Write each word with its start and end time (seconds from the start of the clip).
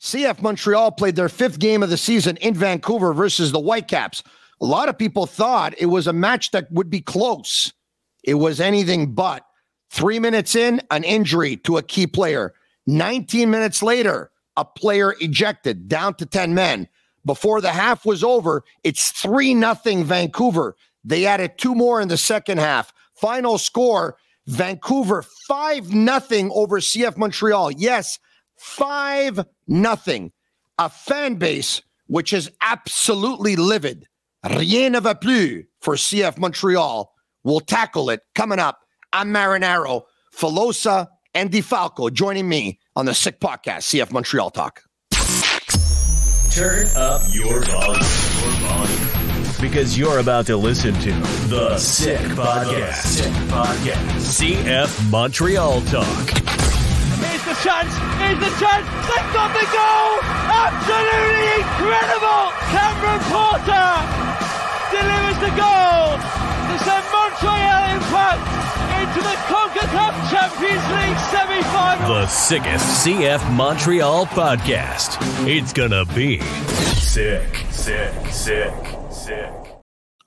CF 0.00 0.40
Montreal 0.40 0.92
played 0.92 1.16
their 1.16 1.28
fifth 1.28 1.58
game 1.58 1.82
of 1.82 1.90
the 1.90 1.96
season 1.96 2.36
in 2.38 2.54
Vancouver 2.54 3.12
versus 3.12 3.52
the 3.52 3.60
Whitecaps. 3.60 4.22
A 4.60 4.64
lot 4.64 4.88
of 4.88 4.98
people 4.98 5.26
thought 5.26 5.74
it 5.78 5.86
was 5.86 6.06
a 6.06 6.12
match 6.12 6.52
that 6.52 6.72
would 6.72 6.88
be 6.88 7.00
close. 7.00 7.72
It 8.24 8.34
was 8.34 8.60
anything 8.60 9.12
but. 9.12 9.44
Three 9.90 10.18
minutes 10.18 10.54
in, 10.54 10.80
an 10.90 11.04
injury 11.04 11.56
to 11.58 11.76
a 11.76 11.82
key 11.82 12.06
player. 12.06 12.54
19 12.86 13.50
minutes 13.50 13.82
later, 13.82 14.30
a 14.56 14.64
player 14.64 15.14
ejected, 15.20 15.88
down 15.88 16.14
to 16.14 16.26
10 16.26 16.54
men. 16.54 16.88
Before 17.26 17.60
the 17.60 17.70
half 17.70 18.06
was 18.06 18.24
over, 18.24 18.64
it's 18.82 19.10
3 19.12 19.52
nothing 19.54 20.04
Vancouver. 20.04 20.76
They 21.04 21.26
added 21.26 21.58
two 21.58 21.74
more 21.74 22.00
in 22.00 22.08
the 22.08 22.16
second 22.16 22.58
half. 22.58 22.92
Final 23.14 23.58
score 23.58 24.16
Vancouver 24.46 25.22
5 25.22 25.92
nothing 25.92 26.50
over 26.54 26.80
CF 26.80 27.18
Montreal. 27.18 27.72
Yes, 27.72 28.18
5 28.60 29.46
nothing. 29.66 30.32
A 30.78 30.88
fan 30.88 31.34
base 31.36 31.82
which 32.10 32.32
is 32.32 32.50
absolutely 32.60 33.54
livid. 33.54 34.06
Rien 34.44 34.92
ne 34.92 35.00
va 35.00 35.14
plus 35.14 35.62
for 35.80 35.94
CF 35.94 36.38
Montreal. 36.38 37.12
We'll 37.44 37.60
tackle 37.60 38.10
it 38.10 38.20
coming 38.34 38.58
up. 38.58 38.80
I'm 39.12 39.32
Marinaro, 39.32 40.02
Filosa, 40.36 41.06
and 41.34 41.52
DeFalco 41.52 42.12
joining 42.12 42.48
me 42.48 42.80
on 42.96 43.06
the 43.06 43.14
Sick 43.14 43.38
Podcast, 43.38 43.94
CF 43.94 44.10
Montreal 44.10 44.50
Talk. 44.50 44.82
Turn 46.52 46.88
up 46.96 47.22
your 47.28 47.62
volume. 47.62 48.00
Because 49.60 49.96
you're 49.96 50.18
about 50.18 50.46
to 50.46 50.56
listen 50.56 50.94
to 50.94 51.12
the 51.48 51.78
Sick 51.78 52.18
Podcast. 52.30 52.94
Sick 52.94 53.32
Podcast. 53.48 54.54
CF 54.56 55.10
Montreal 55.10 55.80
Talk. 55.82 56.69
Here's 57.50 57.64
the 57.64 57.68
chance. 57.68 57.94
Here's 58.22 58.38
the 58.38 58.54
chance. 58.62 58.86
They've 59.10 59.32
got 59.34 59.50
the 59.50 59.66
goal. 59.74 60.22
Absolutely 60.54 61.50
incredible. 61.58 62.54
Cameron 62.70 63.22
Porter 63.26 63.90
delivers 64.94 65.38
the 65.42 65.50
goal 65.58 66.14
to 66.14 66.74
send 66.78 67.04
Montreal 67.10 67.82
Impact 67.90 68.46
into 69.02 69.20
the 69.26 69.34
CONCACAF 69.50 70.14
Champions 70.30 70.86
League 70.94 71.18
semi-final. 71.26 72.08
The 72.08 72.26
sickest 72.28 73.04
CF 73.04 73.52
Montreal 73.52 74.26
podcast. 74.26 75.18
It's 75.48 75.72
gonna 75.72 76.04
be 76.04 76.38
sick, 77.00 77.64
sick, 77.72 78.12
sick, 78.30 78.72
sick. 79.10 79.52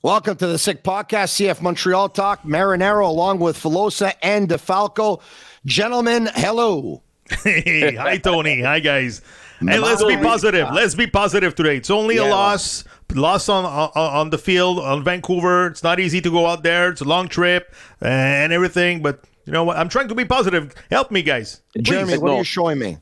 Welcome 0.02 0.36
to 0.36 0.48
the 0.48 0.58
Sick 0.58 0.84
Podcast, 0.84 1.40
CF 1.40 1.62
Montreal 1.62 2.10
Talk. 2.10 2.44
Marinaro 2.44 3.08
along 3.08 3.40
with 3.40 3.56
Filosa 3.58 4.14
and 4.22 4.50
DeFalco. 4.50 5.22
Gentlemen, 5.66 6.30
hello. 6.36 7.02
Hey, 7.30 7.96
hi 7.96 8.18
Tony. 8.18 8.62
Hi 8.62 8.80
guys. 8.80 9.22
Hey, 9.60 9.80
let's 9.80 10.04
be 10.04 10.18
positive. 10.18 10.68
Let's 10.74 10.96
be 10.96 11.08
positive 11.08 11.56
today. 11.56 11.78
It's 11.78 11.90
only 11.90 12.18
a 12.18 12.26
loss. 12.26 12.84
Loss 13.14 13.48
on, 13.50 13.66
on 13.66 13.92
on 13.96 14.30
the 14.30 14.38
field 14.38 14.80
on 14.80 15.04
Vancouver. 15.04 15.68
It's 15.68 15.84
not 15.84 16.00
easy 16.00 16.20
to 16.22 16.32
go 16.32 16.48
out 16.48 16.64
there. 16.64 16.90
It's 16.90 17.02
a 17.02 17.06
long 17.06 17.28
trip 17.28 17.74
and 18.02 18.52
everything. 18.52 19.02
But 19.02 19.24
you 19.46 19.54
know 19.54 19.64
what? 19.64 19.78
I'm 19.78 19.88
trying 19.90 20.08
to 20.08 20.16
be 20.16 20.26
positive. 20.26 20.74
Help 20.90 21.12
me, 21.12 21.22
guys. 21.22 21.62
Please. 21.76 21.84
Jeremy, 21.84 22.18
what 22.18 22.32
are 22.32 22.38
you 22.38 22.44
showing 22.44 22.80
me? 22.80 22.98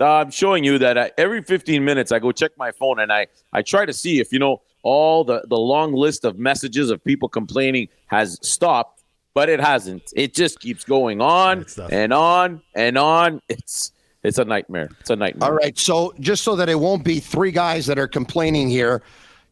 Uh, 0.00 0.06
I'm 0.06 0.30
showing 0.30 0.62
you 0.64 0.78
that 0.78 0.96
uh, 0.96 1.08
every 1.18 1.42
15 1.42 1.84
minutes 1.84 2.12
I 2.12 2.20
go 2.20 2.30
check 2.30 2.52
my 2.56 2.70
phone 2.70 3.00
and 3.00 3.12
I 3.12 3.26
I 3.52 3.62
try 3.62 3.84
to 3.84 3.92
see 3.92 4.20
if 4.20 4.32
you 4.32 4.38
know 4.38 4.60
all 4.82 5.24
the 5.24 5.42
the 5.48 5.58
long 5.58 5.92
list 5.92 6.24
of 6.24 6.38
messages 6.38 6.90
of 6.90 7.02
people 7.02 7.28
complaining 7.28 7.88
has 8.06 8.38
stopped, 8.42 8.97
but 9.38 9.48
it 9.48 9.60
hasn't. 9.60 10.12
It 10.16 10.34
just 10.34 10.58
keeps 10.58 10.84
going 10.84 11.20
on 11.20 11.64
and 11.92 12.12
on 12.12 12.60
and 12.74 12.98
on. 12.98 13.40
It's 13.48 13.92
it's 14.24 14.38
a 14.38 14.44
nightmare. 14.44 14.88
It's 14.98 15.10
a 15.10 15.14
nightmare. 15.14 15.48
All 15.48 15.54
right. 15.54 15.78
So 15.78 16.12
just 16.18 16.42
so 16.42 16.56
that 16.56 16.68
it 16.68 16.74
won't 16.74 17.04
be 17.04 17.20
three 17.20 17.52
guys 17.52 17.86
that 17.86 18.00
are 18.00 18.08
complaining 18.08 18.68
here, 18.68 19.00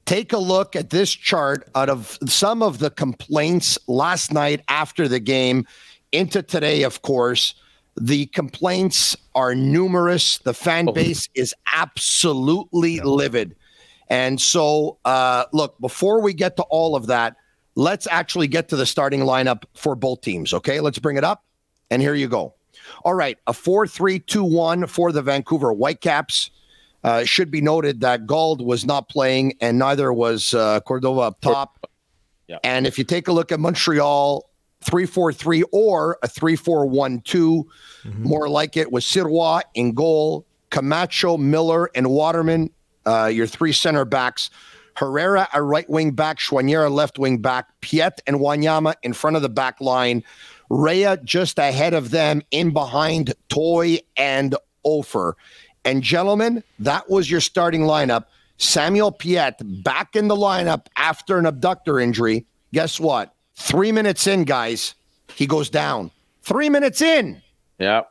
take 0.04 0.32
a 0.32 0.38
look 0.38 0.74
at 0.74 0.90
this 0.90 1.12
chart 1.12 1.68
out 1.76 1.88
of 1.88 2.18
some 2.26 2.64
of 2.64 2.80
the 2.80 2.90
complaints 2.90 3.78
last 3.86 4.32
night 4.32 4.60
after 4.66 5.06
the 5.06 5.20
game 5.20 5.64
into 6.10 6.42
today, 6.42 6.82
of 6.82 7.02
course. 7.02 7.54
The 7.96 8.26
complaints 8.26 9.16
are 9.36 9.54
numerous. 9.54 10.38
The 10.38 10.52
fan 10.52 10.88
base 10.94 11.28
is 11.36 11.54
absolutely 11.72 12.98
livid. 12.98 13.54
And 14.08 14.40
so, 14.40 14.98
uh, 15.04 15.44
look, 15.52 15.78
before 15.78 16.20
we 16.20 16.34
get 16.34 16.56
to 16.56 16.64
all 16.64 16.96
of 16.96 17.06
that, 17.06 17.36
let's 17.76 18.08
actually 18.08 18.48
get 18.48 18.68
to 18.70 18.76
the 18.76 18.86
starting 18.86 19.20
lineup 19.20 19.62
for 19.74 19.94
both 19.94 20.20
teams. 20.22 20.52
Okay. 20.52 20.80
Let's 20.80 20.98
bring 20.98 21.16
it 21.16 21.24
up. 21.24 21.44
And 21.90 22.02
here 22.02 22.14
you 22.14 22.26
go. 22.26 22.54
All 23.04 23.14
right, 23.14 23.38
a 23.46 23.52
4 23.52 23.86
3 23.86 24.18
2 24.18 24.44
1 24.44 24.86
for 24.86 25.12
the 25.12 25.22
Vancouver 25.22 25.72
Whitecaps. 25.72 26.50
Uh, 27.04 27.20
it 27.22 27.28
should 27.28 27.50
be 27.50 27.60
noted 27.60 28.00
that 28.00 28.26
Gauld 28.26 28.60
was 28.60 28.84
not 28.84 29.08
playing, 29.08 29.54
and 29.60 29.78
neither 29.78 30.12
was 30.12 30.54
uh, 30.54 30.80
Cordova 30.80 31.20
up 31.20 31.40
top. 31.40 31.88
Yeah. 32.48 32.58
And 32.64 32.86
if 32.86 32.98
you 32.98 33.04
take 33.04 33.28
a 33.28 33.32
look 33.32 33.52
at 33.52 33.60
Montreal, 33.60 34.48
3 34.82 35.06
4 35.06 35.32
3 35.32 35.62
or 35.72 36.18
a 36.22 36.28
3 36.28 36.56
4 36.56 36.86
1 36.86 37.20
2, 37.20 37.66
more 38.18 38.48
like 38.48 38.76
it 38.76 38.90
was 38.90 39.04
Sirois 39.04 39.62
in 39.74 39.92
goal, 39.92 40.46
Camacho, 40.70 41.36
Miller, 41.36 41.90
and 41.94 42.10
Waterman, 42.10 42.70
uh, 43.04 43.26
your 43.26 43.46
three 43.46 43.72
center 43.72 44.04
backs. 44.04 44.50
Herrera, 44.96 45.48
a 45.52 45.62
right 45.62 45.88
wing 45.88 46.12
back, 46.12 46.38
Choinière, 46.38 46.90
left 46.90 47.18
wing 47.18 47.38
back, 47.38 47.68
Piette 47.80 48.22
and 48.26 48.36
Wanyama 48.36 48.94
in 49.02 49.12
front 49.12 49.36
of 49.36 49.42
the 49.42 49.48
back 49.48 49.80
line, 49.80 50.24
Rhea 50.70 51.18
just 51.22 51.58
ahead 51.58 51.94
of 51.94 52.10
them, 52.10 52.42
in 52.50 52.72
behind 52.72 53.34
Toye 53.48 53.98
and 54.16 54.54
Offor. 54.84 55.34
And 55.84 56.02
gentlemen, 56.02 56.64
that 56.78 57.08
was 57.08 57.30
your 57.30 57.40
starting 57.40 57.82
lineup. 57.82 58.24
Samuel 58.58 59.12
Piette 59.12 59.60
back 59.84 60.16
in 60.16 60.28
the 60.28 60.34
lineup 60.34 60.86
after 60.96 61.38
an 61.38 61.44
adductor 61.44 62.02
injury. 62.02 62.46
Guess 62.72 62.98
what? 62.98 63.34
Three 63.54 63.92
minutes 63.92 64.26
in, 64.26 64.44
guys, 64.44 64.94
he 65.34 65.46
goes 65.46 65.70
down. 65.70 66.10
Three 66.42 66.70
minutes 66.70 67.02
in. 67.02 67.42
Yeah. 67.78 68.02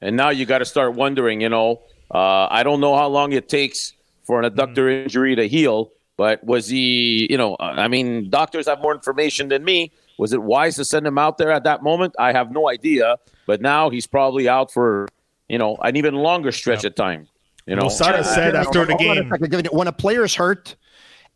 And 0.00 0.16
now 0.16 0.30
you 0.30 0.46
got 0.46 0.58
to 0.58 0.64
start 0.64 0.94
wondering, 0.94 1.40
you 1.40 1.48
know, 1.48 1.82
uh, 2.10 2.46
I 2.50 2.62
don't 2.62 2.80
know 2.80 2.96
how 2.96 3.08
long 3.08 3.32
it 3.32 3.48
takes 3.48 3.92
for 4.24 4.40
an 4.40 4.50
adductor 4.50 5.02
injury 5.02 5.34
to 5.36 5.48
heal, 5.48 5.90
but 6.18 6.44
was 6.44 6.68
he, 6.68 7.26
you 7.30 7.38
know, 7.38 7.54
uh, 7.54 7.74
I 7.78 7.88
mean, 7.88 8.28
doctors 8.28 8.66
have 8.68 8.82
more 8.82 8.92
information 8.94 9.48
than 9.48 9.64
me. 9.64 9.90
Was 10.18 10.34
it 10.34 10.42
wise 10.42 10.76
to 10.76 10.84
send 10.84 11.06
him 11.06 11.16
out 11.16 11.38
there 11.38 11.50
at 11.50 11.64
that 11.64 11.82
moment? 11.82 12.14
I 12.18 12.32
have 12.32 12.50
no 12.50 12.68
idea. 12.68 13.16
But 13.46 13.62
now 13.62 13.88
he's 13.88 14.06
probably 14.06 14.48
out 14.48 14.70
for, 14.72 15.08
you 15.48 15.56
know, 15.56 15.76
an 15.76 15.96
even 15.96 16.14
longer 16.16 16.52
stretch 16.52 16.84
of 16.84 16.94
time. 16.94 17.28
You 17.66 17.76
know, 17.76 17.84
Losada 17.84 18.24
said 18.24 18.54
after 18.56 18.84
the 18.84 18.94
a 18.94 18.98
game. 18.98 19.30
second. 19.30 19.66
When 19.72 19.86
a 19.86 19.92
player's 19.92 20.34
hurt 20.34 20.74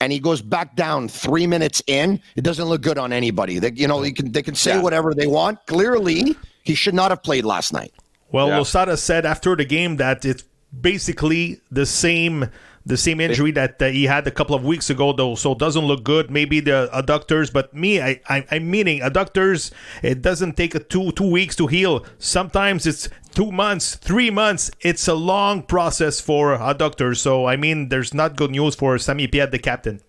and 0.00 0.11
he 0.12 0.19
goes 0.19 0.43
back 0.43 0.75
down 0.76 1.06
three 1.08 1.46
minutes 1.46 1.81
in, 1.87 2.20
it 2.34 2.43
doesn't 2.43 2.64
look 2.64 2.82
good 2.82 2.99
on 2.99 3.12
anybody. 3.12 3.58
They, 3.61 3.70
you 3.73 3.87
know, 3.87 4.02
they 4.02 4.11
can 4.12 4.32
they 4.32 4.43
can 4.43 4.55
say 4.56 4.73
Yeah. 4.75 4.82
whatever 4.82 5.14
they 5.14 5.26
want. 5.29 5.64
Clearly, 5.67 6.34
he 6.64 6.75
should 6.75 6.94
not 6.94 7.11
have 7.12 7.23
played 7.23 7.44
last 7.44 7.73
night. 7.73 7.93
Well, 8.32 8.49
Yeah. 8.49 8.58
Losada 8.58 8.96
said 8.96 9.25
after 9.26 9.55
the 9.55 9.64
game 9.64 9.96
that 9.99 10.25
it's 10.25 10.43
basically 10.81 11.61
the 11.70 11.87
same 11.87 12.49
the 12.84 12.96
same 12.96 13.20
injury 13.20 13.52
that 13.52 13.81
he 13.81 14.05
had 14.05 14.26
a 14.26 14.31
couple 14.31 14.55
of 14.55 14.64
weeks 14.64 14.90
ago, 14.90 15.12
though. 15.12 15.34
So 15.34 15.52
it 15.52 15.58
doesn't 15.58 15.84
look 15.84 16.05
good. 16.05 16.31
Maybe 16.31 16.61
the 16.61 16.90
adductors, 16.93 17.52
but 17.52 17.75
me, 17.75 18.00
I, 18.00 18.20
I 18.29 18.44
I'm 18.50 18.70
meaning 18.70 19.00
adductors. 19.00 19.70
It 20.02 20.23
doesn't 20.23 20.56
take 20.56 20.75
a 20.75 20.81
two 20.81 21.12
two 21.12 21.31
weeks 21.31 21.56
to 21.56 21.67
heal. 21.67 22.05
Sometimes 22.19 22.87
it's 22.87 23.08
two 23.34 23.52
months, 23.52 23.96
three 23.96 24.31
months. 24.31 24.70
It's 24.81 25.06
a 25.08 25.14
long 25.14 25.62
process 25.62 26.20
for 26.20 26.56
adductors. 26.58 27.19
So 27.19 27.46
I 27.46 27.56
mean, 27.56 27.88
there's 27.88 28.12
not 28.14 28.37
good 28.37 28.50
news 28.50 28.75
for 28.75 28.99
Sammy 28.99 29.26
Piette, 29.26 29.52
the 29.52 29.58
captain. 29.58 30.00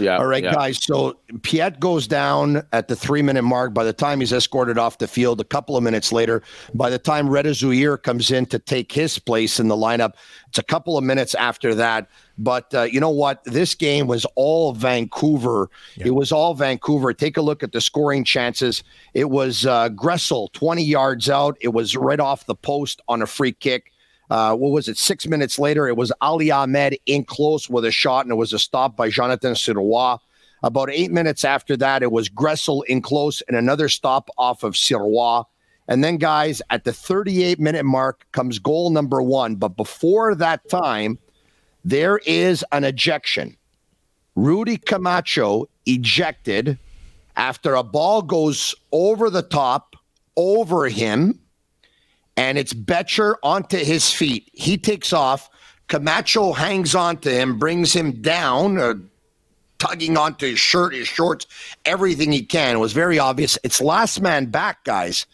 Yeah. 0.00 0.16
All 0.16 0.26
right, 0.26 0.42
yeah. 0.42 0.52
guys. 0.52 0.82
So 0.82 1.18
Piette 1.42 1.78
goes 1.78 2.06
down 2.06 2.62
at 2.72 2.88
the 2.88 2.96
three 2.96 3.22
minute 3.22 3.42
mark. 3.42 3.74
By 3.74 3.84
the 3.84 3.92
time 3.92 4.20
he's 4.20 4.32
escorted 4.32 4.78
off 4.78 4.98
the 4.98 5.08
field, 5.08 5.40
a 5.40 5.44
couple 5.44 5.76
of 5.76 5.82
minutes 5.82 6.12
later, 6.12 6.42
by 6.74 6.90
the 6.90 6.98
time 6.98 7.28
Reda 7.28 7.50
Zouhir 7.50 8.02
comes 8.02 8.30
in 8.30 8.46
to 8.46 8.58
take 8.58 8.92
his 8.92 9.18
place 9.18 9.60
in 9.60 9.68
the 9.68 9.76
lineup, 9.76 10.14
it's 10.48 10.58
a 10.58 10.62
couple 10.62 10.98
of 10.98 11.04
minutes 11.04 11.34
after 11.34 11.74
that. 11.74 12.08
But 12.38 12.74
uh, 12.74 12.82
you 12.82 13.00
know 13.00 13.10
what? 13.10 13.44
This 13.44 13.74
game 13.74 14.06
was 14.06 14.26
all 14.34 14.72
Vancouver. 14.72 15.68
It 15.96 16.12
was 16.12 16.32
all 16.32 16.54
Vancouver. 16.54 17.12
Take 17.12 17.36
a 17.36 17.42
look 17.42 17.62
at 17.62 17.72
the 17.72 17.80
scoring 17.80 18.24
chances. 18.24 18.82
It 19.12 19.28
was 19.30 19.66
uh, 19.66 19.90
Gressel, 19.90 20.50
20 20.52 20.82
yards 20.82 21.28
out. 21.28 21.58
It 21.60 21.68
was 21.68 21.96
right 21.96 22.20
off 22.20 22.46
the 22.46 22.54
post 22.54 23.02
on 23.08 23.20
a 23.20 23.26
free 23.26 23.52
kick. 23.52 23.92
Uh, 24.30 24.54
what 24.54 24.70
was 24.70 24.88
it? 24.88 24.96
Six 24.96 25.26
minutes 25.26 25.58
later, 25.58 25.88
it 25.88 25.96
was 25.96 26.12
Ali 26.20 26.50
Ahmed 26.50 26.96
in 27.06 27.24
close 27.24 27.68
with 27.68 27.84
a 27.84 27.90
shot, 27.90 28.24
and 28.24 28.32
it 28.32 28.36
was 28.36 28.52
a 28.52 28.58
stop 28.58 28.96
by 28.96 29.10
Jonathan 29.10 29.54
Sirois. 29.54 30.18
About 30.62 30.90
eight 30.90 31.10
minutes 31.10 31.44
after 31.44 31.76
that, 31.78 32.02
it 32.02 32.12
was 32.12 32.28
Gressel 32.28 32.84
in 32.84 33.02
close 33.02 33.40
and 33.42 33.56
another 33.56 33.88
stop 33.88 34.30
off 34.38 34.62
of 34.62 34.74
Sirois. 34.74 35.44
And 35.88 36.04
then, 36.04 36.18
guys, 36.18 36.62
at 36.70 36.84
the 36.84 36.92
38 36.92 37.58
minute 37.58 37.84
mark 37.84 38.24
comes 38.30 38.60
goal 38.60 38.90
number 38.90 39.20
one. 39.20 39.56
But 39.56 39.70
before 39.70 40.36
that 40.36 40.68
time, 40.68 41.18
there 41.84 42.18
is 42.18 42.64
an 42.70 42.84
ejection. 42.84 43.56
Rudy 44.36 44.76
Camacho 44.76 45.68
ejected 45.86 46.78
after 47.36 47.74
a 47.74 47.82
ball 47.82 48.22
goes 48.22 48.74
over 48.92 49.30
the 49.30 49.42
top, 49.42 49.96
over 50.36 50.88
him 50.88 51.40
and 52.40 52.56
it's 52.56 52.72
Becher 52.72 53.36
onto 53.42 53.76
his 53.76 54.10
feet. 54.10 54.48
He 54.54 54.78
takes 54.78 55.12
off. 55.12 55.50
Camacho 55.88 56.52
hangs 56.54 56.94
on 56.94 57.18
to 57.18 57.30
him, 57.30 57.58
brings 57.58 57.92
him 57.92 58.22
down, 58.22 58.78
uh, 58.78 58.94
tugging 59.78 60.16
onto 60.16 60.46
his 60.46 60.58
shirt, 60.58 60.94
his 60.94 61.06
shorts, 61.06 61.46
everything 61.84 62.32
he 62.32 62.42
can. 62.42 62.76
It 62.76 62.78
was 62.78 62.94
very 62.94 63.18
obvious. 63.18 63.58
It's 63.62 63.78
last 63.82 64.22
man 64.22 64.46
back, 64.46 64.84
guys. 64.84 65.26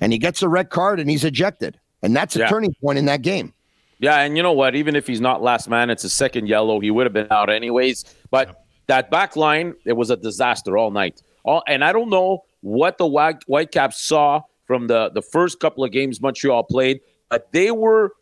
And 0.00 0.12
he 0.12 0.18
gets 0.18 0.42
a 0.42 0.48
red 0.48 0.70
card 0.70 1.00
and 1.00 1.10
he's 1.10 1.24
ejected. 1.24 1.76
And 2.02 2.14
that's 2.14 2.36
a 2.36 2.40
Yeah. 2.40 2.48
turning 2.48 2.74
point 2.80 2.98
in 2.98 3.06
that 3.06 3.22
game. 3.22 3.52
Yeah, 3.98 4.20
and 4.20 4.36
you 4.36 4.42
know 4.42 4.52
what? 4.52 4.76
Even 4.76 4.94
if 4.94 5.08
he's 5.08 5.20
not 5.20 5.42
last 5.42 5.68
man, 5.68 5.90
it's 5.90 6.04
a 6.04 6.10
second 6.10 6.46
yellow. 6.48 6.78
He 6.78 6.90
would 6.92 7.06
have 7.06 7.12
been 7.12 7.28
out 7.32 7.50
anyways. 7.50 8.04
But 8.30 8.64
that 8.86 9.10
back 9.10 9.34
line, 9.34 9.74
it 9.84 9.94
was 9.94 10.10
a 10.10 10.16
disaster 10.16 10.76
all 10.78 10.92
night. 10.92 11.20
All, 11.44 11.64
and 11.66 11.82
I 11.82 11.92
don't 11.92 12.10
know 12.10 12.44
what 12.60 12.98
the 12.98 13.06
White 13.06 13.42
Whitecaps 13.48 14.00
saw 14.00 14.42
from 14.66 14.86
the 14.86 15.10
the 15.10 15.22
first 15.22 15.60
couple 15.60 15.84
of 15.84 15.92
games 15.92 16.20
Montreal 16.20 16.64
played, 16.64 17.00
but 17.28 17.52
they 17.52 17.70
were 17.70 18.12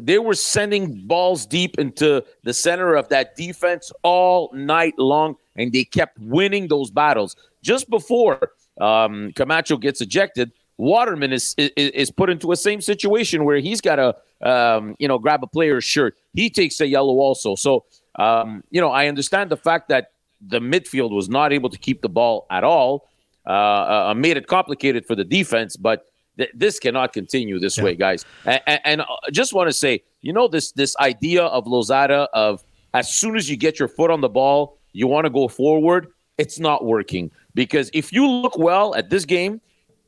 they 0.00 0.18
were 0.18 0.34
sending 0.34 1.06
balls 1.06 1.46
deep 1.46 1.78
into 1.78 2.22
the 2.42 2.52
center 2.52 2.94
of 2.94 3.08
that 3.08 3.36
defense 3.36 3.90
all 4.02 4.50
night 4.54 4.94
long, 4.98 5.36
and 5.56 5.72
they 5.72 5.84
kept 5.84 6.18
winning 6.18 6.68
those 6.68 6.90
battles. 6.90 7.36
Just 7.62 7.88
before 7.88 8.52
um, 8.80 9.32
Camacho 9.34 9.78
gets 9.78 10.00
ejected, 10.00 10.52
Waterman 10.76 11.32
is, 11.32 11.54
is 11.56 11.70
is 11.76 12.10
put 12.10 12.28
into 12.28 12.52
a 12.52 12.56
same 12.56 12.80
situation 12.80 13.44
where 13.44 13.58
he's 13.58 13.80
got 13.80 13.96
to 13.96 14.48
um, 14.48 14.96
you 14.98 15.08
know 15.08 15.18
grab 15.18 15.42
a 15.42 15.46
player's 15.46 15.84
shirt. 15.84 16.16
He 16.34 16.50
takes 16.50 16.80
a 16.80 16.86
yellow 16.86 17.14
also. 17.14 17.54
So 17.54 17.84
um, 18.16 18.62
you 18.70 18.80
know 18.80 18.90
I 18.90 19.08
understand 19.08 19.50
the 19.50 19.56
fact 19.56 19.88
that 19.88 20.12
the 20.46 20.60
midfield 20.60 21.10
was 21.10 21.28
not 21.30 21.52
able 21.52 21.70
to 21.70 21.78
keep 21.78 22.02
the 22.02 22.08
ball 22.10 22.46
at 22.50 22.64
all. 22.64 23.08
Uh, 23.46 24.10
uh, 24.10 24.14
made 24.16 24.36
it 24.36 24.48
complicated 24.48 25.06
for 25.06 25.14
the 25.14 25.24
defense, 25.24 25.76
but 25.76 26.06
th- 26.36 26.50
this 26.52 26.80
cannot 26.80 27.12
continue 27.12 27.60
this 27.60 27.78
way, 27.78 27.94
guys. 27.94 28.24
And, 28.44 28.80
and, 28.84 29.00
uh, 29.02 29.04
just 29.30 29.52
want 29.52 29.68
to 29.68 29.72
say, 29.72 30.02
you 30.20 30.32
know, 30.32 30.48
this 30.48 30.72
this 30.72 30.96
idea 30.96 31.44
of 31.44 31.66
Losada 31.66 32.28
of 32.32 32.64
as 32.92 33.14
soon 33.14 33.36
as 33.36 33.48
you 33.48 33.56
get 33.56 33.78
your 33.78 33.88
foot 33.88 34.10
on 34.10 34.20
the 34.20 34.28
ball, 34.28 34.78
you 34.92 35.06
want 35.06 35.26
to 35.26 35.30
go 35.30 35.46
forward. 35.46 36.08
It's 36.38 36.58
not 36.58 36.84
working 36.84 37.30
because 37.54 37.90
if 37.94 38.12
you 38.12 38.26
look 38.28 38.58
well 38.58 38.94
at 38.94 39.10
this 39.10 39.24
game, 39.24 39.60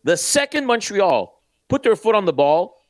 the 0.04 0.16
second 0.16 0.66
Montreal 0.66 1.40
put 1.68 1.82
their 1.82 1.96
foot 1.96 2.14
on 2.14 2.24
the 2.24 2.32
ball, 2.32 2.82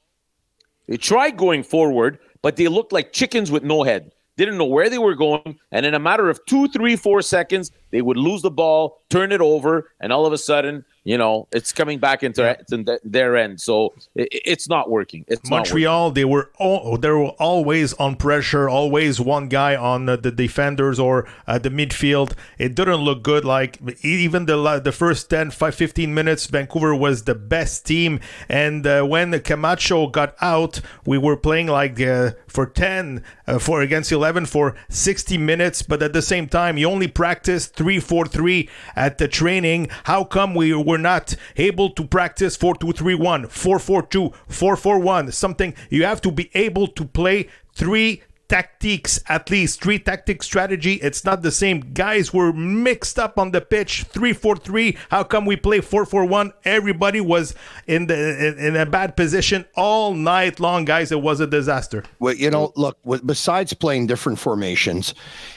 they 0.87 0.97
tried 0.97 1.37
going 1.37 1.63
forward, 1.63 2.19
but 2.43 2.57
they 2.57 2.69
looked 2.69 2.93
like 2.93 3.13
chickens 3.13 3.51
with 3.51 3.63
no 3.63 3.83
head. 3.83 4.13
Didn't 4.39 4.57
know 4.57 4.67
where 4.67 4.89
they 4.89 4.99
were 4.99 5.17
going, 5.17 5.59
and 5.73 5.85
in 5.85 5.95
a 5.95 5.99
matter 5.99 6.31
of 6.31 6.39
two, 6.47 6.69
three, 6.69 6.95
four 6.95 7.23
seconds, 7.23 7.73
they 7.91 8.03
would 8.03 8.17
lose 8.17 8.41
the 8.41 8.53
ball, 8.53 9.03
turn 9.11 9.33
it 9.33 9.41
over, 9.41 9.91
and 10.01 10.13
all 10.13 10.27
of 10.27 10.33
a 10.33 10.39
sudden, 10.39 10.85
you 11.09 11.17
know, 11.17 11.49
it's 11.53 11.73
coming 11.73 11.99
back 11.99 12.23
into, 12.23 12.55
into 12.71 13.01
their 13.03 13.35
end. 13.35 13.63
So 13.63 13.95
it, 14.15 14.29
it's 14.31 14.69
not 14.69 14.91
working. 14.91 15.25
It's 15.27 15.49
not 15.49 15.61
working. 15.61 15.71
Montreal, 15.71 16.11
they 16.11 16.27
were 16.27 16.51
all, 16.59 16.99
they 16.99 17.09
were 17.09 17.29
always 17.39 17.95
on 17.95 18.17
pressure, 18.17 18.69
always 18.69 19.19
one 19.19 19.49
guy 19.49 19.75
on 19.75 20.05
the, 20.05 20.19
the 20.19 20.31
defenders 20.31 20.99
or 20.99 21.27
uh, 21.47 21.59
the 21.59 21.71
midfield. 21.71 22.35
It 22.59 22.75
didn't 22.75 22.97
look 22.97 23.23
good. 23.23 23.47
Like 23.47 23.81
even 24.05 24.45
the 24.45 24.81
the 24.85 24.93
first 24.93 25.31
10, 25.31 25.53
5, 25.53 25.75
15 25.75 26.13
minutes, 26.13 26.45
Vancouver 26.45 26.95
was 26.95 27.23
the 27.23 27.35
best 27.35 27.87
team. 27.87 28.21
And 28.47 28.87
uh, 28.87 29.03
when 29.05 29.41
Camacho 29.41 30.09
got 30.09 30.35
out, 30.43 30.83
we 31.07 31.17
were 31.17 31.39
playing 31.39 31.69
like 31.69 31.99
uh, 32.03 32.33
for 32.49 32.67
10, 32.67 33.25
uh, 33.47 33.59
for 33.59 33.81
against 33.81 34.13
11 34.13 34.45
for 34.45 34.75
60 34.91 35.39
minutes. 35.39 35.81
But 35.81 36.03
at 36.03 36.13
the 36.13 36.21
same 36.21 36.49
time, 36.49 36.77
you 36.77 36.87
only 36.87 37.09
practiced 37.09 37.77
3 37.77 37.99
4 37.99 38.27
3 38.27 38.69
at 38.95 39.17
the 39.17 39.27
training. 39.27 39.89
How 40.05 40.23
come 40.23 40.55
we 40.55 40.75
were 40.75 40.98
not 40.99 41.35
able 41.57 41.91
to 41.91 42.05
practice 42.05 42.57
4 42.57 42.77
2 42.77 42.93
3 42.93 43.15
1, 43.15 43.49
4 43.49 43.79
4 43.79 44.03
2, 44.03 44.33
4 44.49 44.77
4 44.77 44.99
1? 44.99 45.33
Something 45.33 45.75
you 45.91 46.05
have 46.05 46.21
to 46.23 46.31
be 46.31 46.51
able 46.55 46.87
to 46.89 47.05
play 47.05 47.49
three 47.75 48.23
tactics 48.49 49.21
at 49.29 49.51
least 49.51 49.83
three 49.83 49.99
tactic 49.99 50.43
strategy. 50.43 50.95
It's 50.95 51.25
not 51.25 51.43
the 51.43 51.53
same. 51.53 51.81
Guys 51.93 52.33
were 52.33 52.53
mixed 52.53 53.19
up 53.19 53.39
on 53.39 53.51
the 53.51 53.61
pitch 53.61 54.07
3-4-3 54.11 54.97
how 55.11 55.23
come 55.23 55.45
we 55.45 55.57
play 55.57 55.81
4-4-1 55.81 56.53
everybody 56.65 57.21
was 57.21 57.55
in 57.87 58.07
the 58.07 58.49
in, 58.49 58.59
in 58.59 58.77
a 58.77 58.87
bad 58.87 59.17
position 59.17 59.65
all 59.77 60.15
night 60.15 60.61
long 60.61 60.85
guys. 60.85 61.13
It 61.13 61.21
was 61.21 61.41
a 61.41 61.47
disaster. 61.47 62.05
Well, 62.19 62.35
you 62.35 62.51
know, 62.51 62.73
look, 62.77 62.99
besides 63.25 63.75
playing 63.75 64.07
different 64.07 64.39
formations, 64.39 65.15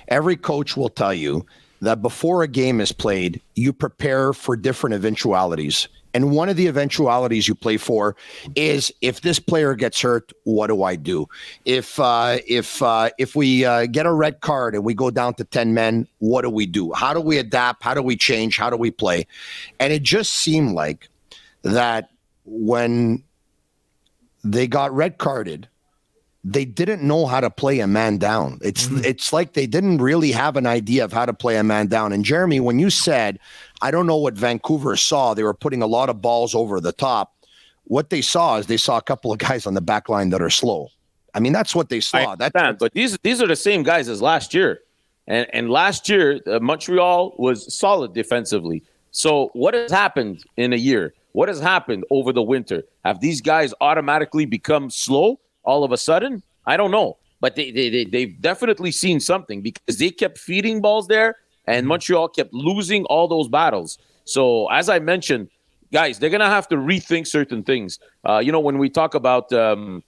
every 0.07 0.35
coach 0.35 0.75
will 0.75 0.89
tell 0.89 1.13
you 1.13 1.45
that 1.81 2.01
before 2.01 2.43
a 2.43 2.47
game 2.47 2.79
is 2.79 2.91
played, 2.91 3.41
you 3.55 3.73
prepare 3.73 4.33
for 4.33 4.55
different 4.55 4.93
eventualities. 4.93 5.87
And 6.13 6.31
one 6.31 6.49
of 6.49 6.57
the 6.57 6.67
eventualities 6.67 7.47
you 7.47 7.55
play 7.55 7.77
for 7.77 8.15
is 8.55 8.93
if 9.01 9.21
this 9.21 9.39
player 9.39 9.75
gets 9.75 10.01
hurt, 10.01 10.31
what 10.43 10.67
do 10.67 10.83
I 10.83 10.95
do? 10.95 11.27
If 11.65 11.99
uh, 11.99 12.39
if 12.47 12.81
uh, 12.81 13.11
if 13.17 13.35
we 13.35 13.63
uh, 13.63 13.85
get 13.85 14.05
a 14.05 14.11
red 14.11 14.41
card 14.41 14.75
and 14.75 14.83
we 14.83 14.93
go 14.93 15.09
down 15.09 15.35
to 15.35 15.45
ten 15.45 15.73
men, 15.73 16.07
what 16.19 16.41
do 16.41 16.49
we 16.49 16.65
do? 16.65 16.91
How 16.91 17.13
do 17.13 17.21
we 17.21 17.37
adapt? 17.37 17.81
How 17.83 17.93
do 17.93 18.01
we 18.01 18.17
change? 18.17 18.57
How 18.57 18.69
do 18.69 18.75
we 18.75 18.91
play? 18.91 19.25
And 19.79 19.93
it 19.93 20.03
just 20.03 20.33
seemed 20.33 20.73
like 20.73 21.07
that 21.63 22.09
when 22.45 23.23
they 24.43 24.67
got 24.67 24.93
red 24.93 25.17
carded, 25.17 25.69
they 26.43 26.65
didn't 26.65 27.03
know 27.03 27.27
how 27.27 27.39
to 27.39 27.49
play 27.49 27.79
a 27.79 27.87
man 27.87 28.17
down. 28.17 28.59
It's 28.63 28.87
it's 29.05 29.31
like 29.31 29.53
they 29.53 29.67
didn't 29.67 29.99
really 29.99 30.31
have 30.31 30.57
an 30.57 30.65
idea 30.65 31.03
of 31.03 31.13
how 31.13 31.25
to 31.25 31.33
play 31.33 31.57
a 31.57 31.63
man 31.63 31.87
down. 31.87 32.11
And 32.13 32.25
Jeremy, 32.25 32.59
when 32.59 32.79
you 32.79 32.89
said, 32.89 33.39
I 33.81 33.91
don't 33.91 34.07
know 34.07 34.17
what 34.17 34.33
Vancouver 34.33 34.95
saw, 34.95 35.33
they 35.33 35.43
were 35.43 35.53
putting 35.53 35.81
a 35.81 35.87
lot 35.87 36.09
of 36.09 36.21
balls 36.21 36.55
over 36.55 36.79
the 36.79 36.93
top. 36.93 37.35
What 37.83 38.09
they 38.09 38.21
saw 38.21 38.57
is 38.57 38.67
they 38.67 38.77
saw 38.77 38.97
a 38.97 39.01
couple 39.01 39.31
of 39.31 39.37
guys 39.37 39.67
on 39.67 39.75
the 39.75 39.81
back 39.81 40.09
line 40.09 40.29
that 40.29 40.41
are 40.41 40.49
slow. 40.49 40.89
I 41.33 41.39
mean, 41.39 41.53
that's 41.53 41.75
what 41.75 41.89
they 41.89 41.97
I 41.97 41.99
saw. 41.99 42.35
That 42.35 42.79
but 42.79 42.93
these 42.93 43.17
these 43.19 43.41
are 43.41 43.47
the 43.47 43.55
same 43.55 43.83
guys 43.83 44.09
as 44.09 44.21
last 44.21 44.53
year, 44.53 44.79
and 45.27 45.45
and 45.53 45.69
last 45.69 46.09
year 46.09 46.39
uh, 46.47 46.59
Montreal 46.59 47.35
was 47.37 47.73
solid 47.73 48.13
defensively. 48.13 48.83
So 49.11 49.51
what 49.53 49.73
has 49.73 49.91
happened 49.91 50.43
in 50.57 50.73
a 50.73 50.77
year? 50.77 51.13
What 51.33 51.49
has 51.49 51.59
happened 51.59 52.03
over 52.09 52.33
the 52.33 52.41
winter? 52.41 52.83
Have 53.05 53.21
these 53.21 53.41
guys 53.41 53.73
automatically 53.79 54.45
become 54.45 54.89
slow 54.89 55.39
all 55.63 55.83
of 55.83 55.91
a 55.91 55.97
sudden? 55.97 56.43
I 56.65 56.77
don't 56.77 56.91
know, 56.91 57.17
but 57.39 57.55
they 57.55 57.71
they, 57.71 57.89
they 57.89 58.05
they've 58.05 58.41
definitely 58.41 58.91
seen 58.91 59.19
something 59.19 59.61
because 59.61 59.97
they 59.97 60.11
kept 60.11 60.37
feeding 60.37 60.81
balls 60.81 61.07
there, 61.07 61.35
and 61.65 61.87
Montreal 61.87 62.29
kept 62.29 62.53
losing 62.53 63.05
all 63.05 63.27
those 63.27 63.47
battles. 63.47 63.97
So 64.25 64.67
as 64.69 64.89
I 64.89 64.99
mentioned, 64.99 65.49
guys, 65.91 66.19
they're 66.19 66.29
gonna 66.29 66.49
have 66.49 66.67
to 66.69 66.75
rethink 66.75 67.27
certain 67.27 67.63
things. 67.63 67.99
Uh, 68.27 68.39
you 68.39 68.51
know, 68.51 68.59
when 68.59 68.77
we 68.77 68.89
talk 68.89 69.15
about 69.15 69.51
um, 69.53 70.03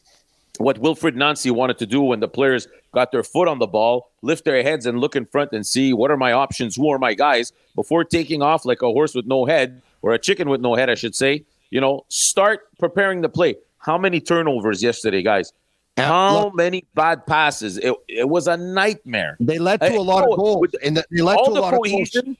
what 0.58 0.80
Wilfried 0.80 1.16
Nancy 1.16 1.50
wanted 1.52 1.78
to 1.80 1.86
do 1.86 2.02
when 2.02 2.20
the 2.20 2.28
players 2.28 2.68
got 2.94 3.12
their 3.12 3.24
foot 3.24 3.48
on 3.48 3.60
the 3.60 3.68
ball, 3.68 4.12
lift 4.22 4.46
their 4.46 4.62
heads 4.62 4.86
and 4.86 5.00
look 5.00 5.16
in 5.16 5.26
front 5.26 5.52
and 5.52 5.66
see 5.66 5.94
what 5.94 6.12
are 6.12 6.18
my 6.18 6.32
options, 6.32 6.76
who 6.76 6.90
are 6.90 7.00
my 7.00 7.14
guys, 7.14 7.52
before 7.76 8.04
taking 8.04 8.42
off 8.42 8.66
like 8.66 8.82
a 8.82 8.92
horse 8.92 9.16
with 9.16 9.26
no 9.26 9.46
head 9.46 9.82
or 10.02 10.14
a 10.14 10.20
chicken 10.20 10.50
with 10.50 10.62
no 10.62 10.76
head, 10.76 10.90
I 10.90 10.96
should 10.96 11.16
say. 11.16 11.46
You 11.72 11.82
know, 11.82 12.06
start 12.10 12.68
preparing 12.78 13.22
the 13.22 13.30
play. 13.30 13.56
How 13.84 13.98
many 13.98 14.20
turnovers 14.22 14.82
yesterday, 14.82 15.22
guys? 15.22 15.52
And 15.98 16.08
How 16.08 16.46
look, 16.46 16.56
many 16.56 16.86
bad 16.96 17.28
passes? 17.28 17.78
It, 17.78 17.94
it 18.08 18.28
was 18.28 18.48
a 18.48 18.58
nightmare. 18.58 19.38
they 19.40 19.60
led 19.60 19.80
to 19.82 19.96
a 19.96 20.00
lot 20.00 20.26
oh, 20.28 20.32
of 20.34 20.40
goals, 20.40 20.62
with 20.62 20.76
and 20.84 20.98
they 20.98 21.22
led 21.22 21.38
all 21.38 21.46
to 21.46 21.52
a 21.52 21.54
the 21.56 21.62
lot 21.62 21.74
of 21.74 21.80
goals. 21.84 21.92
cohesion, 21.92 22.38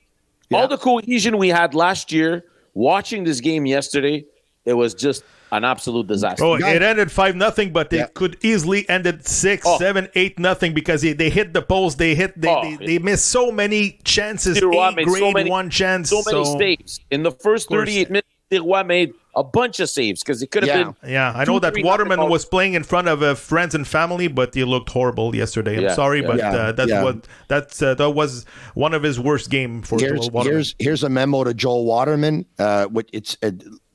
Yeah. 0.50 0.58
all 0.58 0.68
the 0.68 0.78
cohesion 0.78 1.38
we 1.38 1.50
had 1.50 1.76
last 1.76 2.12
year. 2.12 2.46
Watching 2.74 3.24
this 3.24 3.40
game 3.40 3.68
yesterday, 3.68 4.26
it 4.66 4.74
was 4.74 4.96
just 4.96 5.24
an 5.52 5.64
absolute 5.64 6.08
disaster. 6.08 6.44
Oh, 6.44 6.56
it 6.56 6.82
ended 6.82 7.12
five 7.12 7.36
nothing, 7.36 7.72
but 7.72 7.94
it 7.94 7.98
Yeah. 7.98 8.08
could 8.16 8.38
easily 8.42 8.90
ended 8.90 9.28
six, 9.28 9.64
Oh. 9.68 9.78
seven, 9.78 10.08
eight 10.16 10.40
nothing 10.40 10.74
because 10.74 11.04
they, 11.04 11.14
they 11.14 11.30
hit 11.30 11.54
the 11.54 11.62
post. 11.62 12.00
They 12.00 12.16
hit. 12.16 12.40
They, 12.42 12.50
Oh, 12.50 12.64
they, 12.64 12.86
they 12.88 12.98
missed 13.00 13.28
so 13.28 13.52
many 13.52 14.00
chances. 14.04 14.56
Leroy 14.60 14.88
A 14.88 14.92
made 14.96 15.08
so 15.10 15.32
many- 15.32 15.52
one 15.52 15.70
chance. 15.70 16.10
so 16.10 16.24
many 16.26 16.44
saves 16.58 17.02
in 17.12 17.22
the 17.22 17.30
first 17.32 17.70
38 17.70 18.10
minutes. 18.10 18.28
Leroy 18.50 18.84
made 18.84 19.14
a 19.36 19.44
bunch 19.44 19.80
of 19.80 19.90
saves 19.90 20.22
because 20.22 20.42
it 20.44 20.52
could 20.52 20.64
have 20.64 20.78
Yeah. 20.78 20.92
been. 21.02 21.12
Yeah, 21.12 21.34
I 21.36 21.44
know 21.46 21.58
that 21.60 21.74
Waterman 21.84 22.18
nothing 22.18 22.32
was 22.32 22.46
playing 22.46 22.74
in 22.76 22.84
front 22.84 23.08
of 23.08 23.24
uh, 23.24 23.34
friends 23.36 23.74
and 23.74 23.88
family, 23.88 24.28
but 24.28 24.54
he 24.54 24.64
looked 24.64 24.90
horrible 24.92 25.36
yesterday. 25.36 25.78
I'm 25.78 25.84
Yeah, 25.84 25.96
sorry, 25.96 26.22
yeah. 26.22 26.28
but 26.28 26.38
Yeah, 26.38 26.54
uh, 26.56 26.72
that's 26.74 26.90
yeah. 26.92 27.04
what 27.04 27.28
that's 27.48 27.82
uh, 27.82 27.96
that 27.96 28.12
was 28.12 28.46
one 28.76 28.94
of 28.94 29.02
his 29.04 29.20
worst 29.20 29.50
game 29.50 29.82
for 29.82 30.00
here's 30.00 30.20
Joel 30.20 30.30
Waterman. 30.30 30.54
here's 30.56 30.76
here's 30.80 31.04
a 31.04 31.10
memo 31.10 31.44
to 31.44 31.54
Joel 31.54 31.86
Waterman. 31.86 32.46
Uh, 32.60 32.86
which 32.86 33.10
it's 33.12 33.36
a 33.42 33.54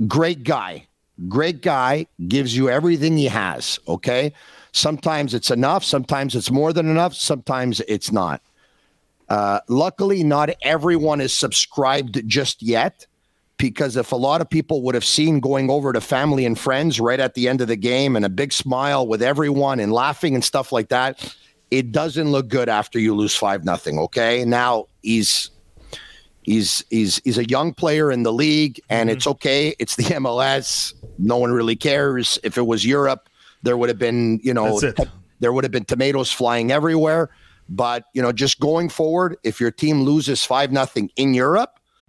great 0.09 0.42
guy, 0.45 0.87
great 1.28 1.62
guy. 1.62 2.07
Gives 2.26 2.57
you 2.57 2.68
everything 2.68 3.16
he 3.16 3.26
has. 3.26 3.78
Okay, 3.87 4.33
sometimes 4.73 5.35
it's 5.35 5.50
enough, 5.52 5.85
sometimes 5.85 6.35
it's 6.35 6.50
more 6.50 6.73
than 6.73 6.88
enough, 6.90 7.14
sometimes 7.14 7.80
it's 7.87 8.11
not. 8.11 8.42
Uh, 9.28 9.61
luckily, 9.68 10.25
not 10.25 10.50
everyone 10.62 11.21
is 11.21 11.33
subscribed 11.37 12.26
just 12.26 12.62
yet. 12.62 13.07
Because 13.59 13.97
if 13.97 14.12
a 14.12 14.17
lot 14.17 14.41
of 14.41 14.49
people 14.49 14.83
would 14.83 14.95
have 14.95 15.05
seen 15.05 15.41
going 15.41 15.69
over 15.69 15.93
to 15.93 16.00
family 16.00 16.47
and 16.47 16.59
friends 16.59 17.00
right 17.00 17.19
at 17.19 17.35
the 17.35 17.49
end 17.49 17.61
of 17.61 17.69
the 17.69 17.77
game 17.77 18.15
and 18.15 18.25
a 18.25 18.29
big 18.29 18.53
smile 18.53 19.07
with 19.07 19.21
everyone 19.21 19.81
and 19.81 19.93
laughing 19.93 20.35
and 20.35 20.45
stuff 20.45 20.71
like 20.71 20.88
that, 20.88 21.35
it 21.71 21.93
doesn't 21.93 22.31
look 22.31 22.49
good 22.49 22.69
after 22.69 22.99
you 22.99 23.15
lose 23.15 23.35
five 23.35 23.65
nothing. 23.65 23.99
Okay, 23.99 24.45
now 24.45 24.87
he's 25.03 25.50
he's 26.43 26.85
he's 26.88 27.21
he's 27.25 27.38
a 27.38 27.49
young 27.49 27.75
player 27.75 28.11
in 28.11 28.23
the 28.23 28.33
league, 28.33 28.81
and 28.88 29.09
mm-hmm. 29.09 29.17
it's 29.17 29.27
okay. 29.27 29.75
It's 29.79 29.97
the 29.97 30.05
MLS. 30.23 30.95
No 31.19 31.37
one 31.37 31.53
really 31.53 31.77
cares. 31.77 32.38
If 32.43 32.57
it 32.59 32.67
was 32.67 32.87
Europe, 32.87 33.29
there 33.62 33.77
would 33.77 33.88
have 33.88 33.99
been 33.99 34.41
you 34.43 34.55
know 34.55 34.81
there 35.41 35.53
would 35.53 35.65
have 35.65 35.73
been 35.73 35.85
tomatoes 35.85 36.33
flying 36.33 36.73
everywhere. 36.73 37.31
But 37.69 38.05
you 38.15 38.23
know, 38.23 38.33
just 38.33 38.61
going 38.61 38.88
forward, 38.88 39.37
if 39.43 39.61
your 39.61 39.71
team 39.71 40.03
loses 40.03 40.45
five 40.45 40.73
nothing 40.73 41.11
in 41.17 41.35
Europe, 41.35 41.77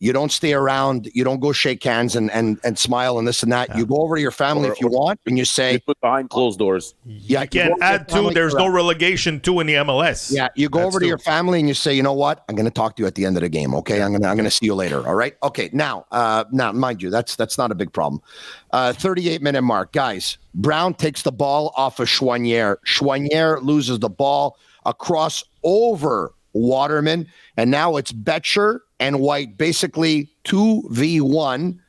You 0.00 0.12
don't 0.12 0.30
stay 0.30 0.52
around. 0.52 1.10
You 1.12 1.24
don't 1.24 1.40
go 1.40 1.50
shake 1.52 1.82
hands 1.82 2.14
and 2.14 2.30
and 2.30 2.60
and 2.62 2.78
smile 2.78 3.18
and 3.18 3.26
this 3.26 3.42
and 3.42 3.50
that. 3.50 3.76
You 3.76 3.84
go 3.84 3.96
over 3.96 4.14
to 4.14 4.22
your 4.22 4.30
family 4.30 4.68
Or- 4.68 4.72
if 4.72 4.80
you 4.80 4.86
want, 4.86 5.18
and 5.26 5.36
you 5.36 5.40
You 5.40 5.44
say, 5.44 5.78
put 5.78 6.00
behind 6.00 6.30
closed 6.30 6.60
doors. 6.60 6.94
"Yeah." 7.04 7.42
you 7.42 7.48
can't 7.48 7.52
go 7.52 7.60
over 7.60 7.68
to 7.80 7.84
your 7.84 7.94
add 7.94 8.08
two. 8.08 8.30
There's 8.30 8.54
no 8.54 8.68
relegation 8.68 9.40
two 9.40 9.58
in 9.58 9.66
the 9.66 9.74
MLS. 9.74 10.30
Yeah, 10.32 10.48
you 10.54 10.68
go 10.68 10.78
That's 10.78 10.86
over 10.88 11.00
to 11.00 11.04
two. 11.04 11.08
your 11.08 11.18
family 11.18 11.58
and 11.58 11.66
you 11.66 11.74
say, 11.74 11.94
you 11.94 12.04
know 12.04 12.12
what? 12.12 12.44
I'm 12.48 12.54
going 12.54 12.64
to 12.66 12.70
talk 12.70 12.94
to 12.96 13.02
you 13.02 13.06
at 13.08 13.16
the 13.16 13.24
end 13.24 13.36
of 13.36 13.42
the 13.42 13.48
game. 13.48 13.74
Okay, 13.74 14.00
I'm 14.00 14.10
going 14.10 14.22
to 14.22 14.28
I'm 14.28 14.36
going 14.36 14.44
to 14.44 14.52
see 14.52 14.66
you 14.66 14.76
later. 14.76 15.04
All 15.04 15.16
right. 15.16 15.34
Okay. 15.42 15.68
Now, 15.72 16.06
uh, 16.12 16.44
now, 16.52 16.70
mind 16.70 17.02
you, 17.02 17.10
that's 17.10 17.34
that's 17.34 17.58
not 17.58 17.72
a 17.72 17.74
big 17.74 17.92
problem. 17.92 18.22
Uh, 18.70 18.92
38 18.92 19.42
minute 19.42 19.62
mark, 19.62 19.90
guys. 19.92 20.38
Brown 20.54 20.94
takes 20.94 21.22
the 21.22 21.32
ball 21.32 21.72
off 21.76 21.98
of 21.98 22.06
Choinière. 22.08 22.76
Choinière 22.86 23.62
loses 23.64 23.98
the 23.98 24.08
ball 24.10 24.56
across 24.86 25.42
over 25.64 26.32
Waterman, 26.58 27.26
and 27.56 27.70
now 27.70 27.96
it's 27.96 28.12
Becher 28.12 28.82
and 28.98 29.20
White, 29.20 29.56
basically 29.56 30.28
two 30.44 30.82
v 30.90 31.20
one 31.20 31.80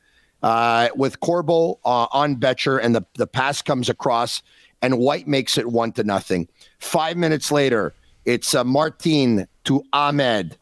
uh, 0.42 0.88
with 0.94 1.20
Corbo 1.20 1.78
uh, 1.84 2.06
on 2.12 2.36
Becher, 2.36 2.78
and 2.78 2.94
the, 2.94 3.04
the 3.14 3.26
pass 3.26 3.62
comes 3.62 3.88
across, 3.88 4.42
and 4.80 4.98
White 4.98 5.26
makes 5.26 5.58
it 5.58 5.66
one 5.66 5.92
to 5.92 6.04
nothing. 6.04 6.48
Five 6.78 7.16
minutes 7.16 7.50
later, 7.52 7.94
it's 8.24 8.54
uh, 8.54 8.64
Martin 8.64 9.46
to 9.64 9.82
Ahmed 9.92 10.56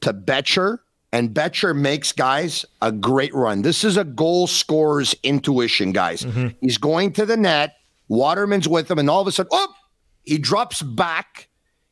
to 0.00 0.12
Becher, 0.12 0.82
and 1.12 1.34
Becher 1.34 1.74
makes 1.74 2.12
guys 2.12 2.64
a 2.80 2.90
great 2.90 3.34
run. 3.34 3.62
This 3.62 3.84
is 3.84 3.96
a 3.96 4.04
goal 4.04 4.46
scorer's 4.46 5.14
intuition, 5.22 5.92
guys. 5.92 6.24
He's 6.60 6.78
going 6.78 7.12
to 7.14 7.26
the 7.26 7.36
net, 7.36 7.76
Waterman's 8.08 8.68
with 8.68 8.90
him, 8.90 8.98
and 8.98 9.10
all 9.10 9.20
of 9.20 9.26
a 9.26 9.32
sudden, 9.32 9.50
oh, 9.52 9.72
he 10.24 10.38
drops 10.38 10.82
back, 10.82 11.48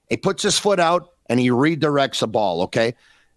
he 0.09 0.17
puts 0.17 0.43
his 0.43 0.59
foot 0.59 0.81
out, 0.81 1.11
and 1.29 1.39
he 1.41 1.51
redirects 1.51 2.23
a 2.23 2.27
ball. 2.27 2.63
Okay. 2.63 2.95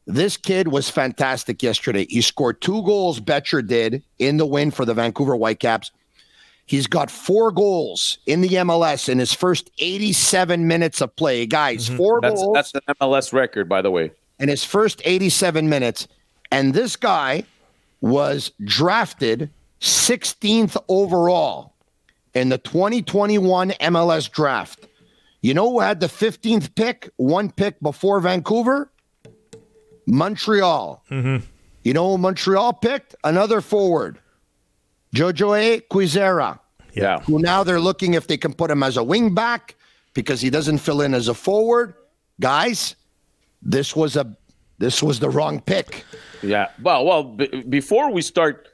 This 0.07 0.36
kid 0.36 0.69
was 0.69 0.89
fantastic 0.89 1.62
yesterday. 1.62 2.07
He 2.10 2.21
scored 2.21 2.60
two 2.62 2.81
goals, 2.83 3.19
Becher 3.19 3.62
did, 3.62 4.03
in 4.19 4.38
the 4.38 4.45
win 4.45 4.71
for 4.71 4.83
the 4.83 4.93
Vancouver 4.93 5.36
Whitecaps. 5.36 5.91
He's 6.65 6.88
got 6.88 7.12
four 7.12 7.51
goals 7.51 8.17
in 8.25 8.41
the 8.41 8.50
MLS 8.50 9.10
in 9.10 9.19
his 9.19 9.33
first 9.33 9.69
87 9.79 10.67
minutes 10.67 11.01
of 11.01 11.15
play. 11.15 11.45
Guys, 11.45 11.88
mm-hmm. 11.88 11.98
four 11.98 12.21
That's 12.21 12.41
goals 12.41 12.53
that's 12.53 12.74
an 12.74 12.81
MLS 13.00 13.33
record, 13.33 13.67
by 13.69 13.81
the 13.81 13.91
way. 13.91 14.12
in 14.39 14.50
his 14.50 14.63
first 14.63 15.01
87 15.05 15.69
minutes. 15.69 16.07
And 16.51 16.74
this 16.74 16.95
guy 16.95 17.43
was 18.01 18.51
drafted 18.63 19.50
16th 19.81 20.77
overall 20.88 21.74
in 22.33 22.50
the 22.50 22.57
2021 22.57 23.71
MLS 23.71 24.31
draft. 24.31 24.88
You 25.41 25.53
know 25.53 25.69
who 25.71 25.79
had 25.79 26.00
the 26.00 26.07
15th 26.07 26.75
pick, 26.75 27.10
one 27.17 27.50
pick 27.51 27.79
before 27.81 28.19
Vancouver? 28.19 28.91
Montreal. 30.07 31.03
Mm-hmm. 31.10 31.45
You 31.83 31.93
know 31.93 32.12
who 32.12 32.17
Montreal 32.17 32.74
picked? 32.74 33.15
Another 33.24 33.62
forward, 33.62 34.19
Jojea 35.15 35.81
Kwizera, 35.89 36.60
Yeah. 36.93 37.19
who 37.21 37.39
now 37.39 37.63
they're 37.63 37.79
looking 37.79 38.13
if 38.13 38.27
they 38.27 38.38
can 38.38 38.53
put 38.53 38.69
him 38.69 38.83
as 38.83 38.98
a 38.98 39.03
wing 39.03 39.33
back 39.33 39.75
because 40.13 40.41
he 40.41 40.50
doesn't 40.50 40.77
fill 40.79 41.01
in 41.01 41.13
as 41.13 41.27
a 41.27 41.33
forward. 41.33 41.93
Guys, 42.39 42.95
this 43.62 43.95
was 43.95 44.15
a 44.15 44.36
this 44.79 45.03
was 45.03 45.19
the 45.19 45.29
wrong 45.29 45.60
pick. 45.62 46.03
Yeah. 46.41 46.69
Well, 46.81 47.05
well, 47.05 47.24
b- 47.24 47.63
before 47.69 48.12
we 48.12 48.24
start, 48.24 48.67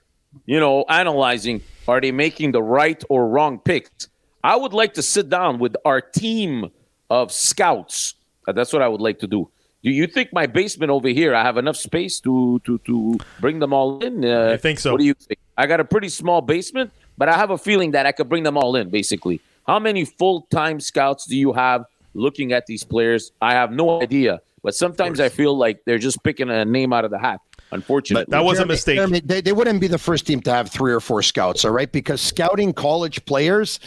you 0.46 0.58
know, 0.60 0.86
analyzing 0.88 1.62
are 1.86 2.00
they 2.00 2.12
making 2.14 2.54
the 2.54 2.64
right 2.64 3.02
or 3.10 3.28
wrong 3.28 3.60
picks, 3.60 4.08
I 4.48 4.56
would 4.56 4.72
like 4.72 4.94
to 4.94 5.04
sit 5.04 5.30
down 5.30 5.60
with 5.60 5.76
our 5.84 6.00
team 6.00 6.72
of 7.10 7.34
scouts. 7.34 8.16
Uh, 8.48 8.54
That's 8.54 8.72
what 8.72 8.82
I 8.82 8.88
would 8.88 9.02
like 9.02 9.20
to 9.20 9.28
do. 9.28 9.50
Do 9.84 9.92
you 9.92 10.08
think 10.08 10.32
my 10.32 10.48
basement 10.48 10.90
over 10.90 11.10
here, 11.10 11.36
I 11.36 11.44
have 11.44 11.58
enough 11.58 11.76
space 11.76 12.22
to 12.22 12.60
to 12.64 12.78
to 12.88 13.20
bring 13.42 13.60
them 13.60 13.74
all 13.74 14.00
in? 14.00 14.24
Uh, 14.24 14.52
I 14.54 14.58
think 14.58 14.80
so. 14.80 14.94
What 14.94 15.02
do 15.02 15.06
you 15.06 15.16
think? 15.16 15.40
I 15.58 15.68
got 15.68 15.82
a 15.82 15.88
pretty 15.94 16.08
small 16.08 16.42
basement, 16.42 16.92
but 17.18 17.28
I 17.28 17.36
have 17.36 17.52
a 17.52 17.58
feeling 17.58 17.92
that 17.92 18.06
I 18.06 18.14
could 18.14 18.30
bring 18.30 18.44
them 18.44 18.58
all 18.58 18.78
in. 18.80 18.90
Basically, 18.90 19.42
how 19.68 19.80
many 19.80 20.06
full 20.06 20.48
time 20.50 20.80
scouts 20.80 21.28
do 21.28 21.36
you 21.36 21.52
have 21.52 21.84
looking 22.14 22.54
at 22.54 22.68
these 22.68 22.86
players? 22.86 23.32
I 23.42 23.52
have 23.54 23.72
no 23.72 24.02
idea, 24.02 24.40
but 24.64 24.74
sometimes 24.76 25.20
I 25.20 25.28
feel 25.28 25.58
like 25.58 25.84
they're 25.84 26.04
just 26.10 26.24
picking 26.24 26.50
a 26.50 26.64
name 26.64 26.94
out 26.94 27.04
of 27.04 27.12
the 27.12 27.20
hat. 27.20 27.40
Unfortunately, 27.72 28.26
That 28.30 28.46
was 28.46 28.60
a 28.60 28.66
mistake. 28.66 28.96
Jeremy, 28.96 29.20
they, 29.20 29.42
they 29.42 29.52
wouldn't 29.52 29.82
be 29.82 29.88
the 29.88 29.98
first 29.98 30.26
team 30.26 30.42
to 30.42 30.52
have 30.52 30.70
three 30.70 30.94
or 30.94 31.00
four 31.00 31.22
scouts, 31.22 31.66
all 31.66 31.72
right? 31.72 31.92
Because 31.92 32.22
scouting 32.22 32.72
college 32.72 33.24
players, 33.26 33.80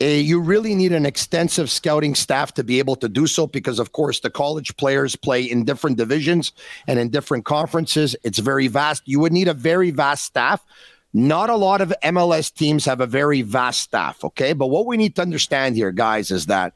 uh, 0.00 0.06
you 0.06 0.40
really 0.40 0.74
need 0.74 0.92
an 0.92 1.04
extensive 1.04 1.70
scouting 1.70 2.14
staff 2.14 2.54
to 2.54 2.64
be 2.64 2.78
able 2.78 2.96
to 2.96 3.08
do 3.08 3.26
so. 3.26 3.46
Because 3.46 3.78
of 3.78 3.92
course, 3.92 4.20
the 4.20 4.30
college 4.30 4.76
players 4.76 5.16
play 5.16 5.42
in 5.42 5.64
different 5.64 5.98
divisions 5.98 6.52
and 6.86 6.98
in 6.98 7.10
different 7.10 7.44
conferences. 7.44 8.16
It's 8.24 8.38
very 8.38 8.68
vast. 8.68 9.02
You 9.06 9.20
would 9.20 9.32
need 9.32 9.48
a 9.48 9.54
very 9.54 9.90
vast 9.90 10.24
staff. 10.24 10.64
Not 11.12 11.48
a 11.48 11.56
lot 11.56 11.80
of 11.80 11.92
MLS 12.02 12.52
teams 12.52 12.86
have 12.86 13.00
a 13.00 13.06
very 13.06 13.42
vast 13.42 13.80
staff, 13.80 14.24
okay? 14.24 14.52
But 14.52 14.66
what 14.66 14.86
we 14.86 14.96
need 14.96 15.14
to 15.16 15.22
understand 15.22 15.76
here, 15.76 15.92
guys, 15.92 16.30
is 16.30 16.46
that 16.46 16.72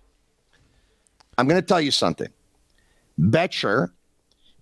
I'm 1.37 1.49
going 1.49 1.61
to 1.61 1.66
tell 1.66 1.80
you 1.80 1.90
something. 1.90 2.28
Becher 3.16 3.92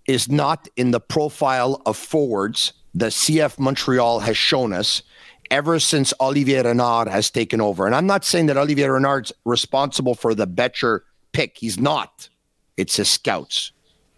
is 0.07 0.29
not 0.29 0.67
in 0.77 0.91
the 0.91 0.99
profile 0.99 1.81
of 1.85 1.97
forwards 1.97 2.73
that 2.95 3.11
CF 3.11 3.59
Montreal 3.59 4.21
has 4.21 4.37
shown 4.37 4.73
us 4.73 5.03
ever 5.51 5.79
since 5.79 6.13
Olivier 6.19 6.63
Renard 6.63 7.07
has 7.07 7.29
taken 7.29 7.61
over. 7.61 7.85
And 7.85 7.93
I'm 7.95 8.07
not 8.07 8.25
saying 8.25 8.47
that 8.47 8.57
Olivier 8.57 8.87
Renard's 8.89 9.31
responsible 9.45 10.15
for 10.15 10.33
the 10.33 10.47
Becher 10.47 11.03
pick. 11.31 11.57
He's 11.57 11.79
not. 11.79 12.29
It's 12.75 12.95
his 12.95 13.09
scouts. 13.09 13.71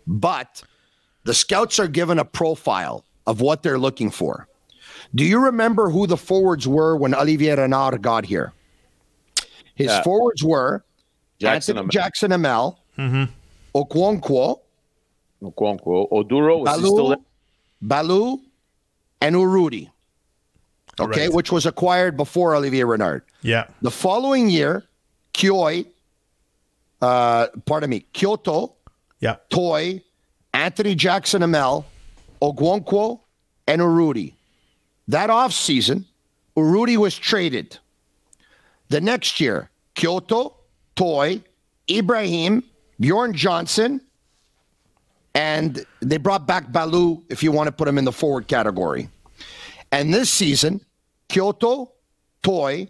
But 0.08 0.64
the 1.26 1.34
scouts 1.34 1.80
are 1.80 1.88
given 1.88 2.18
a 2.20 2.26
profile 2.26 3.06
of 3.28 3.42
what 3.42 3.62
they're 3.64 3.78
looking 3.80 4.10
for. 4.10 4.48
Do 5.14 5.24
you 5.24 5.40
remember 5.40 5.90
who 5.90 6.08
the 6.08 6.18
forwards 6.18 6.68
were 6.68 6.96
when 6.96 7.14
Olivier 7.16 7.56
Renard 7.56 8.02
got 8.02 8.26
here? 8.26 8.54
His 9.76 9.88
Yeah. 9.88 10.04
forwards 10.04 10.44
were 10.44 10.84
Jackson-Hamel. 11.40 11.90
Jackson 11.90 12.32
Amel, 12.32 12.80
Mhm. 12.98 13.30
Okwonkwo, 13.76 14.60
Okonkwo. 15.44 16.10
Oduro 16.12 16.60
was 16.62 16.76
he 16.80 16.86
still 16.86 16.96
Ballou, 16.96 17.10
there? 17.10 17.18
Ballou, 17.82 18.40
and 19.22 19.36
Urruti. 19.36 19.90
Okay, 21.00 21.26
Right. 21.28 21.34
which 21.34 21.52
was 21.52 21.66
acquired 21.66 22.18
before 22.18 22.56
Olivier 22.56 22.84
Renard. 22.84 23.24
Yeah. 23.42 23.68
The 23.82 23.92
following 23.92 24.50
year, 24.50 24.84
Kioi, 25.34 25.86
uh, 27.02 27.48
pardon 27.66 27.90
me, 27.90 28.06
Quioto, 28.14 28.74
Yeah. 29.22 29.36
Toye, 29.50 30.02
Anthony 30.54 30.96
Jackson 30.96 31.42
Amel, 31.44 31.86
Okwonkwo, 32.42 33.20
and 33.68 33.82
Urruti. 33.82 34.34
That 35.08 35.30
offseason, 35.30 36.06
Urruti 36.58 36.98
was 36.98 37.18
traded. 37.18 37.78
The 38.90 39.00
next 39.00 39.40
year, 39.40 39.70
Quioto, 39.96 40.54
Toye, 40.96 41.42
Ibrahim, 41.90 42.64
Bjørn 43.02 43.34
Johnsen, 43.34 44.02
and 45.36 45.86
they 46.02 46.18
brought 46.18 46.48
back 46.48 46.72
Ballou 46.72 47.24
if 47.30 47.44
you 47.44 47.52
want 47.52 47.68
to 47.68 47.72
put 47.72 47.88
him 47.88 47.98
in 47.98 48.06
the 48.06 48.12
forward 48.12 48.48
category. 48.48 49.10
And 49.92 50.14
this 50.14 50.30
season, 50.30 50.82
Quioto, 51.30 51.92
Toye, 52.44 52.90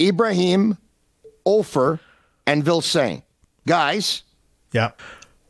Ibrahim, 0.00 0.78
Offor, 1.46 2.00
and 2.46 2.64
Vilsaint. 2.64 3.22
Guys, 3.66 4.22
Yeah. 4.72 4.90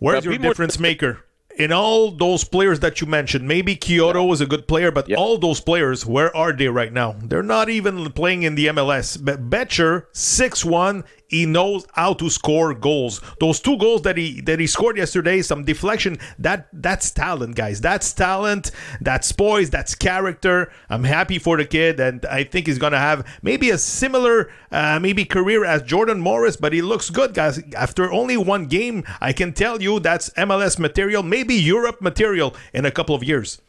Where's 0.00 0.25
But 0.25 0.30
your 0.30 0.38
difference 0.38 0.78
maker? 0.78 1.25
In 1.57 1.73
all 1.73 2.12
those 2.12 2.45
players 2.45 2.78
that 2.80 3.00
you 3.00 3.09
mentioned, 3.09 3.49
maybe 3.49 3.75
Quioto 3.75 4.25
was 4.28 4.40
a 4.40 4.47
good 4.47 4.68
player, 4.68 4.92
but 4.92 5.09
Yeah. 5.09 5.16
all 5.16 5.38
those 5.38 5.61
players, 5.61 6.07
where 6.07 6.35
are 6.37 6.52
they 6.52 6.68
right 6.68 6.92
now? 6.92 7.16
They're 7.21 7.42
not 7.42 7.68
even 7.68 8.12
playing 8.12 8.45
in 8.45 8.54
the 8.54 8.66
MLS. 8.68 9.16
But 9.16 9.50
Becher, 9.50 10.07
6-1, 10.12 11.02
he 11.28 11.44
knows 11.47 11.87
how 11.92 12.14
to 12.14 12.30
score 12.30 12.75
goals. 12.75 13.20
Those 13.38 13.61
two 13.61 13.76
goals 13.76 14.02
that 14.02 14.16
he 14.16 14.40
that 14.42 14.58
he 14.58 14.66
scored 14.66 14.97
yesterday, 14.97 15.42
some 15.42 15.64
deflection, 15.64 16.18
that 16.38 16.68
that's 16.73 17.11
talent, 17.11 17.54
guys. 17.54 17.80
That's 17.80 18.12
talent, 18.12 18.70
that's 19.00 19.30
poise, 19.32 19.70
that's 19.70 19.94
character. 19.94 20.73
I'm 20.88 21.04
happy 21.04 21.38
for 21.38 21.56
the 21.56 21.66
kid, 21.66 22.00
and 22.00 22.25
I 22.26 22.44
think 22.44 22.66
he's 22.66 22.78
gonna 22.78 22.99
have 22.99 23.26
maybe 23.42 23.70
a 23.70 23.78
similar 23.78 24.50
uh, 24.73 24.99
maybe 25.00 25.25
career 25.25 25.64
as 25.64 25.82
Jordan 25.82 26.20
Morris, 26.20 26.56
but 26.56 26.73
he 26.73 26.82
looks 26.82 27.11
good, 27.11 27.35
guys. 27.35 27.62
After 27.76 28.11
only 28.11 28.37
one 28.37 28.66
game, 28.66 29.04
I 29.20 29.32
can 29.32 29.52
tell 29.52 29.80
you 29.82 30.00
that's 30.00 30.30
MLS 30.30 30.78
material, 30.78 31.23
maybe 31.23 31.54
Europe 31.54 32.00
material 32.00 32.54
in 32.73 32.87
a 32.87 32.90
couple 32.90 33.14
of 33.14 33.23
years. 33.23 33.61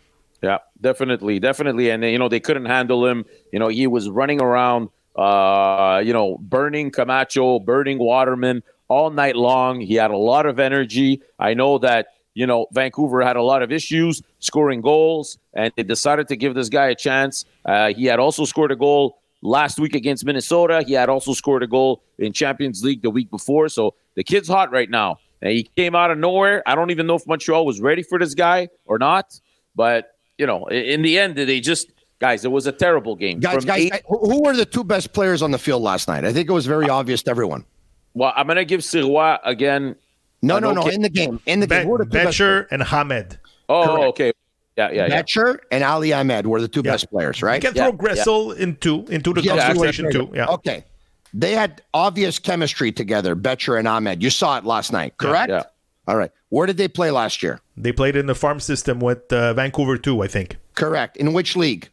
Yeah, 0.42 0.60
definitely, 0.80 1.40
definitely. 1.40 1.90
And 1.90 2.04
you 2.04 2.18
know 2.18 2.30
they 2.30 2.40
couldn't 2.40 2.66
handle 2.66 3.06
him. 3.06 3.26
You 3.52 3.60
know 3.60 3.68
he 3.68 3.88
was 3.88 4.10
running 4.10 4.42
around, 4.42 4.90
uh, 5.16 6.02
you 6.04 6.14
know, 6.14 6.38
burning 6.40 6.92
Camacho, 6.92 7.60
burning 7.60 7.98
Waterman 8.00 8.64
all 8.88 9.10
night 9.12 9.36
long. 9.36 9.80
He 9.80 9.96
had 9.96 10.12
a 10.12 10.18
lot 10.18 10.46
of 10.46 10.60
energy. 10.60 11.22
I 11.38 11.54
know 11.54 11.78
that 11.80 12.08
you 12.34 12.46
know 12.46 12.68
Vancouver 12.72 13.22
had 13.22 13.36
a 13.36 13.44
lot 13.44 13.62
of 13.62 13.72
issues 13.72 14.22
scoring 14.40 14.82
goals, 14.82 15.38
and 15.54 15.72
they 15.76 15.84
decided 15.84 16.28
to 16.30 16.36
give 16.36 16.56
this 16.56 16.70
guy 16.70 16.88
a 16.88 16.96
chance. 16.96 17.46
Uh, 17.66 17.94
he 17.94 18.06
had 18.06 18.20
also 18.20 18.46
scored 18.46 18.72
a 18.72 18.76
goal 18.76 19.20
last 19.42 19.80
week 19.80 19.96
against 19.96 20.26
Minnesota. 20.26 20.84
He 20.86 20.94
had 20.94 21.10
also 21.10 21.34
scored 21.34 21.64
a 21.64 21.68
goal 21.68 22.02
in 22.18 22.34
Champions 22.34 22.84
League 22.84 23.02
the 23.02 23.10
week 23.10 23.30
before. 23.30 23.70
So 23.70 23.96
the 24.16 24.24
kid's 24.24 24.48
hot 24.48 24.72
right 24.72 24.90
now. 24.90 25.20
And 25.42 25.54
he 25.54 25.64
came 25.76 25.96
out 25.96 26.12
of 26.12 26.18
nowhere. 26.18 26.62
I 26.66 26.76
don't 26.76 26.92
even 26.92 27.08
know 27.08 27.16
if 27.16 27.26
Montreal 27.26 27.66
was 27.66 27.80
ready 27.80 28.04
for 28.04 28.20
this 28.20 28.34
guy 28.34 28.68
or 28.86 28.98
not. 28.98 29.40
But 29.76 30.12
you 30.38 30.46
know, 30.46 30.66
in 30.68 31.02
the 31.02 31.20
end, 31.20 31.36
they 31.36 31.60
just 31.60 31.92
guys, 32.20 32.46
it 32.46 32.52
was 32.52 32.68
a 32.68 32.72
terrible 32.72 33.16
game. 33.16 33.40
guys, 33.40 33.56
From 33.56 33.66
guys, 33.66 33.80
eight- 33.82 33.92
guys, 33.92 34.02
who 34.08 34.18
who 34.20 34.44
were 34.44 34.56
the 34.56 34.66
two 34.66 34.84
best 34.84 35.14
players 35.14 35.42
on 35.42 35.52
the 35.52 35.58
field 35.58 35.82
last 35.82 36.08
night? 36.08 36.26
I 36.26 36.34
think 36.34 36.50
it 36.50 36.54
was 36.54 36.66
very 36.66 36.90
obvious 36.90 37.24
to 37.24 37.32
everyone. 37.32 37.66
well, 38.14 38.34
I'm 38.36 38.48
gonna 38.48 38.66
give 38.66 38.82
Sirois 38.82 39.40
again. 39.44 39.96
No, 40.42 40.56
Uh, 40.56 40.60
no, 40.60 40.72
no 40.72 40.82
no. 40.84 40.88
In 40.88 41.02
the 41.02 41.10
game, 41.10 41.40
in 41.46 41.60
the 41.60 41.68
Be- 41.68 41.76
game, 41.76 41.84
who 41.86 41.90
were 41.92 41.98
the 42.00 42.06
two 42.06 42.10
best 42.12 42.26
Becher 42.38 42.68
and 42.72 42.84
Ahmed. 42.84 43.38
Oh, 43.68 43.86
Correct. 43.86 44.04
okay. 44.10 44.32
Yeah, 44.78 44.92
yeah, 44.92 44.96
yeah. 45.08 45.08
Becher 45.10 45.60
and 45.72 45.84
Ali 45.84 46.14
Ahmed 46.14 46.48
were 46.48 46.62
the 46.62 46.68
two 46.70 46.82
Yeah. 46.84 46.92
best 46.94 47.10
players, 47.12 47.42
right? 47.44 47.62
You 47.62 47.68
right? 47.70 47.76
can 47.76 47.76
Yeah, 47.76 47.90
throw 47.90 47.98
Gressel 47.98 48.56
into 48.58 49.06
into 49.10 49.34
the 49.34 49.42
Yes, 49.42 49.66
conversation 49.66 50.12
too. 50.12 50.30
Yeah. 50.34 50.46
Okay. 50.48 50.86
They 51.34 51.52
had 51.54 51.82
obvious 51.94 52.40
chemistry 52.40 52.92
together, 52.92 53.36
Becher 53.36 53.76
and 53.78 53.88
Ahmed. 53.88 54.24
You 54.24 54.30
saw 54.30 54.58
it 54.58 54.66
last 54.66 54.92
night, 54.94 55.18
correct? 55.18 55.50
Yeah. 55.50 55.64
All 56.08 56.16
right. 56.16 56.32
Where 56.50 56.66
did 56.66 56.78
they 56.78 56.88
play 56.88 57.12
last 57.12 57.44
year? 57.44 57.60
They 57.78 57.92
played 57.92 58.16
in 58.16 58.26
the 58.26 58.34
farm 58.34 58.60
system 58.60 59.00
with 59.00 59.32
uh, 59.32 59.54
Vancouver 59.54 59.98
too, 59.98 60.24
I 60.24 60.28
think. 60.28 60.56
Correct. 60.74 61.18
In 61.18 61.34
which 61.34 61.56
league? 61.56 61.90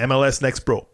MLS 0.00 0.42
Next 0.42 0.60
Pro. 0.60 0.86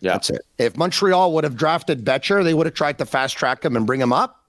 Yeah. 0.00 0.12
That's 0.12 0.30
it. 0.30 0.42
If 0.58 0.76
Montreal 0.76 1.32
would 1.32 1.44
have 1.44 1.56
drafted 1.56 2.04
Becher, 2.04 2.44
they 2.44 2.54
would 2.54 2.66
have 2.66 2.74
tried 2.74 2.98
to 2.98 3.06
fast 3.06 3.36
track 3.36 3.64
him 3.64 3.76
and 3.76 3.86
bring 3.86 4.00
him 4.00 4.12
up, 4.12 4.40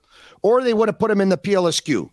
or 0.41 0.61
they 0.61 0.73
would 0.73 0.89
have 0.89 0.99
put 0.99 1.09
him 1.09 1.21
in 1.21 1.29
the 1.29 1.37
PLSQ, 1.37 2.09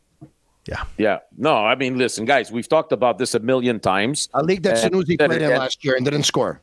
Yeah. 0.66 0.84
Yeah. 0.96 1.18
No, 1.36 1.56
I 1.56 1.74
mean, 1.74 1.98
listen, 1.98 2.24
guys, 2.24 2.50
we've 2.52 2.68
talked 2.68 2.92
about 2.92 3.18
this 3.18 3.34
a 3.34 3.40
million 3.40 3.80
times. 3.80 4.28
a 4.34 4.42
league 4.42 4.62
that 4.62 4.82
And- 4.82 4.94
Sunusi 4.94 5.18
played 5.18 5.42
in 5.42 5.50
and- 5.50 5.58
last 5.58 5.84
year 5.84 5.94
and 5.96 6.04
didn't 6.04 6.22
score. 6.22 6.62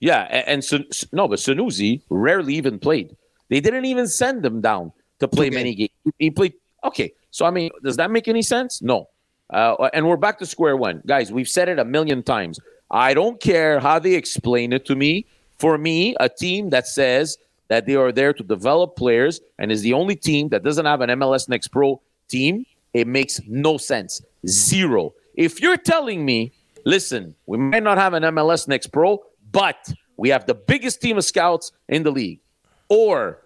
Yeah, 0.00 0.22
a- 0.30 0.48
and, 0.48 0.64
Sun- 0.64 0.86
no, 1.12 1.28
but 1.28 1.38
Sunusi 1.38 2.00
rarely 2.08 2.54
even 2.54 2.78
played. 2.78 3.14
They 3.50 3.60
didn't 3.60 3.84
even 3.84 4.06
send 4.08 4.44
him 4.44 4.60
down 4.62 4.92
to 5.20 5.28
play 5.28 5.48
Okay. 5.48 5.54
many 5.56 5.74
games. 5.74 5.90
He 6.18 6.30
played. 6.30 6.54
Okay, 6.84 7.12
so 7.30 7.44
I 7.44 7.50
mean, 7.50 7.70
does 7.84 7.96
that 7.98 8.10
make 8.10 8.26
any 8.26 8.42
sense? 8.42 8.80
No. 8.80 9.08
Uh, 9.50 9.88
and 9.92 10.08
we're 10.08 10.16
back 10.16 10.38
to 10.38 10.46
square 10.46 10.76
one, 10.76 11.02
guys. 11.06 11.30
We've 11.30 11.48
said 11.48 11.68
it 11.68 11.78
a 11.78 11.84
million 11.84 12.22
times. 12.22 12.58
I 12.92 13.14
don't 13.14 13.40
care 13.40 13.80
how 13.80 13.98
they 13.98 14.14
explain 14.14 14.72
it 14.72 14.84
to 14.86 14.94
me. 14.94 15.26
For 15.58 15.78
me, 15.78 16.14
a 16.20 16.28
team 16.28 16.70
that 16.70 16.86
says 16.86 17.38
that 17.68 17.86
they 17.86 17.94
are 17.94 18.12
there 18.12 18.34
to 18.34 18.42
develop 18.42 18.96
players 18.96 19.40
and 19.58 19.72
is 19.72 19.80
the 19.80 19.94
only 19.94 20.14
team 20.14 20.50
that 20.50 20.62
doesn't 20.62 20.84
have 20.84 21.00
an 21.00 21.08
MLS 21.10 21.48
Next 21.48 21.68
Pro 21.68 22.00
team, 22.28 22.66
it 22.92 23.06
makes 23.06 23.40
no 23.46 23.78
sense. 23.78 24.20
Zero. 24.46 25.14
If 25.34 25.60
you're 25.62 25.78
telling 25.78 26.24
me, 26.24 26.52
listen, 26.84 27.34
we 27.46 27.56
might 27.56 27.82
not 27.82 27.96
have 27.96 28.12
an 28.12 28.24
MLS 28.24 28.68
Next 28.68 28.88
Pro, 28.88 29.24
but 29.52 29.92
we 30.18 30.28
have 30.28 30.46
the 30.46 30.54
biggest 30.54 31.00
team 31.00 31.16
of 31.16 31.24
scouts 31.24 31.72
in 31.88 32.02
the 32.02 32.10
league, 32.10 32.40
or 32.88 33.38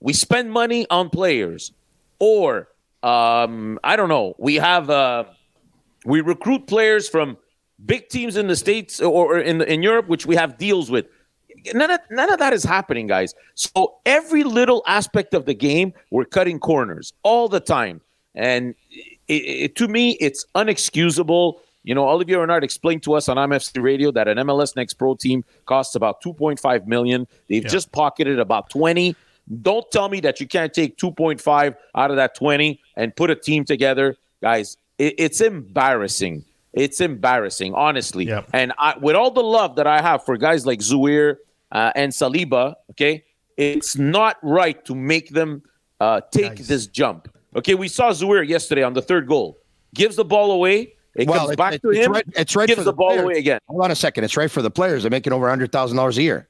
we 0.00 0.12
spend 0.12 0.50
money 0.50 0.86
on 0.88 1.10
players, 1.10 1.72
or 2.18 2.68
um, 3.02 3.78
I 3.84 3.96
don't 3.96 4.08
know, 4.08 4.34
we 4.38 4.54
have 4.54 4.88
uh, 4.88 5.24
we 6.06 6.22
recruit 6.22 6.66
players 6.66 7.08
from 7.08 7.36
big 7.84 8.08
teams 8.08 8.36
in 8.36 8.46
the 8.46 8.56
states 8.56 9.00
or 9.00 9.38
in 9.38 9.62
in 9.62 9.82
Europe, 9.82 10.08
which 10.08 10.26
we 10.26 10.36
have 10.36 10.58
deals 10.58 10.90
with. 10.90 11.06
None 11.74 11.90
of, 11.90 12.00
none 12.10 12.32
of 12.32 12.38
that 12.38 12.52
is 12.52 12.62
happening, 12.62 13.06
guys. 13.06 13.34
So 13.54 13.96
every 14.06 14.44
little 14.44 14.82
aspect 14.86 15.34
of 15.34 15.46
the 15.46 15.54
game, 15.54 15.92
we're 16.10 16.24
cutting 16.24 16.58
corners 16.60 17.12
all 17.22 17.48
the 17.48 17.60
time, 17.60 18.00
and 18.34 18.74
it, 19.28 19.32
it, 19.32 19.76
to 19.76 19.88
me, 19.88 20.12
it's 20.20 20.46
unexcusable. 20.54 21.60
You 21.82 21.94
know, 21.94 22.08
Olivier 22.08 22.36
Renard 22.36 22.64
explained 22.64 23.02
to 23.04 23.14
us 23.14 23.28
on 23.28 23.36
MFC 23.36 23.82
Radio 23.82 24.10
that 24.12 24.28
an 24.28 24.38
MLS 24.38 24.74
Next 24.76 24.94
Pro 24.94 25.14
team 25.14 25.44
costs 25.66 25.94
about 25.94 26.20
2.5 26.22 26.86
million. 26.86 27.26
They've 27.48 27.64
just 27.64 27.92
pocketed 27.92 28.38
about 28.38 28.70
20. 28.70 29.14
Don't 29.62 29.88
tell 29.92 30.08
me 30.08 30.18
that 30.20 30.40
you 30.40 30.48
can't 30.48 30.74
take 30.74 30.98
2.5 30.98 31.76
out 31.94 32.10
of 32.10 32.16
that 32.16 32.34
20 32.34 32.80
and 32.96 33.14
put 33.14 33.30
a 33.30 33.36
team 33.36 33.64
together, 33.64 34.16
guys. 34.42 34.76
It, 34.98 35.14
it's 35.18 35.40
embarrassing. 35.40 36.44
It's 36.76 37.00
embarrassing, 37.00 37.74
honestly. 37.74 38.26
Yep. 38.26 38.50
And 38.52 38.72
I, 38.78 38.96
with 38.98 39.16
all 39.16 39.30
the 39.32 39.42
love 39.42 39.76
that 39.76 39.86
I 39.88 40.00
have 40.02 40.24
for 40.24 40.36
guys 40.36 40.64
like 40.66 40.78
Zouhir 40.80 41.36
uh, 41.72 41.90
and 41.96 42.12
Saliba, 42.12 42.74
okay, 42.92 43.24
it's 43.56 43.96
not 43.96 44.36
right 44.42 44.84
to 44.84 44.94
make 44.94 45.30
them 45.30 45.62
uh, 46.00 46.20
take 46.30 46.58
Nice. 46.58 46.68
this 46.68 46.86
jump. 46.86 47.34
Okay, 47.56 47.74
we 47.74 47.88
saw 47.88 48.10
Zouhir 48.10 48.46
yesterday 48.46 48.82
on 48.82 48.92
the 48.92 49.00
third 49.02 49.26
goal. 49.26 49.58
Gives 49.94 50.16
the 50.16 50.24
ball 50.24 50.52
away. 50.52 50.92
It 51.14 51.26
Well, 51.26 51.38
comes 51.40 51.52
it- 51.52 51.56
back 51.56 51.72
it- 51.72 51.82
to 51.82 51.88
it's 51.90 52.06
him. 52.06 52.12
right- 52.12 52.24
it's 52.36 52.54
right 52.54 52.68
gives 52.68 52.76
for 52.78 52.84
the, 52.84 52.90
the 52.92 52.96
ball 52.96 53.08
players. 53.12 53.24
away 53.24 53.38
again. 53.38 53.58
Hold 53.68 53.82
on 53.82 53.90
a 53.90 53.94
second. 53.96 54.24
It's 54.24 54.36
right 54.36 54.50
for 54.50 54.60
the 54.60 54.70
players. 54.70 55.02
They're 55.02 55.10
making 55.10 55.32
over 55.32 55.48
hundred 55.48 55.72
thousand 55.72 55.96
dollars 55.96 56.18
a 56.18 56.22
year. 56.22 56.46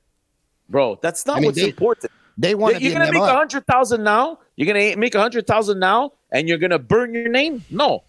Bro, 0.68 0.98
that's 1.02 1.24
not 1.24 1.36
I 1.36 1.40
mean, 1.40 1.46
what's 1.46 1.58
they- 1.60 1.68
important. 1.68 2.10
They 2.38 2.54
want 2.56 2.74
to 2.76 2.82
You're 2.82 2.92
in 2.92 2.98
gonna 2.98 3.12
make 3.12 3.22
a 3.22 3.26
MLS. 3.26 3.34
hundred 3.36 3.66
thousand 3.66 4.02
now. 4.02 4.40
You're 4.56 4.66
gonna 4.66 4.96
make 4.96 5.14
a 5.14 5.20
hundred 5.20 5.46
thousand 5.46 5.78
now, 5.78 6.12
and 6.32 6.48
you're 6.48 6.58
gonna 6.58 6.78
burn 6.80 7.14
your 7.14 7.28
name. 7.28 7.64
No, 7.70 8.02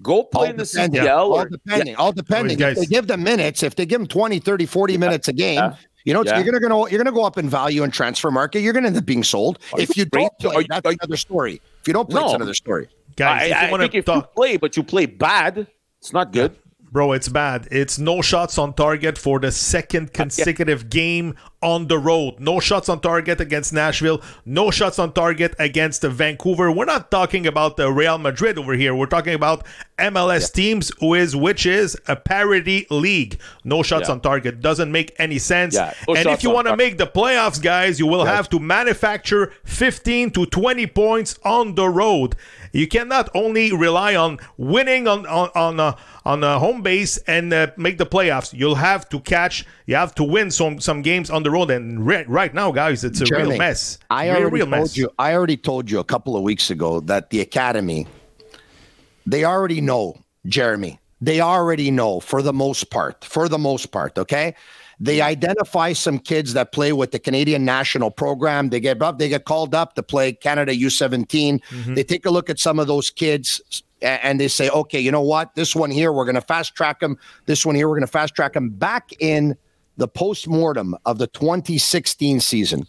Go 0.00 0.24
play 0.24 0.46
all 0.46 0.50
in 0.50 0.56
the 0.56 0.64
depending, 0.64 1.02
CDL. 1.02 1.18
all 1.18 1.32
or, 1.32 1.48
depending, 1.48 1.96
all 1.96 2.12
depending. 2.12 2.58
guys- 2.58 2.76
If 2.78 2.88
they 2.88 2.94
give 2.94 3.06
them 3.06 3.22
minutes, 3.22 3.62
if 3.62 3.74
they 3.76 3.86
give 3.86 4.00
them 4.00 4.08
20, 4.08 4.38
30, 4.38 4.66
40 4.66 4.96
minutes 4.96 5.28
a 5.28 5.32
game, 5.32 5.56
Yeah. 5.56 5.74
you 6.04 6.12
know, 6.14 6.24
Yeah. 6.24 6.36
you're 6.40 6.44
gonna 6.44 6.60
go 6.66 6.86
you're 6.88 6.98
gonna 6.98 7.14
go 7.14 7.24
up 7.24 7.38
in 7.38 7.48
value 7.48 7.82
and 7.82 7.92
transfer 7.92 8.30
market. 8.30 8.60
You're 8.60 8.72
gonna 8.72 8.88
end 8.88 8.96
up 8.96 9.04
being 9.06 9.22
sold. 9.22 9.58
if 9.78 9.96
you 9.96 10.04
don't 10.06 10.32
play, 10.40 10.54
Are 10.56 10.60
you- 10.62 10.66
that's 10.68 10.86
are 10.86 10.92
you- 10.92 10.98
another 11.02 11.16
story. 11.16 11.60
If 11.80 11.86
you 11.88 11.92
don't 11.94 12.08
play, 12.08 12.22
it's 12.22 12.32
another 12.32 12.54
story. 12.54 12.88
Guys, 13.16 13.42
I, 13.42 13.44
if 13.46 13.56
I 13.56 13.64
you 13.66 13.70
want 13.70 13.80
think 13.82 13.92
to 13.92 13.98
if 13.98 14.08
you 14.08 14.22
play, 14.34 14.56
but 14.56 14.76
you 14.76 14.82
play 14.82 15.06
bad, 15.06 15.66
it's 16.00 16.12
not 16.12 16.32
good. 16.32 16.56
Bro, 16.92 17.12
it's 17.12 17.30
bad. 17.30 17.68
It's 17.70 17.98
no 17.98 18.20
shots 18.20 18.58
on 18.58 18.74
target 18.74 19.16
for 19.16 19.40
the 19.40 19.50
second 19.50 20.12
consecutive 20.12 20.90
game 20.90 21.34
on 21.62 21.86
the 21.88 21.98
road. 21.98 22.38
No 22.38 22.60
shots 22.60 22.90
on 22.90 23.00
target 23.00 23.40
against 23.40 23.72
Nashville. 23.72 24.20
No 24.44 24.70
shots 24.70 24.98
on 24.98 25.14
target 25.14 25.54
against 25.58 26.02
Vancouver. 26.02 26.70
We're 26.70 26.84
not 26.84 27.10
talking 27.10 27.46
about 27.46 27.78
the 27.78 27.90
Real 27.90 28.18
Madrid 28.18 28.58
over 28.58 28.74
here. 28.74 28.94
We're 28.94 29.06
talking 29.06 29.32
about 29.32 29.64
MLS 29.98 30.52
teams, 30.52 30.92
who 31.00 31.14
is 31.14 31.34
which 31.34 31.64
is 31.64 31.96
a 32.08 32.16
parity 32.16 32.86
league. 32.90 33.40
No 33.64 33.82
shots 33.82 34.08
Yeah. 34.08 34.12
on 34.16 34.20
target 34.20 34.60
doesn't 34.60 34.92
make 34.92 35.14
any 35.18 35.38
sense. 35.38 35.74
Yeah, 35.74 35.94
no 36.06 36.14
and 36.14 36.26
if 36.28 36.42
you 36.42 36.50
want 36.50 36.66
to 36.66 36.76
make 36.76 36.98
the 36.98 37.06
playoffs, 37.06 37.62
guys, 37.62 37.98
you 38.00 38.06
will 38.06 38.26
have 38.26 38.50
to 38.50 38.58
manufacture 38.58 39.50
15 39.64 40.30
to 40.32 40.44
20 40.44 40.86
points 40.88 41.38
on 41.42 41.74
the 41.74 41.88
road. 41.88 42.36
You 42.72 42.88
cannot 42.88 43.28
only 43.34 43.72
rely 43.72 44.16
on 44.16 44.38
winning 44.56 45.06
on 45.06 45.26
on 45.26 45.50
on 45.54 45.78
uh, 45.78 45.96
on 46.24 46.42
a 46.42 46.58
home 46.58 46.82
base 46.82 47.18
and 47.26 47.52
uh, 47.52 47.68
make 47.76 47.98
the 47.98 48.06
playoffs. 48.06 48.52
You'll 48.52 48.76
have 48.76 49.08
to 49.10 49.20
catch. 49.20 49.66
You 49.86 49.96
have 49.96 50.14
to 50.16 50.24
win 50.24 50.50
some 50.50 50.80
some 50.80 51.02
games 51.02 51.30
on 51.30 51.42
the 51.42 51.50
road. 51.50 51.70
And 51.70 52.04
right, 52.04 52.28
right 52.28 52.52
now, 52.54 52.72
guys, 52.72 53.04
it's 53.04 53.20
a 53.20 53.26
real 53.26 53.56
mess. 53.56 53.98
I 54.10 54.28
real, 54.28 54.36
already 54.36 54.54
real 54.54 54.66
told 54.66 54.70
mess. 54.70 54.96
you. 54.96 55.10
I 55.18 55.34
already 55.34 55.56
told 55.58 55.90
you 55.90 55.98
a 55.98 56.04
couple 56.04 56.36
of 56.36 56.42
weeks 56.42 56.70
ago 56.70 57.00
that 57.00 57.30
the 57.30 57.40
academy, 57.40 58.06
they 59.26 59.44
already 59.44 59.80
know, 59.80 60.16
Jeremy. 60.46 60.98
They 61.20 61.40
already 61.40 61.90
know 61.92 62.18
for 62.18 62.42
the 62.42 62.52
most 62.52 62.90
part. 62.90 63.24
For 63.24 63.48
the 63.48 63.58
most 63.58 63.92
part, 63.92 64.18
okay. 64.18 64.54
They 65.02 65.20
identify 65.20 65.92
some 65.92 66.18
kids 66.18 66.52
that 66.54 66.72
play 66.72 66.92
with 66.92 67.10
the 67.10 67.18
Canadian 67.18 67.64
national 67.64 68.10
program. 68.10 68.70
They 68.70 68.80
get 68.80 69.02
up, 69.02 69.18
they 69.18 69.28
get 69.28 69.44
called 69.44 69.74
up 69.74 69.94
to 69.96 70.02
play 70.02 70.32
Canada 70.32 70.72
U17. 70.72 71.60
They 71.94 72.04
take 72.04 72.24
a 72.24 72.30
look 72.30 72.48
at 72.48 72.58
some 72.58 72.78
of 72.78 72.86
those 72.86 73.10
kids 73.10 73.82
and 74.00 74.40
they 74.40 74.48
say, 74.48 74.68
okay, 74.70 75.00
you 75.00 75.10
know 75.10 75.22
what? 75.22 75.54
This 75.54 75.74
one 75.74 75.90
here, 75.90 76.12
we're 76.12 76.24
going 76.24 76.36
to 76.36 76.40
fast 76.40 76.74
track 76.74 77.02
him. 77.02 77.18
This 77.46 77.66
one 77.66 77.74
here, 77.74 77.88
we're 77.88 77.96
going 77.96 78.06
to 78.06 78.12
fast 78.12 78.34
track 78.34 78.56
him 78.56 78.70
back 78.70 79.10
in 79.20 79.56
the 79.96 80.08
post 80.08 80.48
mortem 80.48 80.96
of 81.04 81.18
the 81.18 81.26
2016 81.26 82.40
season 82.40 82.86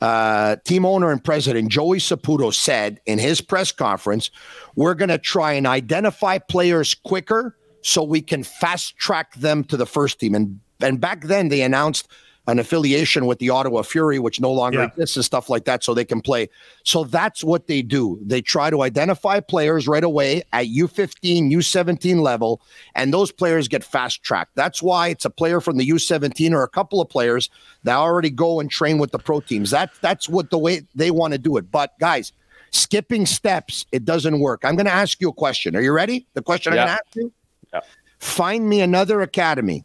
uh, 0.00 0.56
team 0.64 0.86
owner 0.86 1.10
and 1.10 1.22
president 1.22 1.70
Joey 1.70 1.98
Saputo 1.98 2.52
said 2.52 3.00
in 3.06 3.18
his 3.18 3.40
press 3.40 3.72
conference, 3.72 4.30
"We're 4.74 4.94
going 4.94 5.10
to 5.10 5.18
try 5.18 5.52
and 5.52 5.66
identify 5.66 6.38
players 6.38 6.94
quicker 6.94 7.56
so 7.82 8.02
we 8.02 8.22
can 8.22 8.42
fast 8.42 8.96
track 8.96 9.34
them 9.34 9.64
to 9.64 9.76
the 9.76 9.86
first 9.86 10.18
team." 10.18 10.34
And 10.34 10.60
and 10.82 11.00
back 11.00 11.22
then 11.24 11.48
they 11.48 11.62
announced 11.62 12.08
an 12.46 12.58
affiliation 12.58 13.26
with 13.26 13.38
the 13.38 13.50
Ottawa 13.50 13.82
Fury, 13.82 14.18
which 14.18 14.40
no 14.40 14.50
longer 14.50 14.78
Yeah. 14.78 14.86
exists 14.86 15.14
and 15.14 15.24
stuff 15.24 15.50
like 15.50 15.66
that, 15.66 15.84
so 15.84 15.92
they 15.94 16.06
can 16.06 16.20
play. 16.20 16.48
So 16.84 17.04
that's 17.04 17.44
what 17.44 17.66
they 17.68 17.82
do. 17.82 18.18
They 18.22 18.40
try 18.40 18.70
to 18.70 18.82
identify 18.82 19.40
players 19.40 19.86
right 19.86 20.02
away 20.02 20.42
at 20.52 20.66
U15, 20.66 21.50
U17 21.50 22.20
level, 22.22 22.60
and 22.96 23.12
those 23.12 23.30
players 23.30 23.68
get 23.68 23.84
fast 23.84 24.22
tracked. 24.24 24.56
That's 24.56 24.82
why 24.82 25.08
it's 25.08 25.24
a 25.26 25.30
player 25.30 25.60
from 25.60 25.76
the 25.76 25.84
U17 25.86 26.52
or 26.52 26.62
a 26.62 26.68
couple 26.68 27.00
of 27.00 27.08
players 27.08 27.50
that 27.84 27.94
already 27.96 28.30
go 28.30 28.58
and 28.58 28.70
train 28.70 28.98
with 28.98 29.12
the 29.12 29.18
pro 29.18 29.40
teams. 29.40 29.70
That 29.70 29.90
that's 30.00 30.28
what 30.28 30.50
the 30.50 30.58
way 30.58 30.82
they 30.94 31.10
want 31.12 31.34
to 31.34 31.38
do 31.38 31.56
it. 31.58 31.70
But 31.70 31.92
guys, 32.00 32.32
skipping 32.72 33.26
steps, 33.26 33.84
it 33.92 34.04
doesn't 34.04 34.40
work. 34.40 34.64
I'm 34.64 34.74
going 34.76 34.86
to 34.86 34.92
ask 34.92 35.20
you 35.20 35.28
a 35.28 35.32
question. 35.32 35.76
Are 35.76 35.82
you 35.82 35.92
ready? 35.92 36.26
The 36.34 36.42
question 36.42 36.72
Yeah. 36.72 36.80
I'm 36.80 36.86
going 36.88 36.96
to 36.98 37.04
ask 37.04 37.16
you. 37.16 37.32
Yeah. 37.74 37.80
Find 38.18 38.68
me 38.68 38.80
another 38.80 39.20
academy 39.20 39.84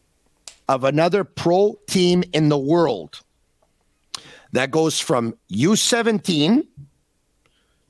of 0.67 0.84
another 0.84 1.23
pro 1.23 1.78
team 1.88 2.23
in 2.34 2.49
the 2.49 2.58
world 2.58 3.21
that 4.54 4.71
goes 4.71 4.99
from 4.99 5.36
U17 5.51 6.65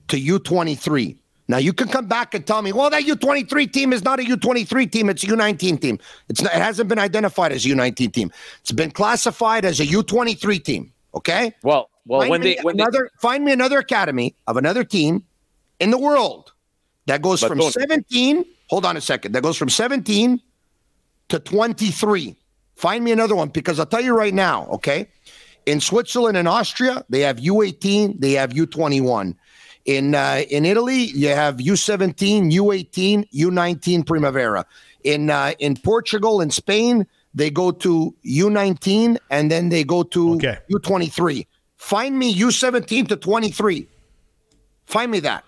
to 0.07 0.17
U23. 0.17 1.17
Now 1.47 1.57
you 1.57 1.73
can 1.73 1.87
come 1.87 2.07
back 2.07 2.33
and 2.33 2.45
tell 2.45 2.61
me, 2.61 2.71
well, 2.73 2.89
that 2.89 3.03
U23 3.03 3.71
team 3.71 3.93
is 3.93 4.03
not 4.03 4.19
a 4.19 4.23
U23 4.23 4.91
team; 4.91 5.09
it's 5.09 5.23
a 5.23 5.27
U19 5.27 5.79
team. 5.79 5.99
It's 6.27 6.41
not, 6.41 6.53
it 6.55 6.61
hasn't 6.61 6.89
been 6.89 6.97
identified 6.97 7.51
as 7.51 7.65
a 7.65 7.69
U19 7.69 8.11
team. 8.11 8.31
It's 8.61 8.71
been 8.71 8.89
classified 8.91 9.63
as 9.63 9.79
a 9.79 9.85
U23 9.85 10.63
team. 10.63 10.91
Okay. 11.13 11.53
Well, 11.61 11.89
well, 12.07 12.21
find 12.21 12.31
when 12.31 12.41
me 12.41 12.55
they 12.55 12.61
when 12.63 12.77
they, 12.77 12.83
another 12.83 13.11
find 13.21 13.45
me 13.45 13.51
another 13.51 13.77
academy 13.77 14.35
of 14.47 14.57
another 14.57 14.83
team 14.83 15.23
in 15.79 15.91
the 15.91 15.99
world 15.99 16.51
that 17.05 17.21
goes 17.21 17.41
But 17.41 17.49
from 17.49 17.59
don't- 17.59 17.73
17. 17.73 18.43
Hold 18.71 18.83
on 18.85 18.97
a 18.97 19.01
second. 19.01 19.33
That 19.33 19.43
goes 19.43 19.57
from 19.57 19.69
17 19.69 20.41
to 21.29 21.39
23. 21.39 22.35
Find 22.75 23.03
me 23.03 23.11
another 23.11 23.35
one 23.35 23.49
because 23.49 23.79
I'll 23.79 23.85
tell 23.85 24.01
you 24.01 24.15
right 24.15 24.33
now. 24.33 24.67
Okay. 24.67 25.07
In 25.65 25.79
Switzerland 25.81 26.37
and 26.37 26.47
Austria, 26.47 27.03
they 27.09 27.21
have 27.21 27.37
U18, 27.37 28.19
they 28.19 28.33
have 28.33 28.51
U21. 28.51 29.35
In 29.85 30.15
uh, 30.15 30.41
in 30.49 30.65
Italy, 30.65 31.05
you 31.05 31.29
have 31.29 31.57
U17, 31.57 32.51
U18, 32.51 33.29
U19 33.31 34.05
Primavera. 34.05 34.65
In 35.03 35.29
uh, 35.29 35.53
in 35.59 35.75
Portugal 35.77 36.41
and 36.41 36.53
Spain, 36.53 37.05
they 37.35 37.49
go 37.51 37.71
to 37.71 38.15
U19 38.25 39.17
and 39.29 39.51
then 39.51 39.69
they 39.69 39.83
go 39.83 40.03
to 40.03 40.33
Okay. 40.35 40.57
U23. 40.71 41.45
Find 41.77 42.17
me 42.17 42.33
U17 42.33 43.07
to 43.09 43.15
23. 43.15 43.87
Find 44.87 45.11
me 45.11 45.19
that. 45.19 45.43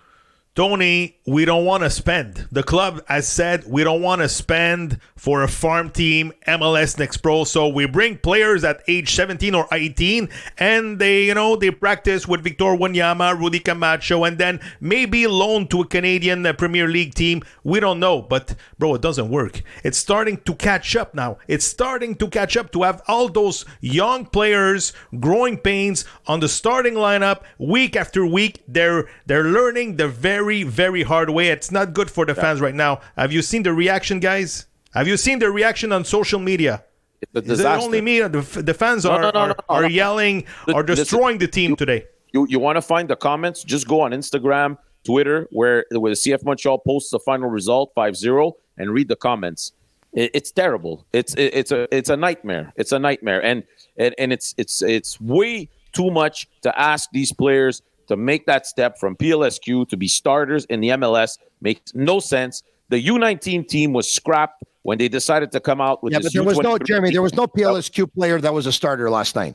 Tony, 0.58 1.16
we 1.24 1.44
don't 1.44 1.64
want 1.64 1.84
to 1.84 1.90
spend. 1.90 2.48
The 2.50 2.64
club 2.64 3.06
has 3.06 3.28
said 3.28 3.62
we 3.68 3.84
don't 3.84 4.02
want 4.02 4.22
to 4.22 4.28
spend 4.28 4.98
for 5.14 5.44
a 5.44 5.48
farm 5.48 5.88
team 5.88 6.32
MLS 6.48 6.98
Next 6.98 7.18
Pro. 7.18 7.44
So 7.44 7.68
we 7.68 7.86
bring 7.86 8.18
players 8.18 8.64
at 8.64 8.82
age 8.88 9.14
17 9.14 9.54
or 9.54 9.68
18 9.70 10.28
and 10.58 10.98
they, 10.98 11.26
you 11.26 11.34
know, 11.34 11.54
they 11.54 11.70
practice 11.70 12.26
with 12.26 12.42
Victor 12.42 12.76
Wanyama, 12.76 13.38
Rudy 13.38 13.60
Camacho, 13.60 14.24
and 14.24 14.36
then 14.36 14.58
maybe 14.80 15.28
loan 15.28 15.68
to 15.68 15.82
a 15.82 15.86
Canadian 15.86 16.44
uh, 16.44 16.52
Premier 16.54 16.88
League 16.88 17.14
team. 17.14 17.44
We 17.62 17.78
don't 17.78 18.00
know. 18.00 18.20
But, 18.20 18.56
bro, 18.80 18.96
it 18.96 19.00
doesn't 19.00 19.30
work. 19.30 19.62
It's 19.84 19.98
starting 19.98 20.38
to 20.38 20.56
catch 20.56 20.96
up 20.96 21.14
now. 21.14 21.38
It's 21.46 21.66
starting 21.66 22.16
to 22.16 22.26
catch 22.26 22.56
up 22.56 22.72
to 22.72 22.82
have 22.82 23.00
all 23.06 23.28
those 23.28 23.64
young 23.80 24.26
players 24.26 24.92
growing 25.20 25.56
pains 25.56 26.04
on 26.26 26.40
the 26.40 26.48
starting 26.48 26.94
lineup 26.94 27.42
week 27.58 27.94
after 27.94 28.26
week. 28.26 28.64
They're 28.66 29.08
they're 29.26 29.44
learning 29.44 29.98
the 29.98 30.08
very 30.08 30.47
very 30.48 30.62
very 30.62 31.02
hard 31.02 31.30
way. 31.30 31.48
It's 31.48 31.70
not 31.70 31.92
good 31.92 32.10
for 32.10 32.24
the 32.24 32.34
fans 32.34 32.60
right 32.60 32.74
now. 32.74 33.00
Have 33.16 33.32
you 33.32 33.42
seen 33.42 33.62
the 33.62 33.72
reaction, 33.72 34.20
guys? 34.20 34.66
Have 34.94 35.06
you 35.06 35.16
seen 35.16 35.38
the 35.38 35.50
reaction 35.50 35.92
on 35.92 36.04
social 36.04 36.40
media? 36.40 36.84
it's 37.20 37.48
a 37.48 37.52
Is 37.52 37.60
it 37.60 37.66
only 37.66 38.00
me? 38.00 38.20
The, 38.20 38.62
the 38.62 38.74
fans 38.74 39.04
are 39.04 39.20
no, 39.20 39.30
no, 39.30 39.40
are, 39.40 39.48
no, 39.48 39.54
no, 39.54 39.64
are 39.68 39.82
no. 39.82 39.88
yelling, 39.88 40.46
are 40.72 40.82
destroying 40.82 41.38
the 41.38 41.48
team 41.48 41.76
today. 41.76 42.06
You 42.32 42.46
you 42.48 42.58
want 42.58 42.76
to 42.76 42.82
find 42.82 43.08
the 43.08 43.16
comments? 43.16 43.62
Just 43.62 43.86
go 43.86 44.00
on 44.00 44.12
Instagram, 44.12 44.78
Twitter, 45.04 45.48
where 45.50 45.84
where 45.90 46.10
the 46.10 46.16
CF 46.16 46.44
Montreal 46.44 46.78
posts 46.78 47.10
the 47.10 47.18
final 47.18 47.50
result 47.50 47.94
5-0 47.94 48.52
and 48.78 48.90
read 48.90 49.08
the 49.08 49.16
comments. 49.16 49.72
It, 50.12 50.30
it's 50.34 50.50
terrible. 50.50 51.06
It's 51.12 51.34
it, 51.34 51.54
it's 51.54 51.72
a 51.72 51.94
it's 51.94 52.10
a 52.10 52.16
nightmare. 52.16 52.72
It's 52.76 52.92
a 52.92 52.98
nightmare, 52.98 53.42
and 53.44 53.64
and 53.96 54.14
and 54.18 54.32
it's 54.32 54.54
it's 54.56 54.80
it's 54.82 55.20
way 55.20 55.68
too 55.92 56.10
much 56.10 56.48
to 56.62 56.80
ask 56.80 57.10
these 57.12 57.32
players 57.32 57.82
to 58.08 58.16
make 58.16 58.46
that 58.46 58.66
step 58.66 58.98
from 58.98 59.16
PLSQ 59.16 59.88
to 59.88 59.96
be 59.96 60.08
starters 60.08 60.64
in 60.66 60.80
the 60.80 60.88
MLS. 60.90 61.38
Makes 61.60 61.94
no 61.94 62.20
sense. 62.20 62.62
The 62.88 63.02
U19 63.06 63.68
team 63.68 63.92
was 63.92 64.12
scrapped 64.12 64.64
when 64.82 64.98
they 64.98 65.08
decided 65.08 65.52
to 65.52 65.60
come 65.60 65.80
out 65.80 66.02
with 66.02 66.12
Yeah, 66.12 66.20
but 66.22 66.32
there 66.32 66.42
was 66.42 66.58
no 66.58 66.78
Jeremy. 66.78 67.10
There 67.10 67.22
was 67.22 67.34
no 67.34 67.46
PLSQ 67.46 68.12
player 68.14 68.40
that 68.40 68.52
was 68.54 68.66
a 68.66 68.72
starter 68.72 69.10
last 69.10 69.36
night. 69.36 69.54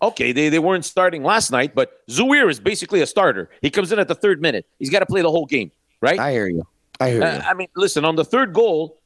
Okay, 0.00 0.30
they, 0.30 0.48
they 0.48 0.60
weren't 0.60 0.84
starting 0.84 1.24
last 1.24 1.50
night, 1.50 1.74
but 1.74 2.06
Zouhir 2.06 2.48
is 2.48 2.60
basically 2.60 3.00
a 3.00 3.06
starter. 3.06 3.50
He 3.62 3.68
comes 3.70 3.90
in 3.90 3.98
at 3.98 4.06
the 4.06 4.14
third 4.14 4.40
minute. 4.40 4.64
He's 4.78 4.90
got 4.90 5.00
to 5.00 5.06
play 5.06 5.22
the 5.22 5.30
whole 5.30 5.46
game, 5.46 5.72
right? 6.00 6.18
I 6.20 6.30
hear 6.30 6.46
you. 6.46 6.64
I 7.00 7.10
hear 7.10 7.22
Uh, 7.22 7.34
you. 7.34 7.40
I 7.40 7.54
mean, 7.54 7.68
listen, 7.74 8.04
on 8.04 8.14
the 8.14 8.24
third 8.24 8.52
goal, 8.52 9.00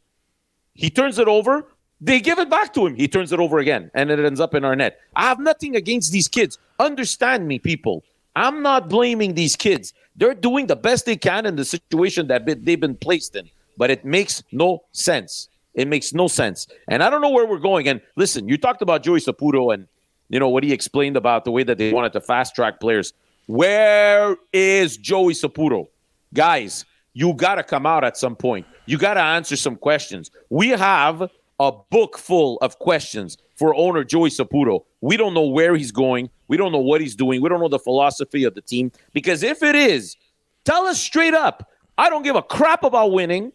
he 0.75 0.91
turns 0.91 1.19
it 1.19 1.29
over. 1.29 1.67
They 2.03 2.21
give 2.21 2.39
it 2.39 2.51
back 2.51 2.75
to 2.75 2.85
him. 2.85 2.95
He 2.97 3.09
turns 3.09 3.33
it 3.33 3.39
over 3.41 3.59
again, 3.59 3.91
and 3.95 4.11
it 4.11 4.19
ends 4.19 4.41
up 4.41 4.55
in 4.55 4.65
our 4.67 4.77
net. 4.77 4.99
I 5.17 5.23
have 5.23 5.39
nothing 5.39 5.77
against 5.77 6.13
these 6.13 6.29
kids. 6.29 6.59
Understand 6.83 7.47
me, 7.47 7.61
people. 7.61 8.03
I'm 8.35 8.63
not 8.63 8.89
blaming 8.89 9.35
these 9.35 9.55
kids. 9.55 9.95
They're 10.17 10.35
doing 10.35 10.67
the 10.67 10.77
best 10.77 11.07
they 11.07 11.17
can 11.17 11.47
in 11.47 11.55
the 11.55 11.65
situation 11.65 12.27
that 12.27 12.45
they've 12.45 12.81
been 12.81 12.97
placed 12.97 13.37
in, 13.37 13.49
but 13.77 13.91
it 13.91 14.05
makes 14.05 14.43
no 14.51 14.83
sense. 14.91 15.49
It 15.75 15.87
makes 15.87 16.13
no 16.13 16.27
sense. 16.27 16.67
And 16.89 17.03
I 17.03 17.09
don't 17.09 17.21
know 17.21 17.31
where 17.31 17.47
we're 17.47 17.59
going. 17.59 17.89
And 17.89 18.01
listen, 18.17 18.49
you 18.49 18.59
talked 18.59 18.83
about 18.83 19.05
Joey 19.05 19.21
Saputo 19.21 19.73
and 19.73 19.87
you 20.29 20.41
know 20.41 20.49
what 20.49 20.65
he 20.65 20.73
explained 20.73 21.17
about 21.17 21.45
the 21.45 21.53
way 21.53 21.63
that 21.63 21.79
they 21.79 21.93
wanted 21.93 22.13
to 22.15 22.21
fast 22.21 22.55
track 22.55 22.81
players. 22.81 23.13
Where 23.47 24.37
is 24.53 24.97
Joey 24.97 25.35
Saputo? 25.35 25.89
Guys, 26.35 26.85
you 27.15 27.33
got 27.35 27.57
to 27.57 27.63
come 27.63 27.87
out 27.87 28.03
at 28.03 28.17
some 28.17 28.35
point. 28.35 28.67
You 28.87 28.99
got 28.99 29.15
to 29.15 29.21
answer 29.21 29.57
some 29.57 29.77
questions. 29.77 30.31
We 30.51 30.71
have 30.71 31.31
a 31.61 31.73
book 31.91 32.19
full 32.19 32.59
of 32.61 32.79
questions 32.79 33.39
for 33.57 33.75
owner 33.75 34.03
Joey 34.03 34.31
Saputo. 34.31 34.85
We 35.01 35.17
don't 35.17 35.35
know 35.35 35.47
where 35.47 35.77
he's 35.77 35.93
going. 35.93 36.31
We 36.53 36.59
don't 36.59 36.71
know 36.71 36.81
what 36.81 37.01
he's 37.01 37.17
doing. 37.17 37.41
We 37.41 37.49
don't 37.49 37.61
know 37.61 37.69
the 37.69 37.79
philosophy 37.79 38.45
of 38.45 38.53
the 38.55 38.61
team. 38.61 38.93
Because 39.15 39.43
if 39.43 39.63
it 39.63 39.75
is, 39.75 40.19
tell 40.67 40.85
us 40.85 41.01
straight 41.01 41.33
up 41.33 41.67
I 41.97 42.11
don't 42.11 42.23
give 42.25 42.37
a 42.37 42.43
crap 42.43 42.85
about 42.85 43.11
winning. 43.13 43.53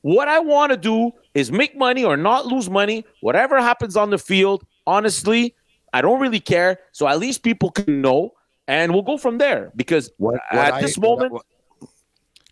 What 0.00 0.28
I 0.28 0.38
want 0.38 0.72
to 0.72 0.78
do 0.78 1.10
is 1.34 1.52
make 1.52 1.76
money 1.76 2.04
or 2.06 2.16
not 2.16 2.46
lose 2.46 2.70
money. 2.70 3.04
Whatever 3.20 3.60
happens 3.60 3.98
on 3.98 4.08
the 4.08 4.16
field, 4.16 4.64
honestly, 4.86 5.54
I 5.92 6.00
don't 6.00 6.20
really 6.20 6.40
care. 6.40 6.78
So 6.92 7.06
at 7.06 7.18
least 7.18 7.42
people 7.42 7.70
can 7.70 8.00
know, 8.00 8.32
and 8.66 8.94
we'll 8.94 9.02
go 9.02 9.18
from 9.18 9.36
there. 9.36 9.70
Because 9.76 10.10
What- 10.16 10.40
what 10.50 10.66
at 10.68 10.74
I- 10.74 10.80
this 10.80 10.96
moment, 10.96 11.32
what- 11.32 11.44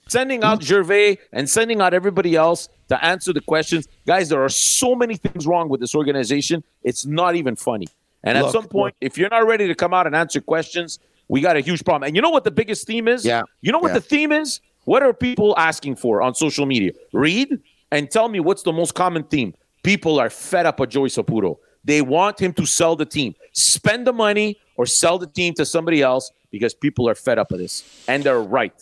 sending 0.09 0.43
out 0.43 0.63
Gervais 0.63 1.17
and 1.33 1.49
sending 1.49 1.81
out 1.81 1.95
everybody 1.95 2.37
else 2.37 2.69
to 2.89 3.03
answer 3.03 3.33
the 3.33 3.41
questions, 3.41 3.89
guys, 4.07 4.29
there 4.29 4.43
are 4.43 4.51
so 4.51 4.95
many 4.95 5.17
things 5.17 5.47
wrong 5.47 5.71
with 5.71 5.81
this 5.81 5.95
organization. 5.95 6.65
It's 6.83 7.07
not 7.07 7.35
even 7.37 7.57
funny. 7.57 7.87
And 8.27 8.37
at 8.37 8.51
some 8.51 8.67
point, 8.67 8.95
if 9.01 9.17
you're 9.17 9.31
not 9.31 9.47
ready 9.47 9.67
to 9.67 9.75
come 9.75 9.95
out 9.95 10.07
and 10.07 10.15
answer 10.15 10.41
questions, 10.41 10.99
we 11.29 11.41
got 11.41 11.57
a 11.57 11.61
huge 11.61 11.85
problem. 11.85 12.07
And 12.07 12.15
you 12.17 12.23
know 12.23 12.31
what 12.31 12.45
the 12.45 12.51
biggest 12.51 12.87
theme 12.87 13.09
is? 13.09 13.25
Yeah. 13.25 13.43
You 13.62 13.73
know 13.73 13.79
what 13.79 13.89
Yeah. 13.89 13.95
the 13.95 14.01
theme 14.03 14.33
is? 14.33 14.61
What 14.85 15.03
are 15.03 15.12
people 15.15 15.55
asking 15.57 15.97
for 15.97 16.21
on 16.23 16.35
social 16.35 16.67
media? 16.67 16.93
Read 17.12 17.59
and 17.91 18.11
tell 18.11 18.29
me 18.29 18.39
what's 18.41 18.62
the 18.62 18.73
most 18.73 18.95
common 18.95 19.23
theme. 19.25 19.55
People 19.83 20.19
are 20.21 20.31
fed 20.31 20.67
up 20.67 20.79
with 20.81 20.91
Joey 20.91 21.09
Saputo. 21.09 21.57
They 21.85 22.03
want 22.03 22.39
him 22.41 22.53
to 22.55 22.67
sell 22.67 22.97
the 22.97 23.07
team, 23.07 23.35
spend 23.53 24.07
the 24.07 24.12
money, 24.12 24.59
or 24.77 24.87
sell 24.87 25.19
the 25.19 25.27
team 25.29 25.55
to 25.55 25.65
somebody 25.65 26.03
else 26.03 26.33
because 26.51 26.75
people 26.75 27.09
are 27.09 27.15
fed 27.15 27.39
up 27.39 27.51
with 27.53 27.61
this, 27.61 27.85
and 28.09 28.23
they're 28.25 28.41
right. 28.43 28.75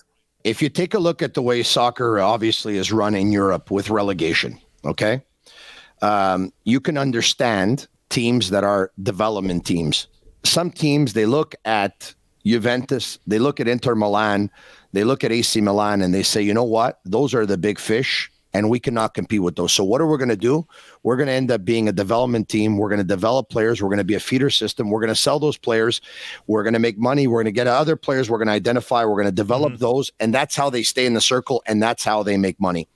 if 0.45 0.61
you 0.63 0.69
take 0.69 0.93
a 0.95 0.99
look 0.99 1.23
at 1.23 1.33
the 1.35 1.41
way 1.43 1.63
soccer 1.63 2.21
obviously 2.21 2.77
is 2.77 2.93
run 2.93 3.15
in 3.15 3.31
Europe 3.33 3.71
with 3.71 3.89
relegation, 3.91 4.59
okay, 4.85 5.23
um, 6.03 6.53
you 6.65 6.81
can 6.81 6.97
understand 6.99 7.89
teams 8.15 8.51
that 8.51 8.63
are 8.63 8.93
development 9.03 9.67
teams. 9.67 10.07
Some 10.45 10.71
teams 10.71 11.15
they 11.15 11.27
look 11.27 11.57
at 11.65 12.15
Juventus, 12.47 13.19
they 13.27 13.41
look 13.41 13.59
at 13.59 13.67
Inter 13.67 13.97
Milan, 13.97 14.53
they 14.93 15.03
look 15.03 15.25
at 15.25 15.33
AC 15.33 15.61
Milan, 15.61 16.01
and 16.01 16.15
they 16.15 16.23
say, 16.23 16.41
you 16.41 16.55
know 16.55 16.63
what, 16.63 17.01
those 17.05 17.35
are 17.35 17.45
the 17.45 17.59
big 17.59 17.79
fish. 17.79 18.31
And 18.53 18.71
we 18.71 18.79
cannot 18.79 19.15
compete 19.15 19.43
with 19.43 19.57
those. 19.57 19.73
So, 19.73 19.83
what 19.83 20.01
are 20.01 20.07
we 20.07 20.17
going 20.17 20.29
to 20.29 20.37
do? 20.37 20.65
We're 21.03 21.17
going 21.17 21.27
to 21.27 21.33
end 21.33 21.51
up 21.51 21.65
being 21.65 21.89
a 21.89 21.93
development 21.93 22.49
team. 22.49 22.79
We're 22.79 22.89
going 22.89 23.01
to 23.01 23.05
develop 23.05 23.49
players. 23.49 23.83
We're 23.83 23.89
going 23.89 23.99
to 23.99 24.05
be 24.05 24.15
a 24.15 24.21
feeder 24.21 24.49
system. 24.49 24.91
We're 24.91 25.01
going 25.01 25.09
to 25.09 25.21
sell 25.21 25.41
those 25.41 25.57
players. 25.57 26.01
We're 26.47 26.63
going 26.63 26.75
to 26.75 26.79
make 26.79 26.97
money. 26.97 27.27
We're 27.27 27.43
going 27.43 27.53
to 27.53 27.59
get 27.59 27.67
other 27.67 27.97
players. 27.97 28.31
We're 28.31 28.39
going 28.39 28.47
to 28.47 28.53
identify. 28.53 29.05
We're 29.05 29.21
going 29.21 29.25
to 29.25 29.33
develop 29.33 29.73
mm-hmm. 29.73 29.81
those. 29.81 30.13
And 30.21 30.33
that's 30.33 30.55
how 30.55 30.71
they 30.71 30.85
stay 30.85 31.05
in 31.05 31.15
the 31.15 31.21
circle. 31.21 31.65
And 31.67 31.83
that's 31.83 32.05
how 32.05 32.23
they 32.23 32.37
make 32.37 32.61
money. 32.61 32.87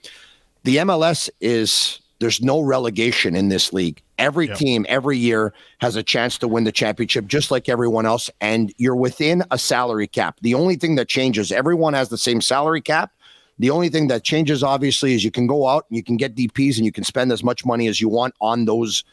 The 0.63 0.77
MLS 0.77 1.29
is 1.41 1.99
there's 2.21 2.41
no 2.41 2.61
relegation 2.61 3.37
in 3.37 3.49
this 3.49 3.73
league. 3.73 4.03
Every 4.19 4.49
team 4.49 4.85
every 4.89 5.17
year 5.17 5.55
has 5.79 5.95
a 5.95 6.03
chance 6.03 6.39
to 6.39 6.49
win 6.49 6.65
the 6.65 6.73
championship 6.73 7.27
just 7.27 7.51
like 7.51 7.69
everyone 7.69 8.07
else 8.07 8.29
and 8.41 8.73
you're 8.77 8.97
within 8.97 9.45
a 9.51 9.59
salary 9.59 10.09
cap. 10.09 10.39
The 10.43 10.55
only 10.55 10.75
thing 10.77 10.97
that 10.97 11.09
changes 11.09 11.53
everyone 11.53 11.95
has 11.95 12.09
the 12.09 12.19
same 12.19 12.41
salary 12.41 12.81
cap. 12.81 13.13
The 13.61 13.71
only 13.71 13.89
thing 13.89 14.09
that 14.09 14.25
changes 14.25 14.63
obviously 14.63 15.15
is 15.15 15.25
you 15.25 15.31
can 15.31 15.47
go 15.47 15.69
out 15.69 15.87
and 15.89 15.97
you 15.97 16.03
can 16.03 16.17
get 16.17 16.35
DPs 16.35 16.77
and 16.77 16.85
you 16.85 16.93
can 16.93 17.05
spend 17.05 17.31
as 17.33 17.45
much 17.45 17.65
money 17.65 17.87
as 17.87 18.01
you 18.01 18.09
want 18.09 18.35
on 18.41 18.65
those 18.65 19.05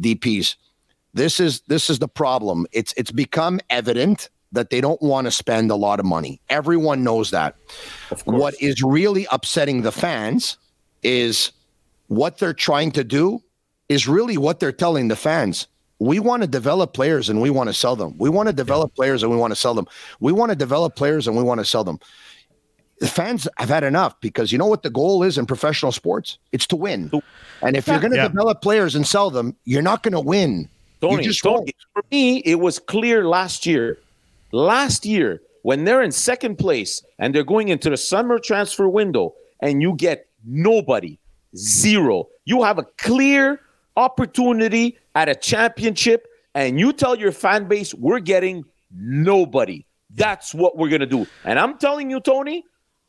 DPs. 0.00 0.56
This 1.14 1.40
is 1.40 1.60
this 1.62 1.90
is 1.90 1.98
the 1.98 2.08
problem. 2.08 2.66
It's 2.72 2.92
it's 2.96 3.10
become 3.10 3.60
evident 3.68 4.28
that 4.52 4.70
they 4.70 4.80
don't 4.80 5.00
want 5.00 5.26
to 5.26 5.30
spend 5.30 5.70
a 5.70 5.76
lot 5.76 6.00
of 6.00 6.06
money. 6.06 6.40
Everyone 6.48 7.04
knows 7.04 7.30
that. 7.30 7.56
What 8.24 8.60
is 8.60 8.82
really 8.82 9.26
upsetting 9.30 9.82
the 9.82 9.92
fans 9.92 10.56
is 11.02 11.52
what 12.10 12.38
they're 12.38 12.52
trying 12.52 12.90
to 12.90 13.04
do 13.04 13.40
is 13.88 14.08
really 14.08 14.36
what 14.36 14.58
they're 14.58 14.72
telling 14.72 15.06
the 15.06 15.14
fans. 15.14 15.68
We 16.00 16.18
want 16.18 16.42
to 16.42 16.48
develop 16.48 16.92
players 16.92 17.28
and 17.28 17.40
we 17.40 17.50
want 17.50 17.68
to 17.68 17.72
sell 17.72 17.94
them. 17.94 18.18
We 18.18 18.28
want 18.28 18.48
to 18.48 18.52
develop 18.52 18.92
players 18.96 19.22
and 19.22 19.30
we 19.30 19.38
want 19.38 19.52
to 19.52 19.56
sell 19.56 19.74
them. 19.74 19.86
We 20.18 20.32
want 20.32 20.50
to 20.50 20.56
develop 20.56 20.96
players 20.96 21.28
and 21.28 21.36
we 21.36 21.44
want 21.44 21.60
to 21.60 21.64
sell 21.64 21.84
them. 21.84 22.00
The 22.98 23.06
fans 23.06 23.46
have 23.58 23.68
had 23.68 23.84
enough 23.84 24.20
because 24.20 24.50
you 24.50 24.58
know 24.58 24.66
what 24.66 24.82
the 24.82 24.90
goal 24.90 25.22
is 25.22 25.38
in 25.38 25.46
professional 25.46 25.92
sports? 25.92 26.38
It's 26.50 26.66
to 26.66 26.76
win. 26.76 27.12
And 27.62 27.76
if 27.76 27.86
you're 27.86 28.00
going 28.00 28.10
to 28.10 28.16
Yeah. 28.16 28.26
develop 28.26 28.60
players 28.60 28.96
and 28.96 29.06
sell 29.06 29.30
them, 29.30 29.54
you're 29.64 29.80
not 29.80 30.02
going 30.02 30.14
to 30.14 30.20
win. 30.20 30.68
Tony, 31.00 31.22
just 31.22 31.44
Tony, 31.44 31.72
for 31.92 32.02
me, 32.10 32.38
it 32.38 32.56
was 32.56 32.80
clear 32.80 33.24
last 33.24 33.66
year. 33.66 33.98
Last 34.50 35.06
year, 35.06 35.40
when 35.62 35.84
they're 35.84 36.02
in 36.02 36.10
second 36.10 36.56
place 36.56 37.04
and 37.20 37.32
they're 37.32 37.44
going 37.44 37.68
into 37.68 37.88
the 37.88 37.96
summer 37.96 38.40
transfer 38.40 38.88
window, 38.88 39.32
and 39.62 39.80
you 39.80 39.94
get 39.94 40.26
nobody, 40.44 41.19
zero. 41.56 42.28
You 42.44 42.62
have 42.62 42.78
a 42.78 42.84
clear 42.98 43.60
opportunity 43.96 44.98
at 45.14 45.28
a 45.28 45.34
championship, 45.34 46.26
and 46.54 46.78
you 46.78 46.92
tell 46.92 47.16
your 47.16 47.32
fan 47.32 47.68
base, 47.68 47.94
we're 47.94 48.20
getting 48.20 48.64
nobody. 48.94 49.84
That's 50.14 50.54
what 50.54 50.76
we're 50.76 50.88
going 50.88 51.00
to 51.00 51.06
do. 51.06 51.26
And 51.44 51.58
I'm 51.58 51.78
telling 51.78 52.10
you, 52.10 52.20
Tony, 52.20 52.64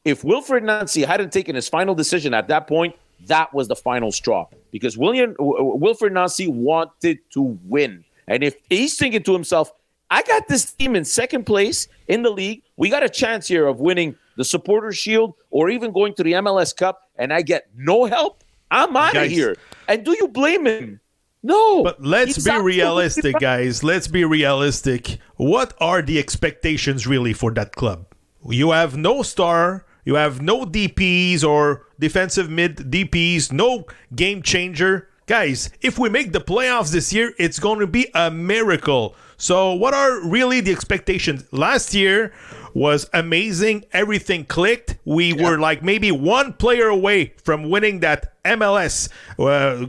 if 0.05 0.21
Wilfried 0.23 0.63
Nancy 0.63 1.01
hadn't 1.01 1.31
taken 1.31 1.55
his 1.55 1.67
final 1.67 1.95
decision 1.95 2.33
at 2.33 2.47
that 2.47 2.67
point, 2.67 2.95
that 3.27 3.53
was 3.53 3.67
the 3.67 3.75
final 3.75 4.11
straw 4.11 4.47
because 4.71 4.97
William 4.97 5.35
Wilfried 5.35 6.11
Nancy 6.11 6.47
wanted 6.47 7.19
to 7.33 7.57
win. 7.65 8.03
And 8.27 8.43
if 8.43 8.55
he's 8.69 8.97
thinking 8.97 9.23
to 9.23 9.33
himself, 9.33 9.71
I 10.09 10.23
got 10.23 10.47
this 10.47 10.73
team 10.73 10.95
in 10.95 11.05
second 11.05 11.45
place 11.45 11.87
in 12.07 12.23
the 12.23 12.31
league, 12.31 12.63
we 12.77 12.89
got 12.89 13.03
a 13.03 13.09
chance 13.09 13.47
here 13.47 13.67
of 13.67 13.79
winning 13.79 14.15
the 14.41 14.45
Supporter 14.45 14.91
Shield 14.91 15.35
or 15.51 15.69
even 15.69 15.91
going 15.91 16.15
to 16.15 16.23
the 16.23 16.33
MLS 16.33 16.75
Cup, 16.75 17.03
and 17.15 17.31
I 17.31 17.43
get 17.43 17.69
no 17.77 18.05
help, 18.05 18.43
I'm 18.71 18.97
out 18.97 19.15
of 19.15 19.29
here. 19.29 19.55
And 19.87 20.03
do 20.03 20.17
you 20.19 20.27
blame 20.27 20.65
him? 20.65 20.99
No. 21.43 21.83
But 21.83 22.01
let's 22.01 22.43
be 22.43 22.59
realistic, 22.59 23.35
guys. 23.39 23.83
Let's 23.83 24.07
be 24.07 24.25
realistic. 24.25 25.19
What 25.35 25.75
are 25.79 26.01
the 26.01 26.17
expectations 26.17 27.05
really 27.05 27.33
for 27.33 27.51
that 27.51 27.75
club? 27.75 28.07
You 28.49 28.71
have 28.71 28.97
no 28.97 29.21
star, 29.21 29.85
you 30.05 30.15
have 30.15 30.41
no 30.41 30.65
DPs 30.65 31.43
or 31.43 31.85
defensive 31.99 32.49
mid 32.49 32.77
DPs, 32.77 33.51
no 33.51 33.85
game 34.15 34.41
changer. 34.41 35.07
Guys, 35.27 35.69
if 35.81 35.99
we 35.99 36.09
make 36.09 36.31
the 36.31 36.41
playoffs 36.41 36.91
this 36.91 37.13
year, 37.13 37.31
it's 37.37 37.59
going 37.59 37.79
to 37.79 37.87
be 37.87 38.09
a 38.15 38.31
miracle. 38.31 39.15
So, 39.37 39.73
what 39.73 39.93
are 39.93 40.27
really 40.27 40.61
the 40.61 40.71
expectations? 40.71 41.45
Last 41.51 41.93
year 41.93 42.33
was 42.73 43.09
amazing. 43.13 43.85
Everything 43.91 44.45
clicked. 44.45 44.97
We 45.05 45.33
were 45.33 45.57
like 45.57 45.83
maybe 45.83 46.11
one 46.11 46.53
player 46.53 46.87
away 46.87 47.33
from 47.43 47.69
winning 47.69 47.99
that 48.01 48.33
MLS, 48.43 49.09
uh, 49.39 49.87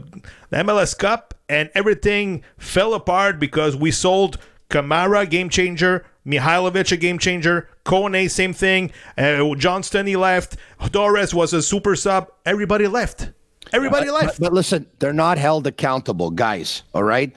MLS 0.51 0.97
Cup, 0.97 1.33
and 1.49 1.69
everything 1.75 2.43
fell 2.57 2.93
apart 2.93 3.39
because 3.39 3.75
we 3.75 3.91
sold 3.91 4.37
Kamara, 4.69 5.29
game 5.29 5.49
changer, 5.49 6.05
Mihailovic, 6.25 6.91
a 6.91 6.97
game 6.97 7.19
changer, 7.19 7.69
Kone, 7.85 8.29
same 8.29 8.53
thing. 8.53 8.91
Uh, 9.17 9.53
Johnston, 9.55 10.07
he 10.07 10.15
left. 10.15 10.57
Torres 10.91 11.33
was 11.33 11.53
a 11.53 11.61
super 11.61 11.95
sub. 11.95 12.31
Everybody 12.45 12.87
left. 12.87 13.31
Everybody 13.71 14.07
But, 14.07 14.13
left. 14.25 14.39
but 14.39 14.53
listen, 14.53 14.85
they're 14.99 15.13
not 15.13 15.37
held 15.37 15.65
accountable, 15.65 16.29
guys. 16.29 16.83
All 16.93 17.03
right. 17.03 17.33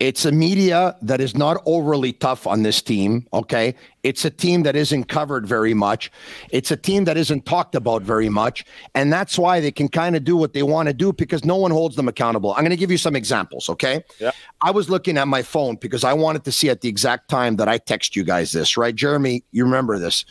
It's 0.00 0.24
a 0.24 0.32
media 0.32 0.96
that 1.02 1.20
is 1.20 1.36
not 1.36 1.62
overly 1.64 2.12
tough 2.12 2.46
on 2.46 2.62
this 2.62 2.82
team. 2.82 3.26
Okay. 3.32 3.74
It's 4.02 4.24
a 4.24 4.30
team 4.30 4.62
that 4.64 4.76
isn't 4.76 5.04
covered 5.04 5.46
very 5.46 5.74
much. 5.74 6.10
It's 6.50 6.70
a 6.70 6.76
team 6.76 7.04
that 7.04 7.16
isn't 7.16 7.46
talked 7.46 7.74
about 7.74 8.02
very 8.02 8.28
much. 8.28 8.64
And 8.94 9.12
that's 9.12 9.38
why 9.38 9.60
they 9.60 9.70
can 9.72 9.88
kind 9.88 10.16
of 10.16 10.24
do 10.24 10.36
what 10.36 10.52
they 10.52 10.62
want 10.62 10.88
to 10.88 10.94
do 10.94 11.12
because 11.12 11.44
no 11.44 11.56
one 11.56 11.70
holds 11.70 11.96
them 11.96 12.08
accountable. 12.08 12.52
I'm 12.52 12.60
going 12.60 12.70
to 12.70 12.76
give 12.76 12.90
you 12.90 12.98
some 12.98 13.16
examples. 13.16 13.68
Okay. 13.68 14.02
Yeah. 14.18 14.32
I 14.62 14.70
was 14.70 14.90
looking 14.90 15.16
at 15.18 15.28
my 15.28 15.42
phone 15.42 15.76
because 15.76 16.04
I 16.04 16.12
wanted 16.12 16.44
to 16.44 16.52
see 16.52 16.68
at 16.68 16.80
the 16.80 16.88
exact 16.88 17.28
time 17.28 17.56
that 17.56 17.68
I 17.68 17.78
text 17.78 18.16
you 18.16 18.24
guys 18.24 18.52
this, 18.52 18.76
right? 18.76 18.94
Jeremy, 18.94 19.44
you 19.52 19.64
remember 19.64 19.98
this. 19.98 20.24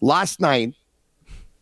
Last 0.00 0.40
night, 0.40 0.74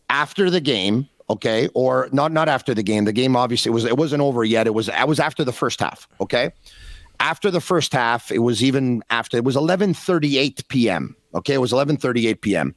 after 0.09 0.49
the 0.49 0.59
game, 0.61 1.07
okay, 1.31 1.69
or 1.73 2.09
not 2.11 2.31
not 2.31 2.49
after 2.49 2.73
the 2.73 2.83
game. 2.83 3.05
The 3.05 3.13
game 3.13 3.35
obviously 3.35 3.71
was 3.71 3.85
it 3.85 3.97
wasn't 3.97 4.21
over 4.21 4.43
yet. 4.43 4.67
It 4.67 4.73
was 4.73 4.89
I 4.89 5.05
was 5.05 5.19
after 5.19 5.43
the 5.43 5.53
first 5.53 5.79
half, 5.79 6.07
okay? 6.19 6.51
After 7.19 7.51
the 7.51 7.61
first 7.61 7.93
half, 7.93 8.31
it 8.31 8.39
was 8.39 8.63
even 8.63 9.03
after 9.09 9.37
it 9.37 9.43
was 9.43 9.55
11:38 9.55 10.67
p.m. 10.67 11.15
Okay, 11.33 11.53
it 11.53 11.61
was 11.61 11.71
11:38 11.71 12.41
p.m. 12.41 12.75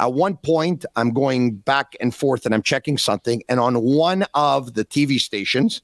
At 0.00 0.14
one 0.14 0.36
point, 0.36 0.84
I'm 0.96 1.12
going 1.12 1.56
back 1.56 1.94
and 2.00 2.14
forth 2.14 2.44
and 2.44 2.54
I'm 2.54 2.62
checking 2.62 2.98
something, 2.98 3.42
and 3.48 3.60
on 3.60 3.80
one 3.82 4.24
of 4.34 4.74
the 4.74 4.84
TV 4.84 5.20
stations, 5.20 5.82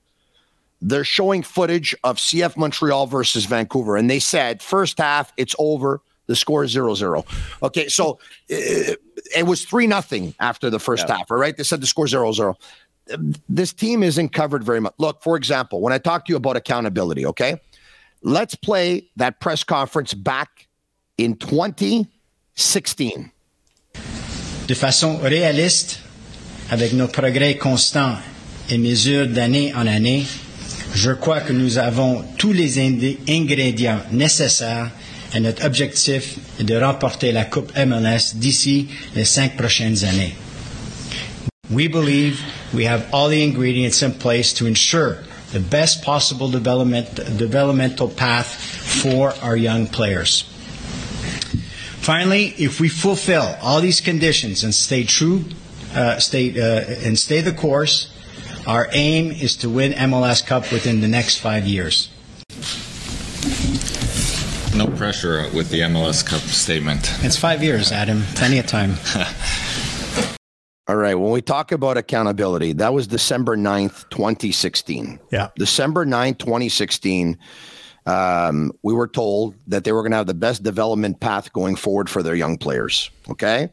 they're 0.81 1.05
showing 1.05 1.43
footage 1.43 1.95
of 2.05 2.17
CF 2.17 2.57
Montreal 2.57 3.07
versus 3.07 3.45
Vancouver, 3.45 3.97
and 3.97 4.11
they 4.11 4.19
said 4.19 4.63
first 4.63 4.99
half 4.99 5.33
it's 5.37 5.55
over. 5.59 6.01
The 6.27 6.37
score 6.37 6.63
is 6.63 6.75
0-0. 6.75 7.25
Okay, 7.63 7.89
so 7.89 8.19
uh, 8.53 8.93
it 9.37 9.47
was 9.47 9.65
three 9.65 9.87
nothing 9.87 10.35
after 10.41 10.71
the 10.71 10.79
first 10.79 11.09
half. 11.09 11.31
All 11.31 11.39
right, 11.39 11.57
they 11.57 11.63
said 11.63 11.81
the 11.81 11.87
score 11.87 12.07
0-0. 12.07 12.55
This 13.49 13.73
team 13.73 14.03
isn't 14.03 14.31
covered 14.31 14.63
very 14.65 14.81
much. 14.81 14.95
Look, 14.99 15.23
for 15.23 15.37
example, 15.37 15.81
when 15.81 15.93
I 15.93 15.99
talk 15.99 16.27
to 16.27 16.33
you 16.33 16.37
about 16.37 16.57
accountability, 16.57 17.25
okay, 17.27 17.61
let's 18.23 18.55
play 18.55 19.09
that 19.17 19.41
press 19.41 19.65
conference 19.65 20.15
back 20.15 20.69
in 21.17 21.35
2016. 21.35 23.31
De 24.67 24.75
façon 24.75 25.19
réaliste, 25.23 26.01
avec 26.71 26.93
nos 26.93 27.09
progrès 27.09 27.57
constants 27.57 28.17
et 28.69 28.77
mesures 28.77 29.27
d'année 29.27 29.73
en 29.75 29.87
année, 29.87 30.27
je 30.95 31.13
crois 31.13 31.41
que 31.41 31.53
nous 31.53 31.79
avons 31.79 32.23
tous 32.37 32.53
les 32.53 32.79
ingrédients 32.79 34.01
nécessaires 34.13 34.91
à 35.33 35.41
notre 35.41 35.65
objectif 35.65 36.39
de 36.61 36.75
remporter 36.77 37.33
la 37.33 37.45
Coupe 37.45 37.73
MLS 37.77 38.35
d'ici 38.35 38.89
les 39.15 39.25
cinq 39.25 39.57
prochaines 39.57 40.05
années. 40.05 40.35
We 41.71 41.87
believe 41.87 42.41
we 42.73 42.87
have 42.87 43.07
all 43.13 43.29
the 43.29 43.43
ingredients 43.43 44.03
in 44.03 44.13
place 44.13 44.55
to 44.55 44.67
ensure 44.67 45.19
the 45.53 45.61
best 45.61 46.03
possible 46.03 46.49
development, 46.49 47.15
developmental 47.37 48.09
path 48.09 48.47
for 48.49 49.35
our 49.43 49.57
young 49.57 49.87
players. 49.87 50.45
Finally, 52.01 52.55
if 52.59 52.81
we 52.81 52.89
fulfill 52.89 53.55
all 53.61 53.81
these 53.83 54.01
conditions 54.01 54.65
and 54.65 54.75
stay 54.75 55.05
true, 55.05 55.45
uh, 55.95 56.19
stay 56.19 56.59
uh, 56.59 57.07
and 57.07 57.19
stay 57.19 57.43
the 57.43 57.53
course, 57.53 58.11
our 58.67 58.89
aim 58.93 59.31
is 59.31 59.57
to 59.57 59.69
win 59.69 59.93
MLS 59.93 60.45
Cup 60.47 60.73
within 60.73 61.01
the 61.01 61.09
next 61.09 61.39
five 61.39 61.67
years. 61.67 62.09
No 64.79 64.87
pressure 64.87 65.43
with 65.57 65.71
the 65.71 65.81
MLS 65.81 66.25
Cup 66.25 66.39
statement. 66.39 67.13
It's 67.25 67.37
five 67.37 67.65
years, 67.65 67.91
Adam. 67.91 68.23
Plenty 68.37 68.61
of 68.61 68.67
time. 68.69 68.95
All 70.87 70.95
right. 70.95 71.17
When 71.17 71.33
we 71.33 71.43
talk 71.43 71.73
about 71.73 71.97
accountability, 71.97 72.75
that 72.75 72.95
was 72.95 73.09
December 73.09 73.57
9th, 73.57 74.09
2016. 74.11 75.19
Yeah. 75.33 75.49
December 75.57 76.07
9th, 76.07 76.39
2016. 76.39 77.37
Um, 78.07 78.71
we 78.85 78.95
were 78.95 79.09
told 79.09 79.57
that 79.67 79.83
they 79.83 79.91
were 79.91 80.03
going 80.03 80.13
to 80.13 80.19
have 80.19 80.29
the 80.29 80.35
best 80.35 80.63
development 80.63 81.19
path 81.19 81.53
going 81.53 81.75
forward 81.75 82.09
for 82.09 82.23
their 82.23 82.37
young 82.37 82.57
players. 82.57 83.11
Okay. 83.29 83.71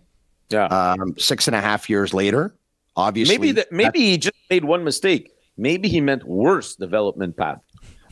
Yeah. 0.49 0.65
Um, 0.65 1.13
six 1.19 1.45
and 1.45 1.55
a 1.55 1.61
half 1.61 1.87
years 1.87 2.15
later, 2.15 2.55
obviously. 2.95 3.37
Maybe 3.37 3.51
that 3.51 3.71
maybe 3.71 3.99
he 3.99 4.17
just 4.17 4.37
made 4.49 4.65
one 4.65 4.83
mistake. 4.83 5.31
Maybe 5.55 5.87
he 5.87 6.01
meant 6.01 6.23
worse 6.23 6.75
development 6.75 7.37
path. 7.37 7.61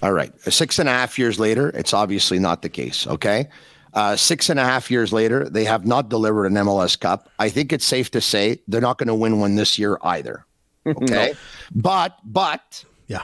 All 0.04 0.12
right. 0.12 0.38
Six 0.52 0.80
and 0.80 0.90
a 0.90 0.92
half 0.92 1.18
years 1.18 1.40
later, 1.40 1.70
it's 1.70 1.94
obviously 1.94 2.38
not 2.38 2.62
the 2.62 2.68
case. 2.68 3.08
Okay. 3.08 3.48
Uh, 3.94 4.18
six 4.18 4.50
and 4.50 4.60
a 4.60 4.64
half 4.66 4.92
years 4.92 5.14
later, 5.14 5.48
they 5.48 5.64
have 5.64 5.86
not 5.86 6.10
delivered 6.10 6.46
an 6.46 6.56
MLS 6.56 7.00
Cup. 7.00 7.30
I 7.40 7.48
think 7.48 7.72
it's 7.72 7.86
safe 7.86 8.12
to 8.12 8.20
say 8.20 8.60
they're 8.68 8.82
not 8.82 8.98
going 8.98 9.08
to 9.08 9.16
win 9.16 9.40
one 9.40 9.56
this 9.56 9.80
year 9.80 9.98
either. 10.04 10.46
Okay. 10.86 11.32
No. 11.32 11.82
But, 11.82 12.18
but, 12.26 12.84
Yeah. 13.08 13.24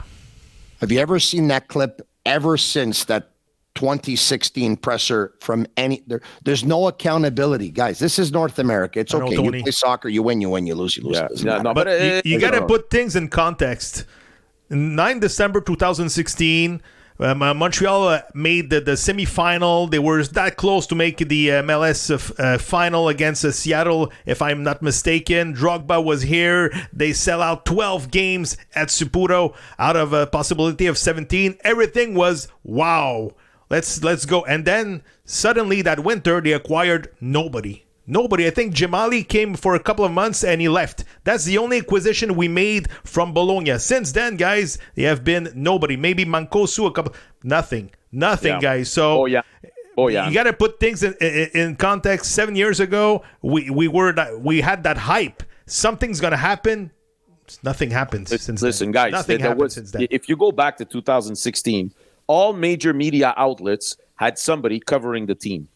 have 0.80 0.90
you 0.90 0.98
ever 0.98 1.20
seen 1.20 1.48
that 1.48 1.68
clip 1.68 2.00
ever 2.24 2.56
since 2.56 3.04
that 3.04 3.32
2016 3.74 4.78
presser 4.78 5.34
from 5.42 5.66
any? 5.76 6.02
There, 6.06 6.22
there's 6.42 6.64
no 6.64 6.88
accountability, 6.88 7.70
guys. 7.70 7.98
This 7.98 8.18
is 8.18 8.32
North 8.32 8.58
America. 8.58 9.00
It's 9.00 9.12
I 9.12 9.18
know, 9.18 9.26
okay. 9.26 9.42
You 9.42 9.62
play 9.62 9.70
soccer, 9.72 10.08
you 10.08 10.22
win, 10.22 10.40
you 10.40 10.48
win, 10.48 10.66
you 10.66 10.74
lose, 10.74 10.96
you 10.96 11.02
lose. 11.02 11.18
Yeah. 11.18 11.26
It 11.26 11.42
Yeah, 11.42 11.58
no, 11.58 11.74
But 11.74 11.84
But, 11.84 11.88
uh, 11.88 12.20
you, 12.24 12.32
you 12.32 12.40
got 12.40 12.52
to 12.52 12.64
put 12.64 12.88
things 12.88 13.14
in 13.14 13.28
context. 13.28 14.06
9 14.70 15.20
December 15.20 15.60
2016, 15.60 16.80
um, 17.20 17.42
uh, 17.42 17.52
Montreal 17.52 18.08
uh, 18.08 18.22
made 18.32 18.70
the, 18.70 18.80
the 18.80 18.92
semifinal. 18.92 19.90
They 19.90 19.98
were 19.98 20.22
that 20.24 20.56
close 20.56 20.86
to 20.86 20.94
make 20.94 21.18
the 21.18 21.52
uh, 21.52 21.62
MLS 21.64 22.10
uh, 22.38 22.56
final 22.56 23.08
against 23.08 23.42
Seattle, 23.52 24.10
if 24.24 24.40
I'm 24.40 24.62
not 24.62 24.80
mistaken. 24.80 25.54
Drogba 25.54 26.02
was 26.02 26.22
here. 26.22 26.72
They 26.92 27.12
sell 27.12 27.42
out 27.42 27.66
12 27.66 28.10
games 28.10 28.56
at 28.74 28.88
Saputo 28.88 29.54
out 29.78 29.96
of 29.96 30.14
a 30.14 30.26
possibility 30.26 30.86
of 30.86 30.96
17. 30.96 31.58
Everything 31.62 32.14
was 32.14 32.48
wow. 32.64 33.32
Let's 33.68 34.02
let's 34.02 34.24
go. 34.24 34.44
And 34.46 34.64
then 34.64 35.02
suddenly 35.24 35.82
that 35.82 36.00
winter 36.00 36.40
they 36.40 36.52
acquired 36.52 37.14
nobody. 37.20 37.84
Nobody. 38.10 38.46
I 38.46 38.50
think 38.50 38.74
Jamali 38.74 39.26
came 39.26 39.54
for 39.54 39.74
a 39.76 39.80
couple 39.80 40.04
of 40.04 40.10
months 40.10 40.42
and 40.42 40.60
he 40.60 40.68
left. 40.68 41.04
That's 41.22 41.44
the 41.44 41.58
only 41.58 41.78
acquisition 41.78 42.34
we 42.34 42.48
made 42.48 42.90
from 43.04 43.32
Bologna. 43.32 43.78
Since 43.78 44.12
then, 44.12 44.36
guys, 44.36 44.78
they 44.96 45.04
have 45.04 45.22
been 45.22 45.50
nobody. 45.54 45.96
Maybe 45.96 46.24
Mancosu 46.24 46.86
a 46.88 46.90
couple. 46.90 47.14
Nothing. 47.44 47.90
Nothing, 48.10 48.54
Yeah. 48.54 48.60
guys. 48.60 48.90
So 48.90 49.22
Oh 49.22 49.26
yeah. 49.26 49.42
Oh 49.96 50.08
yeah. 50.08 50.26
you 50.28 50.34
got 50.34 50.44
to 50.44 50.52
put 50.52 50.80
things 50.80 51.02
in, 51.04 51.14
in, 51.20 51.48
in 51.54 51.76
context. 51.76 52.32
Seven 52.32 52.56
years 52.56 52.80
ago, 52.80 53.22
we 53.42 53.70
we 53.70 53.86
were 53.86 54.12
that, 54.12 54.40
we 54.40 54.60
had 54.60 54.82
that 54.84 54.98
hype. 54.98 55.42
Something's 55.66 56.20
gonna 56.20 56.36
happen. 56.36 56.90
Nothing 57.62 57.90
happened 57.90 58.28
since. 58.28 58.60
Listen, 58.62 58.86
then. 58.88 58.92
guys, 58.92 59.12
nothing 59.12 59.26
there- 59.28 59.38
there 59.38 59.48
happened 59.50 59.62
was- 59.62 59.74
since 59.74 59.90
then. 59.92 60.06
if 60.10 60.28
you 60.28 60.36
go 60.36 60.50
back 60.52 60.76
to 60.78 60.84
2016, 60.84 61.92
all 62.26 62.52
major 62.52 62.92
media 62.92 63.34
outlets 63.36 63.96
had 64.16 64.36
somebody 64.38 64.80
covering 64.80 65.26
the 65.26 65.34
team. 65.34 65.68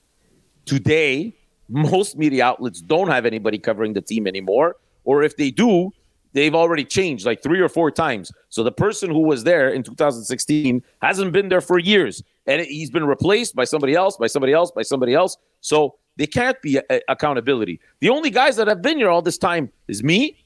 Today, 0.64 1.34
most 1.68 2.16
media 2.16 2.44
outlets 2.44 2.80
don't 2.80 3.08
have 3.08 3.26
anybody 3.26 3.58
covering 3.58 3.92
the 3.92 4.00
team 4.00 4.26
anymore, 4.26 4.76
or 5.04 5.22
if 5.22 5.36
they 5.36 5.50
do, 5.50 5.90
they've 6.32 6.54
already 6.54 6.84
changed 6.84 7.24
like 7.24 7.42
three 7.42 7.60
or 7.60 7.68
four 7.68 7.90
times. 7.90 8.30
So 8.48 8.62
the 8.62 8.72
person 8.72 9.10
who 9.10 9.20
was 9.20 9.44
there 9.44 9.68
in 9.68 9.82
2016 9.82 10.82
hasn't 11.00 11.32
been 11.32 11.48
there 11.48 11.60
for 11.60 11.78
years, 11.78 12.22
and 12.46 12.60
he's 12.62 12.90
been 12.90 13.04
replaced 13.04 13.54
by 13.54 13.64
somebody 13.64 13.94
else, 13.94 14.16
by 14.16 14.26
somebody 14.26 14.52
else, 14.52 14.70
by 14.70 14.82
somebody 14.82 15.14
else. 15.14 15.36
So 15.60 15.96
they 16.16 16.26
can't 16.26 16.60
be 16.62 16.80
a- 16.90 17.00
accountability. 17.08 17.80
The 18.00 18.10
only 18.10 18.30
guys 18.30 18.56
that 18.56 18.68
have 18.68 18.82
been 18.82 18.98
here 18.98 19.08
all 19.08 19.22
this 19.22 19.38
time 19.38 19.70
is 19.88 20.02
me, 20.02 20.36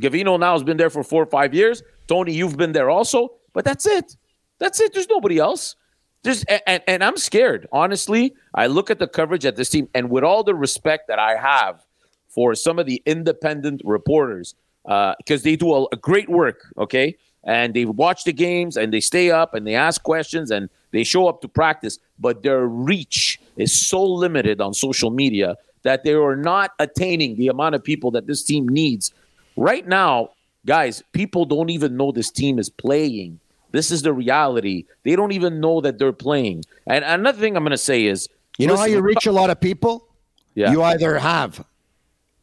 Gavino 0.00 0.38
now 0.38 0.52
has 0.52 0.62
been 0.62 0.76
there 0.76 0.90
for 0.90 1.02
four 1.02 1.22
or 1.22 1.26
five 1.26 1.52
years. 1.52 1.82
Tony, 2.06 2.32
you've 2.32 2.56
been 2.56 2.72
there 2.72 2.88
also, 2.88 3.32
but 3.52 3.64
that's 3.64 3.86
it. 3.86 4.16
That's 4.58 4.80
it. 4.80 4.92
There's 4.94 5.08
nobody 5.08 5.38
else. 5.38 5.76
There's 6.22 6.44
and, 6.44 6.82
and 6.86 7.04
I'm 7.04 7.16
scared. 7.16 7.68
Honestly, 7.72 8.34
I 8.54 8.66
look 8.66 8.90
at 8.90 8.98
the 8.98 9.06
coverage 9.06 9.46
at 9.46 9.56
this 9.56 9.70
team, 9.70 9.88
and 9.94 10.10
with 10.10 10.24
all 10.24 10.42
the 10.42 10.54
respect 10.54 11.08
that 11.08 11.18
I 11.18 11.36
have 11.36 11.84
for 12.28 12.54
some 12.54 12.78
of 12.78 12.86
the 12.86 13.02
independent 13.06 13.82
reporters, 13.84 14.54
uh, 14.84 15.14
because 15.18 15.42
they 15.42 15.56
do 15.56 15.72
a, 15.74 15.86
a 15.92 15.96
great 15.96 16.28
work, 16.28 16.66
okay, 16.76 17.16
and 17.44 17.74
they 17.74 17.84
watch 17.84 18.24
the 18.24 18.32
games 18.32 18.76
and 18.76 18.92
they 18.92 19.00
stay 19.00 19.30
up 19.30 19.54
and 19.54 19.66
they 19.66 19.74
ask 19.74 20.02
questions 20.02 20.50
and 20.50 20.68
they 20.90 21.04
show 21.04 21.28
up 21.28 21.40
to 21.42 21.48
practice, 21.48 21.98
but 22.18 22.42
their 22.42 22.66
reach 22.66 23.40
is 23.56 23.86
so 23.88 24.04
limited 24.04 24.60
on 24.60 24.74
social 24.74 25.10
media 25.10 25.56
that 25.82 26.02
they 26.04 26.14
are 26.14 26.36
not 26.36 26.72
attaining 26.78 27.36
the 27.36 27.48
amount 27.48 27.74
of 27.74 27.82
people 27.84 28.10
that 28.10 28.26
this 28.26 28.42
team 28.42 28.68
needs 28.68 29.12
Right 29.58 29.88
now, 29.88 30.30
guys, 30.66 31.02
people 31.10 31.44
don't 31.44 31.68
even 31.68 31.96
know 31.96 32.12
this 32.12 32.30
team 32.30 32.60
is 32.60 32.70
playing. 32.70 33.40
This 33.70 33.90
is 33.90 34.02
the 34.02 34.12
reality. 34.12 34.86
They 35.04 35.14
don't 35.16 35.32
even 35.32 35.60
know 35.60 35.80
that 35.80 35.98
they're 35.98 36.12
playing. 36.12 36.64
And 36.86 37.04
another 37.04 37.38
thing 37.38 37.56
I'm 37.56 37.62
going 37.62 37.70
to 37.72 37.76
say 37.78 38.06
is, 38.06 38.28
You 38.58 38.66
know 38.66 38.76
how 38.76 38.86
you 38.86 39.00
reach 39.00 39.26
a 39.26 39.32
lot 39.32 39.50
of 39.50 39.60
people? 39.60 40.08
Yeah. 40.54 40.72
You 40.72 40.82
either 40.82 41.18
have 41.18 41.64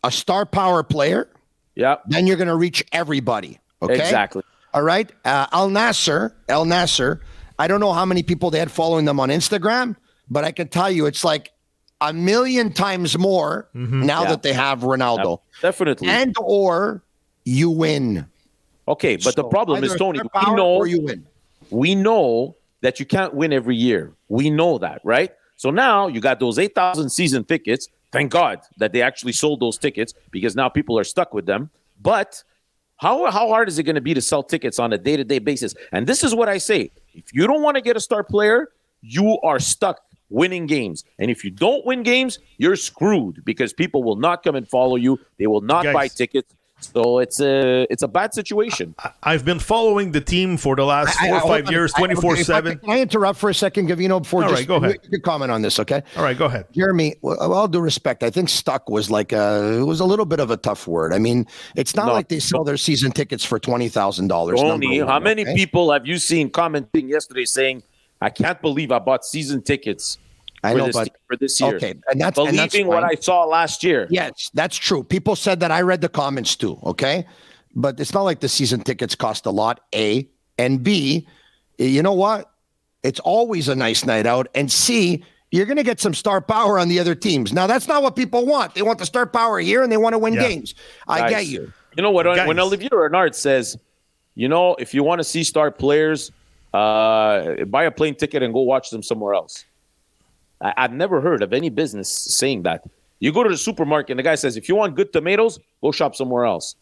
a 0.03 0.11
star 0.11 0.45
power 0.45 0.83
player, 0.83 1.27
Yeah, 1.75 1.97
then 2.07 2.27
you're 2.27 2.37
going 2.37 2.47
to 2.47 2.55
reach 2.55 2.83
everybody. 2.91 3.59
Okay. 3.81 3.95
exactly. 3.95 4.43
All 4.73 4.81
right. 4.83 5.11
Uh, 5.25 5.47
Al 5.51 5.69
Nasser, 5.69 6.35
El 6.47 6.65
Nasser. 6.65 7.21
I 7.57 7.67
don't 7.67 7.79
know 7.79 7.93
how 7.93 8.05
many 8.05 8.23
people 8.23 8.51
they 8.51 8.59
had 8.59 8.69
following 8.71 9.05
them 9.05 9.19
on 9.19 9.29
Instagram, 9.29 9.95
but 10.29 10.43
I 10.43 10.51
can 10.51 10.67
tell 10.67 10.91
you 10.91 11.05
it's 11.05 11.23
like 11.23 11.51
a 12.01 12.11
million 12.13 12.71
times 12.73 13.17
more 13.17 13.69
now 13.73 14.23
Yeah. 14.23 14.29
that 14.29 14.43
they 14.43 14.53
have 14.53 14.81
Ronaldo. 14.81 15.39
Definitely. 15.61 16.07
And 16.09 16.35
or 16.39 17.03
you 17.45 17.69
win. 17.69 18.27
Okay, 18.87 19.15
but 19.17 19.35
the 19.35 19.43
problem 19.43 19.83
is, 19.83 19.95
Tony, 19.95 20.19
we 20.21 20.55
know 20.55 20.83
you 20.83 21.01
win. 21.01 21.25
we 21.69 21.95
know 21.95 22.55
that 22.81 22.99
you 22.99 23.05
can't 23.05 23.33
win 23.33 23.51
every 23.51 23.75
year. 23.75 24.13
We 24.29 24.49
know 24.49 24.77
that, 24.77 25.01
right? 25.03 25.31
So 25.57 25.69
now 25.69 26.07
you 26.07 26.19
got 26.19 26.39
those 26.39 26.59
8,000 26.59 27.09
season 27.09 27.43
tickets. 27.43 27.89
Thank 28.11 28.31
God 28.31 28.61
that 28.77 28.93
they 28.93 29.01
actually 29.01 29.33
sold 29.33 29.59
those 29.59 29.77
tickets 29.77 30.13
because 30.31 30.55
now 30.55 30.69
people 30.69 30.97
are 30.99 31.03
stuck 31.03 31.33
with 31.33 31.45
them. 31.45 31.69
But 32.01 32.43
how, 32.97 33.29
how 33.31 33.47
hard 33.47 33.67
is 33.67 33.79
it 33.79 33.83
going 33.83 33.95
to 33.95 34.01
be 34.01 34.13
to 34.13 34.21
sell 34.21 34.43
tickets 34.43 34.79
on 34.79 34.93
a 34.93 34.97
day 34.97 35.17
to 35.17 35.23
day 35.23 35.39
basis? 35.39 35.75
And 35.91 36.07
this 36.07 36.23
is 36.23 36.33
what 36.33 36.47
I 36.47 36.57
say 36.57 36.91
if 37.13 37.33
you 37.33 37.47
don't 37.47 37.61
want 37.61 37.75
to 37.75 37.81
get 37.81 37.97
a 37.97 37.99
star 37.99 38.23
player, 38.23 38.69
you 39.01 39.37
are 39.43 39.59
stuck 39.59 39.99
winning 40.29 40.65
games. 40.65 41.03
And 41.19 41.29
if 41.29 41.43
you 41.43 41.51
don't 41.51 41.85
win 41.85 42.03
games, 42.03 42.39
you're 42.57 42.75
screwed 42.75 43.43
because 43.45 43.73
people 43.73 44.03
will 44.03 44.15
not 44.15 44.43
come 44.43 44.55
and 44.55 44.67
follow 44.67 44.95
you. 44.95 45.19
They 45.37 45.47
will 45.47 45.61
not 45.61 45.83
Guys. 45.83 45.93
buy 45.93 46.07
tickets. 46.07 46.53
So 46.81 47.19
it's 47.19 47.39
a 47.39 47.87
it's 47.89 48.03
a 48.03 48.07
bad 48.07 48.33
situation. 48.33 48.95
I've 49.23 49.45
been 49.45 49.59
following 49.59 50.11
the 50.11 50.19
team 50.21 50.57
for 50.57 50.75
the 50.75 50.85
last 50.85 51.17
four 51.19 51.33
I- 51.35 51.37
or 51.37 51.41
five 51.41 51.67
on. 51.67 51.71
years, 51.71 51.93
I- 51.95 51.99
okay, 52.01 52.13
twenty 52.13 52.21
four 52.21 52.35
seven. 52.35 52.73
Can 52.73 52.79
can 52.81 52.89
I 52.97 53.01
interrupt 53.01 53.39
for 53.39 53.49
a 53.49 53.53
second, 53.53 53.87
Gavino, 53.89 54.21
before 54.21 54.43
All 54.43 54.49
just 54.49 54.61
right, 54.61 54.67
go 54.67 54.75
ahead. 54.75 54.91
You, 54.95 54.99
you 55.03 55.09
can 55.11 55.21
comment 55.21 55.51
on 55.51 55.61
this, 55.61 55.79
okay? 55.79 56.03
All 56.17 56.23
right, 56.23 56.37
go 56.37 56.45
ahead. 56.45 56.65
Jeremy, 56.73 57.15
with 57.21 57.39
all 57.39 57.67
due 57.67 57.79
respect, 57.79 58.23
I 58.23 58.29
think 58.29 58.49
stuck 58.49 58.89
was 58.89 59.09
like 59.09 59.31
a 59.31 59.79
it 59.79 59.83
was 59.85 59.99
a 60.01 60.05
little 60.05 60.25
bit 60.25 60.39
of 60.39 60.51
a 60.51 60.57
tough 60.57 60.85
word. 60.87 61.13
I 61.13 61.17
mean, 61.19 61.47
it's 61.75 61.95
not 61.95 62.07
No. 62.07 62.13
like 62.13 62.27
they 62.27 62.39
sell 62.39 62.63
their 62.63 62.77
season 62.77 63.11
tickets 63.11 63.43
for 63.45 63.57
twenty 63.57 63.87
thousand 63.89 64.27
dollars. 64.27 64.59
Tony, 64.59 64.99
how 64.99 65.19
many 65.19 65.45
people 65.55 65.91
have 65.93 66.05
you 66.05 66.17
seen 66.17 66.49
commenting 66.49 67.07
yesterday 67.09 67.45
saying, 67.45 67.83
"I 68.21 68.29
can't 68.29 68.61
believe 68.61 68.91
I 68.91 68.99
bought 68.99 69.25
season 69.25 69.61
tickets 69.61 70.17
I 70.65 70.71
for 70.73 70.77
know, 70.79 70.85
this 70.87 70.95
but 70.95 71.09
for 71.27 71.35
this 71.37 71.61
year"? 71.61 71.75
okay, 71.75 71.93
and 72.09 72.19
that's 72.19 72.37
and 72.37 72.57
that's 72.57 72.73
believing 72.73 72.87
what. 72.87 73.03
I 73.03 73.15
saw 73.15 73.45
last 73.45 73.83
year. 73.83 74.07
Yes, 74.09 74.49
that's 74.53 74.75
true. 74.75 75.03
People 75.03 75.35
said 75.35 75.59
that. 75.61 75.71
I 75.71 75.81
read 75.81 76.01
the 76.01 76.09
comments 76.09 76.55
too. 76.55 76.79
Okay, 76.83 77.25
but 77.75 77.99
it's 77.99 78.13
not 78.13 78.23
like 78.23 78.39
the 78.39 78.49
season 78.49 78.81
tickets 78.81 79.15
cost 79.15 79.45
a 79.45 79.51
lot. 79.51 79.81
A 79.93 80.27
and 80.57 80.83
B, 80.83 81.27
you 81.77 82.01
know 82.01 82.13
what? 82.13 82.51
It's 83.03 83.19
always 83.19 83.67
a 83.67 83.75
nice 83.75 84.05
night 84.05 84.25
out. 84.25 84.47
And 84.55 84.71
C, 84.71 85.23
you're 85.51 85.65
going 85.65 85.77
to 85.77 85.83
get 85.83 85.99
some 85.99 86.13
star 86.13 86.41
power 86.41 86.79
on 86.79 86.87
the 86.87 86.99
other 86.99 87.13
teams. 87.13 87.53
Now, 87.53 87.67
that's 87.67 87.87
not 87.87 88.01
what 88.01 88.15
people 88.15 88.45
want. 88.45 88.73
They 88.73 88.81
want 88.81 88.99
the 88.99 89.05
star 89.05 89.27
power 89.27 89.59
here, 89.59 89.83
and 89.83 89.91
they 89.91 89.97
want 89.97 90.13
to 90.13 90.19
win 90.19 90.33
Yeah. 90.33 90.47
games. 90.47 90.73
I 91.07 91.19
Guys, 91.19 91.29
get 91.29 91.45
you. 91.47 91.71
You 91.95 92.03
know 92.03 92.11
what? 92.11 92.23
Guys. 92.25 92.47
When 92.47 92.59
Olivier 92.59 92.89
Renard 92.91 93.35
says, 93.35 93.77
"You 94.33 94.47
know, 94.49 94.75
if 94.79 94.93
you 94.93 95.03
want 95.03 95.19
to 95.19 95.23
see 95.23 95.43
star 95.43 95.69
players, 95.69 96.31
uh, 96.73 97.63
buy 97.65 97.83
a 97.83 97.91
plane 97.91 98.15
ticket 98.15 98.41
and 98.43 98.53
go 98.53 98.61
watch 98.61 98.89
them 98.89 99.03
somewhere 99.03 99.33
else." 99.33 99.63
I, 100.61 100.73
I've 100.77 100.93
never 100.93 101.21
heard 101.21 101.43
of 101.43 101.53
any 101.53 101.69
business 101.69 102.09
saying 102.09 102.63
that. 102.63 102.83
You 103.19 103.31
go 103.31 103.43
to 103.43 103.49
the 103.49 103.57
supermarket 103.57 104.11
and 104.11 104.19
the 104.19 104.23
guy 104.23 104.35
says, 104.35 104.57
"If 104.57 104.67
you 104.69 104.75
want 104.75 104.95
good 104.95 105.11
tomatoes, 105.13 105.59
go 105.81 105.91
shop 105.91 106.15
somewhere 106.15 106.45
else." 106.45 106.75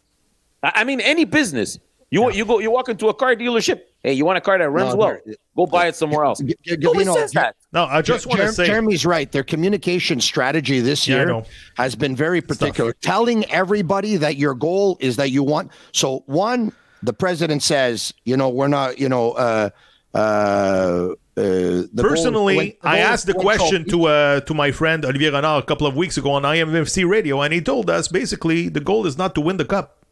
I 0.61 0.71
I 0.75 0.83
mean, 0.83 0.99
any 1.01 1.25
business. 1.25 1.79
You 2.09 2.31
you 2.31 2.45
go 2.45 2.59
you 2.59 2.69
walk 2.69 2.89
into 2.89 3.07
a 3.07 3.13
car 3.13 3.35
dealership. 3.35 3.81
Hey, 4.03 4.13
you 4.13 4.23
want 4.25 4.37
a 4.37 4.41
car 4.41 4.57
that 4.59 4.69
runs 4.69 4.91
No, 4.91 4.97
well? 4.97 5.17
Go 5.55 5.65
buy 5.65 5.87
it 5.87 5.95
somewhere 5.95 6.25
else. 6.25 6.39
G- 6.39 6.55
G- 6.61 6.77
Nobody 6.79 7.05
Gavino, 7.05 7.13
says 7.13 7.31
that. 7.31 7.55
No, 7.71 7.85
I 7.85 8.01
just 8.01 8.27
want 8.27 8.41
to 8.41 8.47
Jer- 8.47 8.51
say. 8.53 8.65
Jeremy's 8.67 9.05
right. 9.05 9.31
Their 9.31 9.43
communication 9.43 10.19
strategy 10.19 10.79
this 10.79 11.07
Yeah, 11.07 11.15
year 11.15 11.25
know. 11.25 11.45
has 11.77 11.95
been 11.95 12.15
very 12.15 12.41
particular. 12.41 12.93
Telling 13.01 13.45
everybody 13.45 14.17
that 14.17 14.35
your 14.35 14.53
goal 14.53 14.97
is 14.99 15.15
that 15.15 15.31
you 15.31 15.41
want. 15.41 15.71
So 15.93 16.23
one, 16.27 16.71
the 17.01 17.13
president 17.13 17.63
says, 17.63 18.13
you 18.25 18.37
know, 18.37 18.49
we're 18.49 18.67
not, 18.67 18.99
you 18.99 19.09
know, 19.09 19.31
uh, 19.31 19.69
uh, 20.13 21.09
uh, 21.35 21.41
the 21.41 21.89
goal 21.95 22.13
is 22.13 22.21
Personally, 22.21 22.57
win- 22.57 22.73
the 22.81 22.87
I 22.87 22.97
asked 22.99 23.25
the 23.27 23.33
question 23.33 23.85
trophies. 23.85 23.93
to 23.93 24.05
uh, 24.05 24.39
to 24.41 24.53
my 24.53 24.71
friend 24.71 25.03
Olivier 25.03 25.29
Renard 25.31 25.63
a 25.63 25.65
couple 25.65 25.87
of 25.87 25.95
weeks 25.95 26.17
ago 26.17 26.31
on 26.31 26.43
IMFC 26.43 27.07
radio, 27.09 27.41
and 27.41 27.53
he 27.53 27.61
told 27.61 27.89
us 27.89 28.07
basically 28.07 28.69
the 28.69 28.79
goal 28.79 29.05
is 29.07 29.17
not 29.17 29.33
to 29.35 29.41
win 29.41 29.57
the 29.57 29.65
cup. 29.65 30.03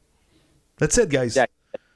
That's 0.77 0.97
it, 0.97 1.09
guys. 1.09 1.35
Yeah. 1.35 1.45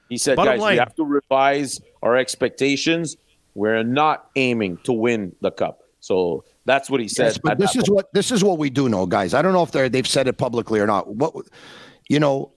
He 0.09 0.17
said, 0.19 0.35
Bottom 0.35 0.53
guys, 0.53 0.61
line. 0.61 0.73
we 0.73 0.77
have 0.79 0.95
to 0.95 1.03
revise 1.03 1.81
our 2.03 2.15
expectations. 2.15 3.17
We're 3.55 3.81
not 3.83 4.29
aiming 4.35 4.77
to 4.83 4.93
win 4.93 5.35
the 5.41 5.49
cup. 5.49 5.81
So 6.01 6.43
that's 6.65 6.87
what 6.91 6.99
he 6.99 7.07
said. 7.07 7.25
Yes, 7.25 7.37
but 7.39 7.57
this 7.57 7.73
that 7.73 7.79
is 7.79 7.89
point. 7.89 7.95
what 7.95 8.13
this 8.13 8.31
is 8.31 8.43
what 8.43 8.59
we 8.59 8.69
do 8.69 8.87
know, 8.89 9.07
guys. 9.07 9.33
I 9.33 9.41
don't 9.41 9.53
know 9.53 9.63
if 9.63 9.71
they're 9.71 9.89
they've 9.89 10.05
said 10.07 10.27
it 10.27 10.37
publicly 10.37 10.79
or 10.79 10.85
not. 10.85 11.15
What 11.15 11.33
you 12.07 12.19
know, 12.19 12.51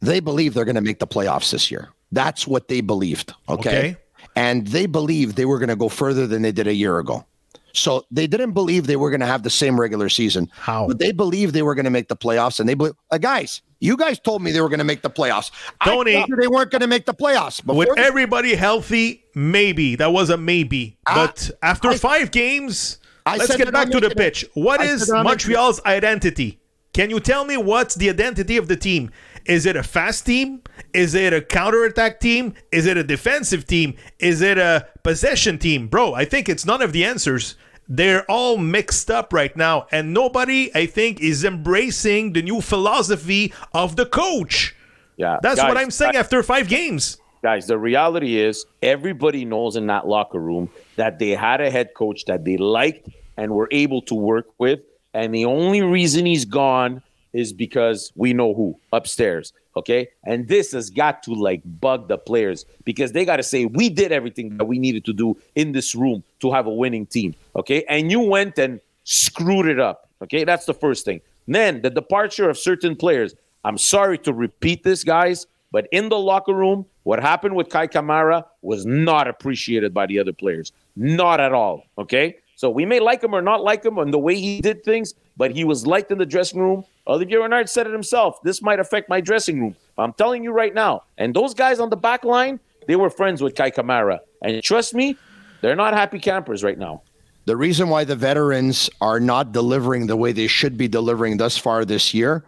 they 0.00 0.20
believe 0.20 0.52
they're 0.52 0.66
going 0.66 0.74
to 0.74 0.82
make 0.82 0.98
the 0.98 1.06
playoffs 1.06 1.50
this 1.52 1.70
year. 1.70 1.88
That's 2.12 2.46
what 2.46 2.68
they 2.68 2.82
believed. 2.82 3.32
Okay. 3.48 3.70
Okay. 3.70 3.96
And 4.36 4.66
they 4.68 4.86
believed 4.86 5.36
they 5.36 5.44
were 5.44 5.58
going 5.58 5.68
to 5.68 5.76
go 5.76 5.88
further 5.88 6.26
than 6.26 6.42
they 6.42 6.52
did 6.52 6.66
a 6.66 6.74
year 6.74 6.98
ago. 6.98 7.24
So 7.72 8.04
they 8.10 8.26
didn't 8.26 8.52
believe 8.52 8.86
they 8.86 8.96
were 8.96 9.10
going 9.10 9.20
to 9.20 9.26
have 9.26 9.42
the 9.42 9.50
same 9.50 9.80
regular 9.80 10.08
season. 10.08 10.50
How? 10.52 10.88
But 10.88 10.98
they 10.98 11.12
believed 11.12 11.54
they 11.54 11.62
were 11.62 11.74
going 11.74 11.84
to 11.84 11.90
make 11.90 12.08
the 12.08 12.16
playoffs. 12.16 12.58
And 12.58 12.68
they 12.68 12.74
believe, 12.74 12.94
uh, 13.10 13.18
guys, 13.18 13.62
you 13.78 13.96
guys 13.96 14.18
told 14.18 14.42
me 14.42 14.50
they 14.50 14.60
were 14.60 14.68
going 14.68 14.78
to 14.80 14.84
make 14.84 15.02
the 15.02 15.10
playoffs. 15.10 15.50
Tony- 15.84 16.24
they 16.28 16.48
weren't 16.48 16.70
going 16.70 16.80
to 16.80 16.88
make 16.88 17.06
the 17.06 17.14
playoffs. 17.14 17.64
With 17.64 17.88
Before 17.88 17.94
the- 17.96 18.02
everybody 18.02 18.54
healthy, 18.54 19.24
maybe 19.34 19.96
that 19.96 20.12
was 20.12 20.30
a 20.30 20.36
maybe. 20.36 20.98
But 21.06 21.50
after 21.62 21.90
I- 21.90 21.96
five 21.96 22.30
games, 22.32 22.98
I 23.24 23.36
let's 23.36 23.56
get 23.56 23.72
back 23.72 23.90
to 23.90 24.00
the 24.00 24.10
pitch. 24.10 24.44
What 24.54 24.80
I 24.80 24.84
is 24.84 25.00
said 25.00 25.08
they're 25.08 25.16
not 25.16 25.24
making 25.24 25.50
it. 25.52 25.54
Montreal's 25.54 25.80
identity? 25.84 26.58
Can 26.92 27.08
you 27.10 27.20
tell 27.20 27.44
me 27.44 27.56
what's 27.56 27.94
the 27.94 28.10
identity 28.10 28.56
of 28.56 28.66
the 28.66 28.76
team? 28.76 29.10
Is 29.50 29.66
it 29.66 29.74
a 29.74 29.82
fast 29.82 30.26
team? 30.26 30.62
Is 30.94 31.16
it 31.16 31.32
a 31.32 31.40
counterattack 31.40 32.20
team? 32.20 32.54
Is 32.70 32.86
it 32.86 32.96
a 32.96 33.02
defensive 33.02 33.66
team? 33.66 33.96
Is 34.20 34.42
it 34.42 34.58
a 34.58 34.86
possession 35.02 35.58
team? 35.58 35.88
Bro, 35.88 36.14
I 36.14 36.24
think 36.24 36.48
it's 36.48 36.64
none 36.64 36.80
of 36.80 36.92
the 36.92 37.04
answers. 37.04 37.56
They're 37.88 38.24
all 38.30 38.58
mixed 38.58 39.10
up 39.10 39.32
right 39.32 39.54
now, 39.56 39.88
and 39.90 40.14
nobody, 40.14 40.70
I 40.72 40.86
think, 40.86 41.20
is 41.20 41.42
embracing 41.44 42.32
the 42.32 42.42
new 42.42 42.60
philosophy 42.60 43.52
of 43.74 43.96
the 43.96 44.06
coach. 44.06 44.76
yeah, 45.16 45.38
That's 45.42 45.60
guys, 45.60 45.68
what 45.68 45.76
I'm 45.76 45.90
saying 45.90 46.14
after 46.14 46.40
five 46.44 46.68
games. 46.68 47.18
guys, 47.42 47.66
the 47.66 47.76
reality 47.76 48.38
is 48.38 48.64
everybody 48.80 49.44
knows 49.44 49.74
in 49.74 49.88
that 49.88 50.06
locker 50.06 50.38
room 50.38 50.70
that 50.94 51.18
they 51.18 51.30
had 51.30 51.60
a 51.60 51.70
head 51.70 51.94
coach 51.94 52.24
that 52.26 52.44
they 52.44 52.56
liked 52.56 53.08
and 53.36 53.50
were 53.50 53.66
able 53.72 54.02
to 54.02 54.14
work 54.14 54.46
with. 54.58 54.78
And 55.12 55.34
the 55.34 55.46
only 55.46 55.82
reason 55.82 56.24
he's 56.24 56.44
gone 56.44 57.02
is 57.32 57.52
because 57.52 58.12
we 58.14 58.32
know 58.32 58.54
who 58.54 58.78
upstairs. 58.92 59.52
Okay. 59.76 60.08
And 60.24 60.48
this 60.48 60.72
has 60.72 60.90
got 60.90 61.22
to 61.24 61.32
like 61.32 61.62
bug 61.64 62.08
the 62.08 62.18
players 62.18 62.64
because 62.84 63.12
they 63.12 63.24
got 63.24 63.36
to 63.36 63.42
say, 63.42 63.66
we 63.66 63.88
did 63.88 64.10
everything 64.10 64.56
that 64.56 64.64
we 64.64 64.78
needed 64.78 65.04
to 65.04 65.12
do 65.12 65.36
in 65.54 65.72
this 65.72 65.94
room 65.94 66.24
to 66.40 66.50
have 66.52 66.66
a 66.66 66.72
winning 66.72 67.06
team. 67.06 67.34
Okay. 67.54 67.84
And 67.88 68.10
you 68.10 68.20
went 68.20 68.58
and 68.58 68.80
screwed 69.04 69.66
it 69.66 69.78
up. 69.78 70.08
Okay. 70.22 70.44
That's 70.44 70.66
the 70.66 70.74
first 70.74 71.04
thing. 71.04 71.20
Then 71.46 71.82
the 71.82 71.90
departure 71.90 72.50
of 72.50 72.58
certain 72.58 72.96
players. 72.96 73.34
I'm 73.64 73.78
sorry 73.78 74.16
to 74.18 74.32
repeat 74.32 74.82
this, 74.82 75.04
guys, 75.04 75.46
but 75.70 75.86
in 75.92 76.08
the 76.08 76.18
locker 76.18 76.54
room, 76.54 76.86
what 77.02 77.20
happened 77.20 77.54
with 77.54 77.68
Kai 77.68 77.88
Kamara 77.88 78.44
was 78.62 78.86
not 78.86 79.28
appreciated 79.28 79.92
by 79.92 80.06
the 80.06 80.18
other 80.18 80.32
players. 80.32 80.72
Not 80.96 81.40
at 81.40 81.52
all. 81.52 81.84
Okay. 81.98 82.36
So 82.56 82.68
we 82.70 82.84
may 82.84 83.00
like 83.00 83.22
him 83.22 83.34
or 83.34 83.40
not 83.40 83.62
like 83.62 83.84
him 83.84 83.98
on 83.98 84.10
the 84.10 84.18
way 84.18 84.34
he 84.34 84.60
did 84.60 84.84
things, 84.84 85.14
but 85.36 85.50
he 85.50 85.64
was 85.64 85.86
liked 85.86 86.10
in 86.10 86.18
the 86.18 86.26
dressing 86.26 86.60
room. 86.60 86.84
Olivier 87.06 87.38
Renard 87.38 87.68
said 87.68 87.86
it 87.86 87.92
himself. 87.92 88.42
This 88.42 88.62
might 88.62 88.78
affect 88.78 89.08
my 89.08 89.20
dressing 89.20 89.60
room. 89.60 89.76
I'm 89.98 90.12
telling 90.12 90.44
you 90.44 90.52
right 90.52 90.74
now. 90.74 91.04
And 91.18 91.34
those 91.34 91.54
guys 91.54 91.80
on 91.80 91.90
the 91.90 91.96
back 91.96 92.24
line, 92.24 92.60
they 92.86 92.96
were 92.96 93.10
friends 93.10 93.42
with 93.42 93.54
Kai 93.54 93.70
Kamara. 93.70 94.20
And 94.42 94.62
trust 94.62 94.94
me, 94.94 95.16
they're 95.60 95.76
not 95.76 95.94
happy 95.94 96.18
campers 96.18 96.64
right 96.64 96.78
now. 96.78 97.02
The 97.46 97.56
reason 97.56 97.88
why 97.88 98.04
the 98.04 98.16
veterans 98.16 98.88
are 99.00 99.18
not 99.18 99.52
delivering 99.52 100.06
the 100.06 100.16
way 100.16 100.32
they 100.32 100.46
should 100.46 100.76
be 100.76 100.88
delivering 100.88 101.36
thus 101.36 101.56
far 101.56 101.84
this 101.84 102.14
year, 102.14 102.44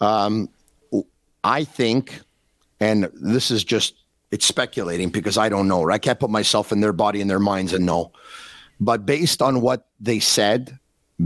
um, 0.00 0.48
I 1.44 1.64
think, 1.64 2.20
and 2.80 3.10
this 3.14 3.50
is 3.50 3.64
just 3.64 3.94
it's 4.30 4.46
speculating 4.46 5.10
because 5.10 5.36
I 5.36 5.48
don't 5.48 5.66
know. 5.66 5.90
I 5.90 5.98
can't 5.98 6.18
put 6.18 6.30
myself 6.30 6.72
in 6.72 6.80
their 6.80 6.92
body 6.92 7.20
and 7.20 7.28
their 7.28 7.40
minds 7.40 7.72
and 7.72 7.84
know. 7.84 8.12
But 8.78 9.04
based 9.04 9.42
on 9.42 9.60
what 9.60 9.88
they 9.98 10.20
said, 10.20 10.78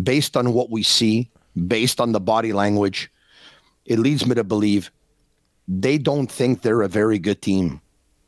based 0.02 0.36
on 0.36 0.52
what 0.52 0.70
we 0.70 0.82
see, 0.82 1.30
based 1.66 2.00
on 2.00 2.12
the 2.12 2.20
body 2.20 2.52
language, 2.52 3.10
it 3.84 3.98
leads 3.98 4.26
me 4.26 4.34
to 4.34 4.44
believe 4.44 4.90
they 5.68 5.98
don't 5.98 6.30
think 6.30 6.62
they're 6.62 6.82
a 6.82 6.88
very 6.88 7.18
good 7.18 7.40
team. 7.42 7.80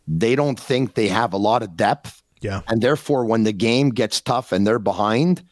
They 0.09 0.37
don't 0.37 0.59
think 0.59 0.95
they 0.95 1.09
have 1.09 1.33
a 1.33 1.37
lot 1.37 1.63
of 1.63 1.77
depth. 1.77 2.23
Yeah. 2.41 2.61
And 2.69 2.81
therefore, 2.81 3.25
when 3.25 3.45
the 3.45 3.53
game 3.53 3.91
gets 3.91 4.21
tough 4.21 4.53
and 4.53 4.67
they're 4.67 4.79
behind, 4.79 5.43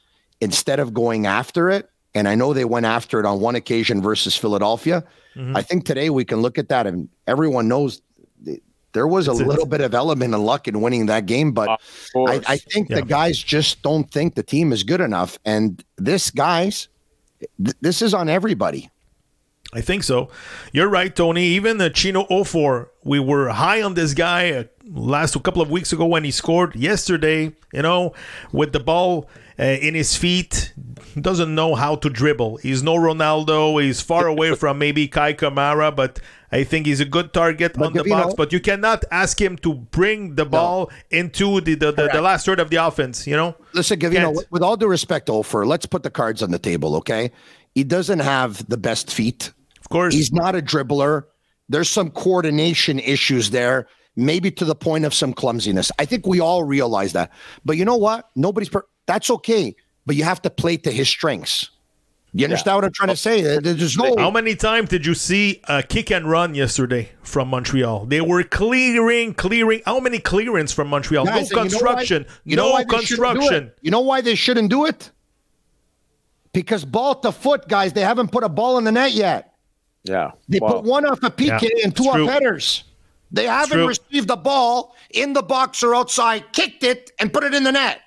instead 0.41 0.79
of 0.81 0.95
going 0.95 1.27
after 1.27 1.71
it, 1.71 1.91
and 2.15 2.29
I 2.29 2.35
know 2.37 2.53
they 2.53 2.65
went 2.65 2.87
after 2.87 3.19
it 3.19 3.27
on 3.27 3.41
one 3.41 3.55
occasion 3.57 4.03
versus 4.03 4.37
Philadelphia, 4.37 5.05
Mm-hmm. 5.37 5.57
I 5.57 5.63
think 5.63 5.85
today 5.85 6.11
we 6.11 6.25
can 6.25 6.43
look 6.43 6.59
at 6.59 6.69
that 6.69 6.87
and 6.87 7.09
everyone 7.27 7.67
knows 7.67 8.01
there 8.93 9.09
was 9.09 9.27
a 9.27 9.33
It's 9.33 9.41
a- 9.41 9.45
little 9.45 9.67
bit 9.67 9.81
of 9.81 9.93
element 9.93 10.33
of 10.33 10.41
luck 10.43 10.69
in 10.69 10.81
winning 10.81 11.07
that 11.07 11.27
game, 11.27 11.51
but 11.51 11.69
I. 12.15 12.41
I 12.47 12.57
think 12.57 12.89
Yeah. 12.89 13.01
the 13.01 13.03
guys 13.03 13.37
just 13.37 13.83
don't 13.83 14.09
think 14.09 14.37
the 14.37 14.45
team 14.45 14.73
is 14.73 14.85
good 14.85 15.01
enough. 15.01 15.37
And 15.45 15.83
this, 15.97 16.31
guys, 16.31 16.87
th- 17.63 17.77
this 17.81 18.03
is 18.03 18.15
on 18.15 18.29
everybody. 18.29 18.91
I 19.75 19.81
think 19.81 20.05
so. 20.05 20.29
You're 20.73 20.89
right, 20.89 21.15
Tony. 21.15 21.43
Even 21.47 21.79
the 21.79 21.91
Chino 21.91 22.25
04, 22.45 22.91
we 23.03 23.19
were 23.19 23.49
high 23.49 23.83
on 23.83 23.95
this 23.95 24.15
guy 24.15 24.53
uh, 24.53 24.65
last 24.89 25.35
a 25.35 25.41
couple 25.41 25.61
of 25.61 25.69
weeks 25.69 25.93
ago 25.93 26.07
when 26.07 26.23
he 26.23 26.31
scored. 26.31 26.77
Yesterday, 26.77 27.53
you 27.73 27.83
know, 27.83 28.15
with 28.53 28.73
the 28.73 28.79
ball 28.79 29.29
uh, 29.59 29.65
in 29.65 29.95
his 29.95 30.17
feet, 30.17 30.73
doesn't 31.21 31.53
know 31.53 31.75
how 31.75 31.97
to 31.97 32.09
dribble. 32.09 32.59
He's 32.59 32.85
no 32.85 32.95
Ronaldo. 32.95 33.83
He's 33.83 34.01
far 34.01 34.29
away 34.29 34.55
from 34.63 34.79
maybe 34.79 35.09
Kai 35.09 35.35
Kamara, 35.35 35.95
but 35.95 36.21
I 36.53 36.63
think 36.63 36.87
he's 36.87 37.01
a 37.01 37.05
good 37.05 37.33
target 37.33 37.75
But 37.77 37.87
on 37.87 37.93
the 37.95 38.05
box. 38.05 38.35
But 38.37 38.53
you 38.53 38.61
cannot 38.61 39.05
ask 39.11 39.41
him 39.41 39.57
to 39.59 39.75
bring 39.75 40.37
the 40.37 40.45
ball 40.45 40.93
into 41.11 41.61
the 41.61 41.75
the, 41.75 41.91
the, 41.91 42.11
the 42.13 42.23
last 42.23 42.47
third 42.47 42.61
of 42.61 42.71
the 42.71 42.77
offense. 42.77 43.27
You 43.27 43.37
know, 43.37 43.57
Listen, 43.73 43.99
Gavino, 43.99 44.35
with, 44.37 44.51
with 44.53 44.63
all 44.63 44.77
due 44.77 44.87
respect, 44.87 45.27
Offor, 45.27 45.67
let's 45.67 45.87
put 45.87 46.05
the 46.05 46.11
cards 46.11 46.45
on 46.45 46.53
the 46.53 46.61
table, 46.61 46.95
okay? 46.97 47.33
He 47.75 47.83
doesn't 47.83 48.21
have 48.21 48.69
the 48.69 48.77
best 48.77 49.13
feet. 49.13 49.53
Course. 49.95 50.15
He's 50.15 50.33
not 50.33 50.55
a 50.55 50.63
dribbler. 50.63 51.25
There's 51.69 51.89
some 51.89 52.11
coordination 52.11 52.99
issues 52.99 53.51
there, 53.51 53.87
maybe 54.17 54.51
to 54.51 54.65
the 54.65 54.75
point 54.75 55.05
of 55.05 55.15
some 55.15 55.33
clumsiness. 55.33 55.91
I 55.99 56.05
think 56.05 56.27
we 56.27 56.41
all 56.41 56.65
realize 56.65 57.13
that. 57.15 57.31
But 57.65 57.77
you 57.77 57.85
know 57.85 57.97
what? 57.97 58.31
Nobody's 58.37 58.69
per- 58.69 58.87
that's 59.07 59.31
okay. 59.31 59.75
But 60.07 60.17
you 60.17 60.25
have 60.25 60.43
to 60.43 60.51
play 60.51 60.77
to 60.79 60.91
his 60.91 61.09
strengths. 61.09 61.71
You 62.37 62.45
understand 62.47 62.77
what 62.77 62.85
I'm 62.85 62.93
trying 62.93 63.11
to 63.11 63.17
say? 63.17 63.57
Oh. 63.57 63.61
There's 63.61 63.97
no 63.97 64.17
How 64.19 64.29
many 64.29 64.57
times 64.57 64.89
did 64.89 65.07
you 65.07 65.15
see 65.15 65.63
a 65.69 65.85
kick 65.85 66.11
and 66.11 66.29
run 66.29 66.57
yesterday 66.57 67.11
from 67.23 67.47
Montreal? 67.47 68.07
They 68.07 68.21
were 68.21 68.43
clearing, 68.43 69.35
clearing. 69.35 69.83
How 69.87 70.01
many 70.01 70.19
clearance 70.19 70.73
from 70.73 70.89
Montreal? 70.89 71.27
Guys, 71.27 71.53
no 71.53 71.61
and 71.61 71.71
you 71.71 71.79
know 71.79 71.81
construction. 71.85 72.27
you 72.45 72.57
know 72.57 72.65
no 72.65 72.73
why 72.73 72.83
they 72.83 73.05
shouldn't 73.05 73.21
do 73.21 73.23
it? 73.23 73.39
construction. 73.39 73.73
You 73.83 73.91
know 73.93 74.01
why 74.01 74.21
they 74.21 74.35
shouldn't 74.35 74.69
do 74.69 74.85
it? 74.87 75.13
Because 76.53 76.85
ball 76.85 77.15
to 77.21 77.31
foot, 77.31 77.69
guys, 77.69 77.93
they 77.93 78.01
haven't 78.01 78.33
put 78.33 78.43
a 78.43 78.49
ball 78.49 78.79
in 78.79 78.85
the 78.85 78.93
net 78.93 79.13
yet. 79.13 79.54
Yeah. 80.05 80.33
They 80.49 80.59
Wow. 80.61 80.69
put 80.69 80.85
one 80.85 81.05
off 81.07 81.23
a 81.23 81.31
PK 81.31 81.63
Yeah, 81.63 81.85
and 81.85 81.97
two 81.97 82.05
off 82.05 82.29
headers. 82.31 82.85
They 83.33 83.47
haven't 83.47 83.79
true. 83.79 83.89
received 83.89 84.29
the 84.29 84.37
ball 84.37 84.95
in 85.11 85.33
the 85.33 85.43
box 85.43 85.83
or 85.83 85.95
outside, 85.97 86.45
kicked 86.53 86.85
it, 86.85 87.11
and 87.19 87.33
put 87.33 87.43
it 87.43 87.53
in 87.55 87.65
the 87.65 87.73
net. 87.73 88.01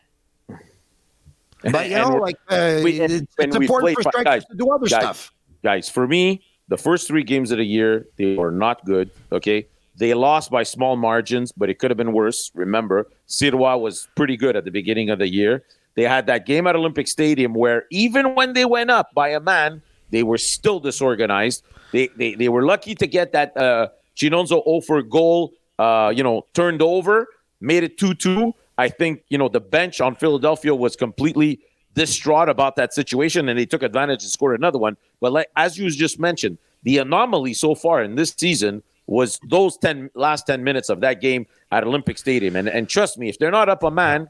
But 1.64 1.90
you 1.90 1.96
know, 1.96 2.10
we're- 2.10 2.22
like 2.22 2.38
uh, 2.50 2.80
we- 2.84 3.02
and 3.02 3.12
it's, 3.12 3.38
when 3.38 3.48
it's 3.50 3.56
important 3.58 3.84
play 3.84 3.94
for 3.96 4.04
strikers 4.04 4.24
guys, 4.24 4.46
to 4.46 4.56
do 4.56 4.70
other 4.70 4.86
guys, 4.88 5.02
stuff. 5.02 5.32
Guys, 5.64 5.90
for 5.90 6.08
me, 6.08 6.44
the 6.68 6.78
first 6.78 7.08
three 7.08 7.24
games 7.24 7.52
of 7.52 7.58
the 7.58 7.66
year, 7.66 8.08
they 8.18 8.36
were 8.36 8.52
not 8.52 8.86
good. 8.86 9.10
Okay. 9.32 9.68
They 9.96 10.14
lost 10.14 10.52
by 10.52 10.62
small 10.62 10.96
margins, 10.96 11.52
but 11.52 11.70
it 11.72 11.80
could 11.80 11.90
have 11.90 11.98
been 11.98 12.14
worse. 12.14 12.52
Remember, 12.54 13.08
Sirois 13.28 13.82
was 13.82 14.08
pretty 14.16 14.38
good 14.38 14.56
at 14.56 14.64
the 14.64 14.72
beginning 14.72 15.10
of 15.10 15.18
the 15.18 15.28
year. 15.28 15.64
They 15.96 16.04
had 16.04 16.28
that 16.28 16.46
game 16.46 16.68
at 16.68 16.76
Olympic 16.76 17.08
Stadium 17.08 17.56
where 17.56 17.86
even 17.90 18.36
when 18.36 18.54
they 18.54 18.66
went 18.66 18.92
up 18.92 19.12
by 19.16 19.30
a 19.30 19.40
man, 19.40 19.82
they 20.10 20.24
were 20.24 20.38
still 20.38 20.80
disorganized. 20.80 21.64
They 21.92 22.10
they, 22.16 22.36
they 22.36 22.50
were 22.50 22.66
lucky 22.66 22.96
to 22.96 23.08
get 23.08 23.32
that 23.34 23.56
uh 23.58 23.90
Chinonso 24.16 24.66
Offor 24.66 25.08
goal 25.08 25.54
uh, 25.80 26.12
you 26.16 26.24
know, 26.24 26.46
turned 26.54 26.82
over, 26.82 27.28
made 27.62 27.84
it 27.84 27.98
2-2. 27.98 28.54
I 28.78 28.90
think, 28.90 29.24
you 29.30 29.38
know, 29.38 29.50
the 29.50 29.60
bench 29.60 30.02
on 30.02 30.16
Philadelphia 30.16 30.74
was 30.74 30.96
completely 30.96 31.60
distraught 31.94 32.50
about 32.50 32.76
that 32.76 32.94
situation, 32.94 33.50
and 33.50 33.58
they 33.58 33.66
took 33.66 33.82
advantage 33.82 34.24
and 34.24 34.32
scored 34.32 34.58
another 34.60 34.78
one. 34.78 34.98
But 35.20 35.34
like 35.34 35.48
as 35.56 35.78
you 35.78 35.90
just 35.90 36.20
mentioned, 36.20 36.58
the 36.84 37.00
anomaly 37.00 37.54
so 37.54 37.74
far 37.74 38.04
in 38.04 38.16
this 38.16 38.36
season 38.38 38.84
was 39.08 39.40
those 39.50 39.78
10 39.78 40.12
last 40.14 40.46
10 40.46 40.64
minutes 40.64 40.90
of 40.90 41.00
that 41.02 41.22
game 41.22 41.48
at 41.72 41.84
Olympic 41.84 42.18
Stadium. 42.18 42.56
And 42.56 42.68
and 42.70 42.88
trust 42.88 43.18
me, 43.18 43.30
if 43.30 43.40
they're 43.40 43.52
not 43.52 43.68
up 43.68 43.82
a 43.82 43.90
man, 43.90 44.30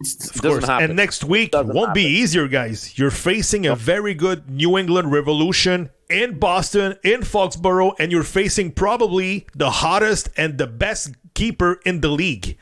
of 0.00 0.42
course. 0.42 0.68
And 0.68 0.96
next 0.96 1.24
week 1.24 1.52
Doesn't 1.52 1.74
won't 1.74 1.94
be 1.94 2.02
easier, 2.04 2.48
guys. 2.48 2.98
You're 2.98 3.10
facing 3.10 3.66
a 3.66 3.74
very 3.74 4.14
good 4.14 4.50
New 4.50 4.76
England 4.76 5.12
Revolution 5.12 5.90
in 6.10 6.38
Boston, 6.38 6.96
in 7.02 7.20
Foxborough, 7.22 7.94
and 7.98 8.12
you're 8.12 8.22
facing 8.24 8.72
probably 8.72 9.46
the 9.54 9.70
hottest 9.70 10.28
and 10.36 10.58
the 10.58 10.66
best 10.66 11.12
keeper 11.34 11.80
in 11.84 12.00
the 12.00 12.08
league. 12.08 12.56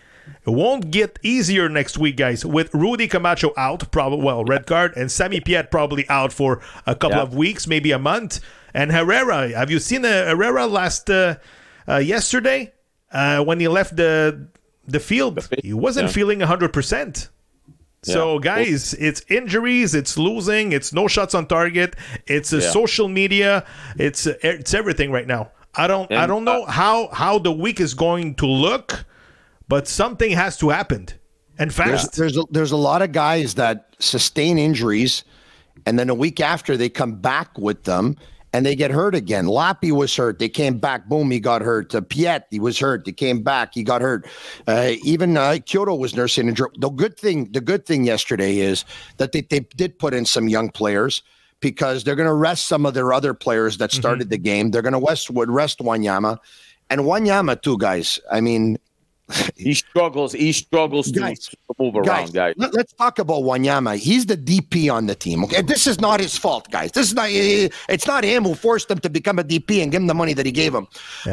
It 0.44 0.50
won't 0.50 0.90
get 0.90 1.18
easier 1.22 1.68
next 1.68 1.98
week, 1.98 2.16
guys. 2.16 2.44
With 2.44 2.72
Rudy 2.74 3.06
Camacho 3.08 3.52
out, 3.56 3.90
probably 3.92 4.24
well, 4.24 4.44
red 4.44 4.66
card, 4.66 4.96
and 4.96 5.10
Sammy 5.10 5.40
Piette 5.40 5.70
probably 5.70 6.08
out 6.08 6.32
for 6.32 6.60
a 6.86 6.94
couple 6.94 7.18
Yeah. 7.18 7.22
of 7.22 7.34
weeks, 7.34 7.66
maybe 7.66 7.92
a 7.92 7.98
month. 7.98 8.40
And 8.74 8.90
Herrera, 8.92 9.48
have 9.56 9.70
you 9.70 9.78
seen 9.78 10.04
uh, 10.04 10.26
Herrera 10.26 10.66
last 10.66 11.10
uh, 11.10 11.36
uh, 11.88 11.96
yesterday 11.98 12.72
uh, 13.12 13.44
when 13.44 13.60
he 13.60 13.68
left 13.68 13.96
the 13.96 14.48
the 14.86 15.00
field? 15.00 15.48
He 15.62 15.72
wasn't 15.72 16.08
Yeah. 16.08 16.12
feeling 16.12 16.40
hundred 16.40 16.72
percent. 16.72 17.28
So, 18.04 18.34
Yeah. 18.34 18.40
guys, 18.42 18.94
it's 18.94 19.22
injuries, 19.28 19.94
it's 19.94 20.18
losing, 20.18 20.72
it's 20.72 20.92
no 20.92 21.06
shots 21.06 21.34
on 21.36 21.46
target, 21.46 21.94
it's 22.26 22.52
uh, 22.52 22.56
Yeah. 22.56 22.70
social 22.70 23.08
media, 23.08 23.64
it's 23.96 24.26
uh, 24.26 24.34
it's 24.42 24.74
everything 24.74 25.12
right 25.12 25.26
now. 25.26 25.50
I 25.74 25.86
don't 25.86 26.10
I 26.12 26.26
don't 26.26 26.44
know 26.44 26.64
uh, 26.64 26.70
how 26.70 27.08
how 27.12 27.38
the 27.38 27.52
week 27.52 27.80
is 27.80 27.94
going 27.94 28.34
to 28.36 28.46
look, 28.46 29.04
but 29.68 29.86
something 29.88 30.32
has 30.32 30.58
to 30.58 30.70
happen, 30.70 31.08
and 31.58 31.70
There's 31.70 32.00
fast. 32.02 32.16
there's 32.16 32.36
a, 32.36 32.42
there's 32.50 32.72
a 32.72 32.76
lot 32.76 33.02
of 33.02 33.12
guys 33.12 33.54
that 33.54 33.94
sustain 34.00 34.58
injuries, 34.58 35.22
and 35.86 35.96
then 35.98 36.10
a 36.10 36.14
week 36.14 36.40
after 36.40 36.76
they 36.76 36.88
come 36.88 37.14
back 37.20 37.56
with 37.56 37.84
them 37.84 38.16
and 38.52 38.66
they 38.66 38.74
get 38.74 38.90
hurt 38.90 39.14
again. 39.14 39.46
Lappy 39.46 39.92
was 39.92 40.14
hurt. 40.14 40.38
They 40.38 40.48
came 40.48 40.78
back. 40.78 41.08
Boom, 41.08 41.30
he 41.30 41.40
got 41.40 41.62
hurt. 41.62 41.94
Uh, 41.94 42.00
Piette, 42.00 42.46
he 42.50 42.60
was 42.60 42.78
hurt. 42.78 43.06
He 43.06 43.12
came 43.12 43.42
back. 43.42 43.74
He 43.74 43.82
got 43.82 44.02
hurt. 44.02 44.26
Uh, 44.66 44.92
even 45.04 45.36
uh, 45.36 45.58
Quioto 45.64 45.98
was 45.98 46.14
nursing 46.14 46.48
injury. 46.48 46.68
The 46.78 46.90
good 46.90 47.16
thing, 47.18 47.50
the 47.52 47.60
good 47.60 47.86
thing 47.86 48.04
yesterday 48.04 48.58
is 48.58 48.84
that 49.16 49.32
they, 49.32 49.40
they 49.42 49.60
did 49.60 49.98
put 49.98 50.14
in 50.14 50.26
some 50.26 50.48
young 50.48 50.70
players 50.70 51.22
because 51.60 52.04
they're 52.04 52.16
going 52.16 52.28
to 52.28 52.34
rest 52.34 52.66
some 52.66 52.84
of 52.84 52.92
their 52.92 53.12
other 53.12 53.34
players 53.34 53.78
that 53.78 53.92
started 53.92 54.30
the 54.30 54.38
game. 54.38 54.70
They're 54.70 54.82
going 54.82 54.92
to 54.92 54.98
Westwood 54.98 55.48
rest 55.48 55.78
Wanyama, 55.78 56.38
and 56.90 57.02
Wanyama 57.02 57.62
too, 57.62 57.78
guys. 57.78 58.18
I 58.30 58.40
mean, 58.40 58.78
he 59.56 59.74
struggles. 59.74 60.32
He 60.32 60.52
struggles 60.52 61.10
to, 61.12 61.20
Guys, 61.20 61.48
to 61.48 61.56
move 61.78 61.96
around, 61.96 62.32
guys. 62.32 62.54
Let, 62.56 62.74
us 62.76 62.92
talk 62.92 63.18
about 63.18 63.42
Wanyama. 63.42 63.96
He's 63.96 64.26
the 64.26 64.36
DP 64.36 64.92
on 64.92 65.06
the 65.06 65.14
team. 65.14 65.44
Okay, 65.44 65.62
this 65.62 65.86
is 65.86 66.00
not 66.00 66.20
his 66.20 66.36
fault, 66.36 66.70
guys. 66.70 66.92
This 66.92 67.08
is 67.08 67.14
not. 67.14 67.28
eh, 67.30 67.68
It's 67.88 68.06
not 68.06 68.24
him 68.24 68.44
who 68.44 68.54
forced 68.54 68.90
him 68.90 68.98
to 69.00 69.10
become 69.10 69.38
a 69.38 69.44
DP 69.44 69.82
and 69.82 69.90
give 69.92 70.00
him 70.02 70.06
the 70.08 70.14
money 70.14 70.34
that 70.34 70.46
he 70.46 70.52
gave 70.52 70.74
him. 70.74 70.86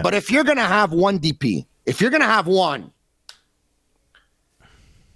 But 0.04 0.14
if 0.14 0.32
you're 0.32 0.44
gonna 0.44 0.66
have 0.68 0.92
one 0.92 1.20
DP, 1.20 1.66
if 1.86 2.02
you're 2.02 2.12
gonna 2.12 2.26
have 2.26 2.48
one, 2.48 2.92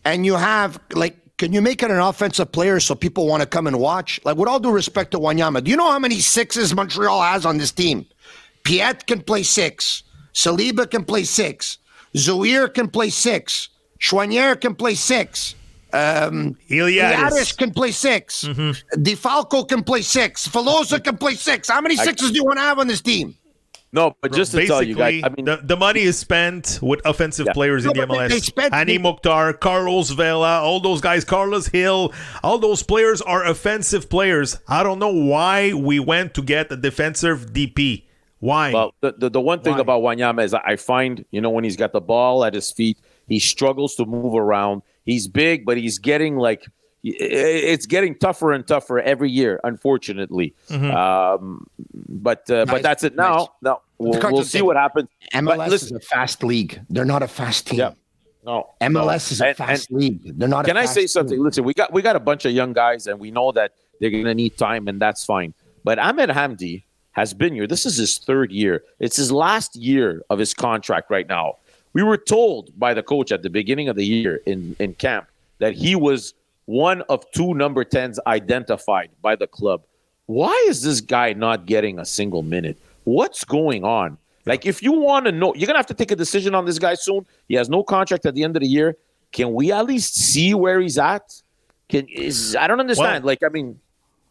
and 0.06 0.26
you 0.26 0.36
have 0.36 0.80
like. 0.94 1.18
Can 1.40 1.52
you 1.52 1.62
make 1.62 1.82
it 1.82 1.90
an 1.90 1.98
offensive 2.00 2.52
player 2.52 2.80
so 2.80 2.94
people 2.94 3.28
want 3.28 3.42
to 3.42 3.48
come 3.48 3.66
and 3.66 3.80
watch? 3.80 4.20
Like, 4.24 4.38
with 4.38 4.48
all 4.48 4.60
due 4.60 4.72
respect 4.72 5.12
to 5.12 5.20
Wanyama, 5.20 5.64
do 5.64 5.72
you 5.72 5.76
know 5.76 5.90
how 5.92 5.98
many 5.98 6.20
sixes 6.20 6.74
Montreal 6.76 7.22
has 7.24 7.44
on 7.44 7.58
this 7.58 7.72
team? 7.72 8.06
Piette 8.64 9.08
can 9.08 9.20
play 9.22 9.42
six. 9.42 10.04
Saliba 10.36 10.90
can 10.90 11.04
play 11.04 11.24
six. 11.24 11.80
Zouhir 12.16 12.74
can 12.74 12.88
play 12.90 13.10
six. 13.10 13.70
Choinière 14.00 14.60
can 14.60 14.76
play 14.76 14.96
six. 14.96 15.56
Um, 15.94 16.58
Iliadis. 16.70 17.14
Iliadis 17.14 17.58
can 17.58 17.72
play 17.72 17.92
6 17.92 18.46
DeFalco 18.96 19.68
can 19.68 19.84
play 19.84 20.02
six. 20.02 20.48
Filosa 20.48 21.02
can 21.04 21.18
play 21.18 21.36
six. 21.36 21.70
How 21.70 21.82
many 21.82 21.96
sixes 21.96 22.32
do 22.32 22.36
you 22.38 22.44
want 22.44 22.58
to 22.58 22.64
have 22.64 22.80
on 22.80 22.88
this 22.88 23.00
team? 23.02 23.36
No, 23.92 24.16
but 24.22 24.34
just 24.34 24.52
to 24.54 24.66
tell 24.66 24.80
Basically, 24.80 24.88
you 24.90 24.96
guys, 24.96 25.22
I 25.24 25.30
mean, 25.36 25.46
the, 25.46 25.60
the 25.64 25.78
money 25.78 26.00
is 26.02 26.18
spent 26.18 26.80
with 26.82 27.00
offensive 27.06 27.46
Yeah. 27.46 27.54
players 27.54 27.86
No, 27.86 27.92
in 27.92 27.98
the 28.00 28.08
but 28.08 28.14
they- 28.14 28.20
MLS. 28.26 28.30
they 28.30 28.40
spent- 28.40 28.74
Hany 28.74 28.94
they- 28.94 28.98
Mukhtar, 29.04 29.54
Carlos 29.54 30.10
Vela, 30.10 30.62
all 30.62 30.80
those 30.80 31.00
guys, 31.00 31.24
Carlos 31.24 31.70
Gil, 31.70 32.12
all 32.44 32.58
those 32.58 32.82
players 32.82 33.22
are 33.22 33.46
offensive 33.46 34.10
players. 34.10 34.58
I 34.68 34.82
don't 34.82 34.98
know 34.98 35.14
why 35.14 35.74
we 35.74 36.00
went 36.00 36.34
to 36.34 36.42
get 36.42 36.72
a 36.72 36.76
defensive 36.76 37.54
DP. 37.54 38.06
Why? 38.44 38.74
Well, 38.74 38.94
the, 39.00 39.14
the, 39.18 39.30
the 39.30 39.40
one 39.42 39.62
thing 39.62 39.76
Why? 39.76 39.80
about 39.80 40.02
Wanyama 40.02 40.44
is 40.44 40.54
I 40.54 40.76
find, 40.76 41.24
you 41.32 41.40
know, 41.40 41.50
when 41.50 41.64
he's 41.64 41.78
got 41.78 41.94
the 41.94 42.02
ball 42.02 42.44
at 42.44 42.54
his 42.54 42.72
feet, 42.72 42.98
he 43.28 43.40
struggles 43.40 43.96
to 43.96 44.06
move 44.06 44.36
around. 44.36 44.82
He's 45.06 45.30
big, 45.30 45.66
but 45.66 45.78
he's 45.78 45.98
getting 45.98 46.36
like 46.36 46.66
it's 47.06 47.86
getting 47.86 48.16
tougher 48.16 48.52
and 48.52 48.66
tougher 48.68 49.00
every 49.00 49.30
year, 49.32 49.60
unfortunately. 49.64 50.54
Um, 50.70 51.68
but 52.10 52.50
uh, 52.50 52.66
Nice, 52.66 52.72
but 52.72 52.82
that's 52.84 53.04
it. 53.04 53.16
nice. 53.16 53.48
Now, 53.62 53.82
we'll, 53.98 54.20
we'll 54.32 54.44
see 54.44 54.62
what 54.62 54.76
happens. 54.78 55.08
But 55.32 55.44
MLS 55.44 55.68
listen, 55.70 55.98
is 55.98 56.04
a 56.04 56.08
fast 56.08 56.44
league. 56.44 56.82
They're 56.90 57.06
not 57.06 57.24
a 57.24 57.28
fast 57.28 57.68
team. 57.68 57.80
Yeah. 57.80 57.92
no, 58.46 58.70
MLS 58.82 59.06
no. 59.06 59.14
is 59.16 59.42
a 59.42 59.48
And- 59.48 59.58
fast 59.58 59.90
and- 59.90 60.00
league. 60.00 60.38
They're 60.40 60.48
not. 60.50 60.66
Can 60.66 60.76
a 60.78 60.82
I 60.82 60.84
fast 60.84 60.96
say 60.96 61.08
something? 61.08 61.38
team. 61.38 61.44
Listen, 61.46 61.64
we 61.64 61.74
got 61.74 61.92
we 61.94 62.02
got 62.02 62.16
a 62.16 62.20
bunch 62.22 62.46
of 62.46 62.52
young 62.52 62.74
guys, 62.74 63.08
and 63.08 63.20
we 63.20 63.32
know 63.32 63.52
that 63.54 63.72
they're 64.00 64.10
going 64.12 64.26
to 64.26 64.36
need 64.36 64.58
time, 64.58 64.88
and 64.90 65.02
that's 65.02 65.24
fine. 65.26 65.54
But 65.84 66.00
Ahmed 66.00 66.30
Hamdi 66.30 66.84
has 67.14 67.34
been 67.34 67.54
here. 67.54 67.66
This 67.68 67.86
is 67.86 67.96
his 67.98 68.18
third 68.18 68.52
year. 68.52 68.84
It's 69.00 69.16
his 69.16 69.32
last 69.32 69.76
year 69.76 70.22
of 70.30 70.40
his 70.40 70.54
contract 70.54 71.10
right 71.10 71.28
now. 71.28 71.58
We 71.94 72.04
were 72.04 72.18
told 72.18 72.78
by 72.78 72.94
the 72.94 73.04
coach 73.04 73.32
at 73.32 73.44
the 73.44 73.50
beginning 73.50 73.88
of 73.88 73.96
the 73.96 74.06
year 74.06 74.42
in 74.46 74.76
in 74.80 74.94
camp 74.96 75.28
that 75.60 75.74
he 75.74 75.96
was 75.96 76.34
one 76.66 77.02
of 77.04 77.30
two 77.32 77.54
number 77.54 77.84
tens 77.84 78.20
identified 78.28 79.10
by 79.22 79.36
the 79.36 79.48
club. 79.48 79.84
Why 80.26 80.66
is 80.68 80.82
this 80.82 81.02
guy 81.02 81.34
not 81.34 81.66
getting 81.66 82.00
a 82.00 82.06
single 82.06 82.42
minute? 82.42 82.78
What's 83.04 83.44
going 83.44 83.84
on? 83.84 84.18
Like, 84.46 84.66
if 84.66 84.82
you 84.82 84.92
want 84.94 85.26
to 85.26 85.32
know, 85.32 85.54
you're 85.56 85.68
gonna 85.68 85.80
have 85.80 85.86
to 85.88 85.94
take 85.94 86.12
a 86.12 86.16
decision 86.16 86.56
on 86.56 86.66
this 86.66 86.80
guy 86.80 86.96
soon. 86.96 87.26
He 87.48 87.56
has 87.56 87.70
no 87.70 87.84
contract 87.84 88.26
at 88.26 88.34
the 88.34 88.44
end 88.44 88.56
of 88.58 88.62
the 88.62 88.68
year. 88.68 88.98
Can 89.32 89.54
we 89.54 89.72
at 89.72 89.86
least 89.86 90.16
see 90.16 90.54
where 90.54 90.80
he's 90.80 90.98
at? 90.98 91.42
Can 91.90 92.08
is 92.08 92.56
I 92.56 92.68
don't 92.68 92.80
understand. 92.80 93.24
Well- 93.24 93.32
like, 93.32 93.44
I 93.44 93.50
mean, 93.50 93.80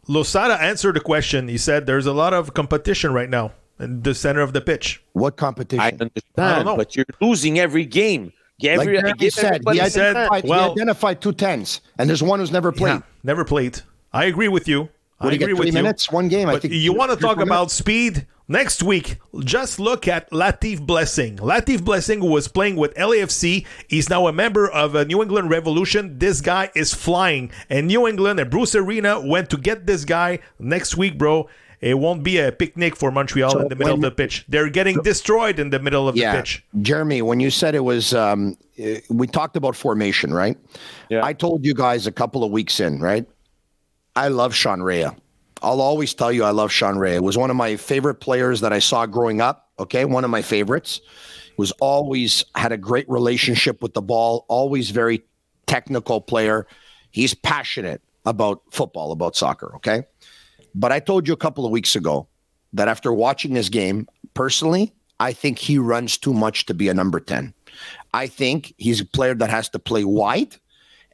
Losada 0.08 0.60
answered 0.60 0.96
the 0.96 1.00
question. 1.00 1.48
He 1.48 1.58
said 1.58 1.86
there's 1.86 2.06
a 2.06 2.12
lot 2.12 2.34
of 2.34 2.54
competition 2.54 3.12
right 3.12 3.30
now 3.30 3.52
in 3.78 4.02
the 4.02 4.14
center 4.14 4.40
of 4.40 4.52
the 4.52 4.60
pitch. 4.60 5.02
What 5.12 5.36
competition? 5.36 5.80
I 5.80 5.86
I 5.86 5.90
don't 5.92 6.02
understand, 6.02 6.64
know. 6.66 6.76
but 6.76 6.96
you're 6.96 7.06
losing 7.20 7.58
every 7.58 7.84
game. 7.84 8.32
Give 8.58 8.78
like 8.78 8.86
every, 8.88 8.98
Jeremy 9.00 9.18
give 9.18 9.32
said, 9.32 9.62
he 9.64 9.78
a 9.78 9.82
chance. 9.82 9.96
identified, 9.96 10.44
Well- 10.44 10.66
he 10.66 10.72
identified 10.80 11.20
two 11.20 11.32
tens, 11.32 11.80
and 11.98 12.08
there's 12.08 12.22
one 12.22 12.38
who's 12.40 12.52
never 12.52 12.70
played. 12.72 12.90
Yeah, 12.94 13.00
never 13.24 13.44
played. 13.44 13.80
I 14.12 14.24
agree 14.26 14.48
with 14.48 14.68
you. 14.68 14.88
I 15.20 15.24
What 15.26 15.30
do 15.30 15.36
you 15.36 15.42
agree 15.44 15.54
get? 15.54 15.56
Three 15.56 15.66
with 15.66 15.66
you. 15.68 15.82
minutes, 15.82 16.10
one 16.12 16.28
game. 16.28 16.48
I 16.48 16.58
think 16.58 16.74
you 16.74 16.92
want 16.92 17.10
to 17.12 17.16
talk 17.16 17.36
about 17.38 17.48
minutes. 17.48 17.74
speed 17.74 18.26
next 18.48 18.82
week? 18.82 19.18
Just 19.40 19.78
look 19.80 20.06
at 20.08 20.30
Latif 20.30 20.84
Blessing. 20.84 21.36
Latif 21.38 21.84
Blessing 21.84 22.20
was 22.20 22.48
playing 22.48 22.76
with 22.76 22.94
LAFC. 22.94 23.66
He's 23.88 24.08
now 24.08 24.26
a 24.26 24.32
member 24.32 24.68
of 24.70 24.94
a 24.94 25.04
New 25.04 25.22
England 25.22 25.50
Revolution. 25.50 26.18
This 26.18 26.40
guy 26.40 26.70
is 26.74 26.94
flying, 26.94 27.50
and 27.70 27.86
New 27.86 28.06
England 28.06 28.40
and 28.40 28.50
Bruce 28.50 28.74
Arena 28.74 29.20
went 29.20 29.50
to 29.50 29.56
get 29.56 29.86
this 29.86 30.04
guy 30.04 30.40
next 30.58 30.96
week, 30.96 31.18
bro. 31.18 31.48
It 31.80 31.98
won't 31.98 32.22
be 32.22 32.38
a 32.38 32.52
picnic 32.52 32.94
for 32.94 33.10
Montreal 33.10 33.50
So 33.50 33.58
in 33.58 33.68
the 33.68 33.74
middle 33.74 33.94
when- 33.96 34.04
of 34.04 34.10
the 34.12 34.22
pitch. 34.22 34.44
They're 34.48 34.70
getting 34.70 35.02
destroyed 35.02 35.58
in 35.58 35.70
the 35.70 35.80
middle 35.80 36.08
of 36.08 36.14
the 36.14 36.20
pitch. 36.22 36.64
Jeremy, 36.80 37.22
when 37.22 37.40
you 37.40 37.50
said 37.50 37.74
it 37.74 37.82
was, 37.82 38.14
um, 38.14 38.56
uh, 38.80 39.00
we 39.10 39.26
talked 39.26 39.56
about 39.56 39.74
formation, 39.74 40.32
right? 40.32 40.56
Yeah. 41.08 41.24
I 41.24 41.32
told 41.32 41.64
you 41.66 41.74
guys 41.74 42.06
a 42.06 42.12
couple 42.12 42.44
of 42.44 42.52
weeks 42.52 42.78
in, 42.78 43.00
right? 43.00 43.26
I 44.14 44.28
love 44.28 44.54
Sean 44.54 44.80
Rea. 44.80 45.08
I'll 45.62 45.80
always 45.80 46.12
tell 46.14 46.32
you 46.32 46.44
I 46.44 46.50
love 46.50 46.72
Sean 46.72 46.98
Rea. 46.98 47.14
It 47.14 47.22
was 47.22 47.38
one 47.38 47.50
of 47.50 47.56
my 47.56 47.76
favorite 47.76 48.16
players 48.16 48.60
that 48.60 48.72
I 48.72 48.78
saw 48.78 49.06
growing 49.06 49.40
up. 49.40 49.70
Okay, 49.78 50.04
one 50.04 50.24
of 50.24 50.30
my 50.30 50.42
favorites. 50.42 51.00
Was 51.58 51.70
always 51.80 52.44
had 52.54 52.72
a 52.72 52.78
great 52.78 53.08
relationship 53.08 53.82
with 53.82 53.94
the 53.94 54.02
ball. 54.02 54.46
Always 54.48 54.90
very 54.90 55.22
technical 55.66 56.20
player. 56.20 56.66
He's 57.10 57.34
passionate 57.34 58.02
about 58.24 58.62
football, 58.70 59.12
about 59.12 59.36
soccer. 59.36 59.76
Okay. 59.76 60.04
But 60.74 60.92
I 60.92 61.00
told 61.00 61.28
you 61.28 61.34
a 61.34 61.36
couple 61.36 61.66
of 61.66 61.70
weeks 61.70 61.94
ago 61.94 62.26
that 62.72 62.88
after 62.88 63.12
watching 63.12 63.52
this 63.52 63.68
game, 63.68 64.08
personally, 64.34 64.92
I 65.20 65.32
think 65.32 65.58
he 65.58 65.78
runs 65.78 66.16
too 66.16 66.32
much 66.32 66.66
to 66.66 66.74
be 66.74 66.88
a 66.88 66.94
number 66.94 67.20
10. 67.20 67.52
I 68.14 68.26
think 68.26 68.74
he's 68.78 69.00
a 69.00 69.04
player 69.04 69.34
that 69.34 69.50
has 69.50 69.68
to 69.70 69.78
play 69.78 70.04
wide 70.04 70.56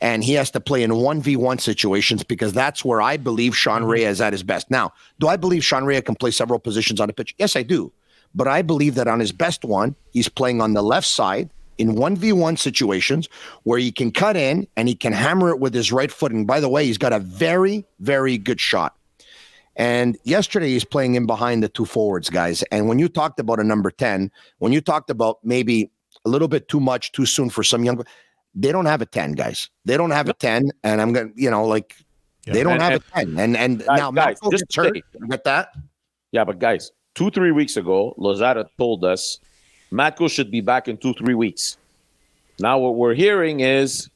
and 0.00 0.22
he 0.22 0.34
has 0.34 0.50
to 0.52 0.60
play 0.60 0.82
in 0.82 0.90
1v1 0.90 1.60
situations 1.60 2.22
because 2.22 2.52
that's 2.52 2.84
where 2.84 3.02
I 3.02 3.16
believe 3.16 3.56
Sean 3.56 3.82
mm-hmm. 3.82 3.90
Rea 3.90 4.04
is 4.04 4.20
at 4.20 4.32
his 4.32 4.42
best. 4.42 4.70
Now, 4.70 4.92
do 5.18 5.28
I 5.28 5.36
believe 5.36 5.64
Sean 5.64 5.84
Rea 5.84 6.00
can 6.02 6.14
play 6.14 6.30
several 6.30 6.58
positions 6.58 7.00
on 7.00 7.08
the 7.08 7.12
pitch? 7.12 7.34
Yes, 7.38 7.56
I 7.56 7.62
do. 7.62 7.92
But 8.34 8.46
I 8.46 8.62
believe 8.62 8.94
that 8.96 9.08
on 9.08 9.20
his 9.20 9.32
best 9.32 9.64
one, 9.64 9.96
he's 10.12 10.28
playing 10.28 10.60
on 10.60 10.74
the 10.74 10.82
left 10.82 11.06
side 11.06 11.50
in 11.78 11.94
1v1 11.94 12.58
situations 12.58 13.28
where 13.62 13.78
he 13.78 13.90
can 13.90 14.10
cut 14.10 14.36
in 14.36 14.66
and 14.76 14.88
he 14.88 14.94
can 14.94 15.12
hammer 15.12 15.50
it 15.50 15.60
with 15.60 15.72
his 15.72 15.90
right 15.92 16.10
foot. 16.10 16.32
And 16.32 16.46
by 16.46 16.60
the 16.60 16.68
way, 16.68 16.84
he's 16.84 16.98
got 16.98 17.12
a 17.12 17.20
very, 17.20 17.86
very 18.00 18.36
good 18.36 18.60
shot. 18.60 18.96
And 19.76 20.18
yesterday 20.24 20.70
he's 20.70 20.84
playing 20.84 21.14
in 21.14 21.26
behind 21.26 21.62
the 21.62 21.68
two 21.68 21.84
forwards, 21.84 22.30
guys. 22.30 22.64
And 22.64 22.88
when 22.88 22.98
you 22.98 23.08
talked 23.08 23.38
about 23.38 23.60
a 23.60 23.64
number 23.64 23.92
10, 23.92 24.30
when 24.58 24.72
you 24.72 24.80
talked 24.80 25.08
about 25.08 25.38
maybe 25.44 25.90
a 26.24 26.28
little 26.28 26.48
bit 26.48 26.68
too 26.68 26.80
much 26.80 27.12
too 27.12 27.24
soon 27.24 27.48
for 27.48 27.62
some 27.62 27.84
young, 27.84 28.04
they 28.60 28.72
don't 28.72 28.86
have 28.86 29.00
a 29.00 29.06
10, 29.06 29.32
guys. 29.32 29.70
They 29.84 29.96
don't 29.96 30.10
have 30.10 30.28
a 30.28 30.32
10. 30.32 30.70
And 30.82 31.00
I'm 31.00 31.12
going 31.12 31.32
to, 31.32 31.40
you 31.40 31.50
know, 31.50 31.64
like 31.66 31.94
They 32.44 32.62
don't 32.62 32.74
And- 32.74 32.82
have 32.82 32.92
and- 33.14 33.32
a 33.32 33.36
10. 33.36 33.38
And 33.38 33.56
and 33.56 33.78
Guys, 33.86 33.98
now 33.98 34.10
guys, 34.10 34.38
just 34.50 34.74
hurt. 34.74 34.96
Get 35.30 35.44
that? 35.44 35.72
Yeah, 36.32 36.44
but 36.44 36.58
guys, 36.58 36.92
two, 37.14 37.30
three 37.30 37.52
weeks 37.52 37.76
ago, 37.76 38.14
Losada 38.16 38.68
told 38.78 39.04
us 39.04 39.38
Matko 39.92 40.30
should 40.30 40.50
be 40.50 40.60
back 40.60 40.88
in 40.88 40.96
two, 40.96 41.14
three 41.14 41.34
weeks. 41.34 41.76
Now 42.58 42.78
what 42.78 42.96
we're 42.96 43.14
hearing 43.14 43.60
is 43.60 44.08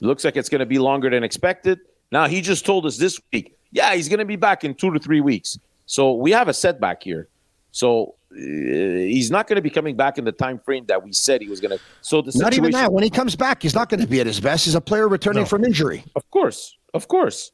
looks 0.00 0.24
like 0.24 0.36
it's 0.36 0.48
going 0.48 0.60
to 0.60 0.66
be 0.66 0.78
longer 0.78 1.10
than 1.10 1.22
expected. 1.22 1.80
Now 2.10 2.26
he 2.28 2.40
just 2.40 2.64
told 2.64 2.86
us 2.86 2.96
this 2.98 3.20
week, 3.32 3.56
yeah, 3.72 3.94
he's 3.94 4.08
going 4.08 4.18
to 4.20 4.24
be 4.24 4.36
back 4.36 4.64
in 4.64 4.74
two 4.74 4.90
to 4.92 4.98
three 4.98 5.20
weeks. 5.20 5.58
So 5.86 6.12
we 6.14 6.30
have 6.32 6.48
a 6.48 6.54
setback 6.54 7.02
here. 7.02 7.28
So 7.72 8.14
uh, 8.32 8.36
he's 8.36 9.30
not 9.30 9.46
going 9.48 9.56
to 9.56 9.62
be 9.62 9.70
coming 9.70 9.96
back 9.96 10.18
in 10.18 10.24
the 10.24 10.32
time 10.32 10.58
frame 10.58 10.84
that 10.86 11.02
we 11.02 11.12
said 11.12 11.40
he 11.40 11.48
was 11.48 11.60
going 11.60 11.76
to. 11.76 11.82
So 12.02 12.22
the 12.22 12.30
Not 12.36 12.54
even 12.54 12.70
that. 12.72 12.92
When 12.92 13.02
he 13.02 13.10
comes 13.10 13.34
back, 13.34 13.62
he's 13.62 13.74
not 13.74 13.88
going 13.88 14.00
to 14.00 14.06
be 14.06 14.20
at 14.20 14.26
his 14.26 14.40
best. 14.40 14.64
He's 14.66 14.74
a 14.74 14.80
player 14.80 15.08
returning 15.08 15.42
No. 15.42 15.46
from 15.46 15.64
injury. 15.64 16.04
of 16.14 16.30
course, 16.30 16.76
of 16.94 17.08
course. 17.08 17.50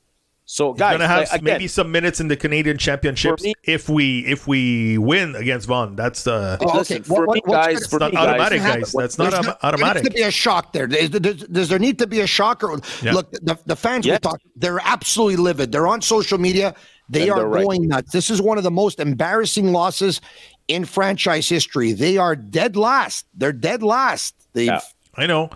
So 0.50 0.72
He's 0.72 0.78
guys, 0.78 0.94
gonna 0.94 1.06
have 1.06 1.18
like, 1.18 1.28
again, 1.42 1.44
maybe 1.44 1.68
some 1.68 1.92
minutes 1.92 2.20
in 2.20 2.28
the 2.28 2.36
Canadian 2.36 2.78
Championships 2.78 3.42
me- 3.42 3.52
if 3.64 3.90
we 3.90 4.20
if 4.20 4.46
we 4.48 4.96
win 4.96 5.36
against 5.36 5.66
Vaughan. 5.68 5.94
That's 5.94 6.22
the 6.24 6.56
Oh, 6.62 6.78
listen, 6.78 6.96
okay. 6.96 7.02
for 7.04 7.26
What- 7.26 7.34
me, 7.34 7.42
what- 7.44 7.66
guys, 7.66 7.74
gonna- 7.80 7.88
for 7.90 7.98
not 7.98 8.12
me, 8.12 8.16
automatic, 8.18 8.60
happen? 8.62 8.80
guys. 8.80 8.92
That's 8.92 9.18
not 9.18 9.30
There's 9.32 9.44
autom- 9.44 9.44
There 9.44 9.56
automatic. 9.62 10.02
needs 10.04 10.14
to 10.14 10.20
be 10.22 10.26
a 10.26 10.30
shock 10.30 10.72
there. 10.72 10.86
Does, 10.86 11.10
does, 11.10 11.34
does 11.48 11.68
there 11.68 11.78
need 11.78 11.98
to 11.98 12.06
be 12.06 12.20
a 12.20 12.26
shock? 12.26 12.64
Or, 12.64 12.80
Yeah. 13.02 13.12
Look, 13.12 13.30
the, 13.32 13.58
the 13.66 13.76
fans 13.76 14.06
we 14.06 14.12
Yes. 14.12 14.20
talk, 14.20 14.40
they're 14.56 14.80
absolutely 14.82 15.36
livid. 15.36 15.70
They're 15.70 15.86
on 15.86 16.00
social 16.00 16.38
media. 16.38 16.74
They 17.08 17.30
are 17.30 17.38
they're 17.38 17.46
right. 17.48 17.64
going 17.64 17.88
nuts. 17.88 18.12
This 18.12 18.30
is 18.30 18.42
one 18.42 18.58
of 18.58 18.64
the 18.64 18.70
most 18.70 19.00
embarrassing 19.00 19.72
losses 19.72 20.20
in 20.68 20.84
franchise 20.84 21.48
history. 21.48 21.92
They 21.92 22.18
are 22.18 22.36
dead 22.36 22.76
last. 22.76 23.26
They're 23.34 23.52
dead 23.52 23.82
last. 23.82 24.34
They 24.52 24.64
Yeah. 24.64 24.80
I 25.16 25.26
know, 25.26 25.50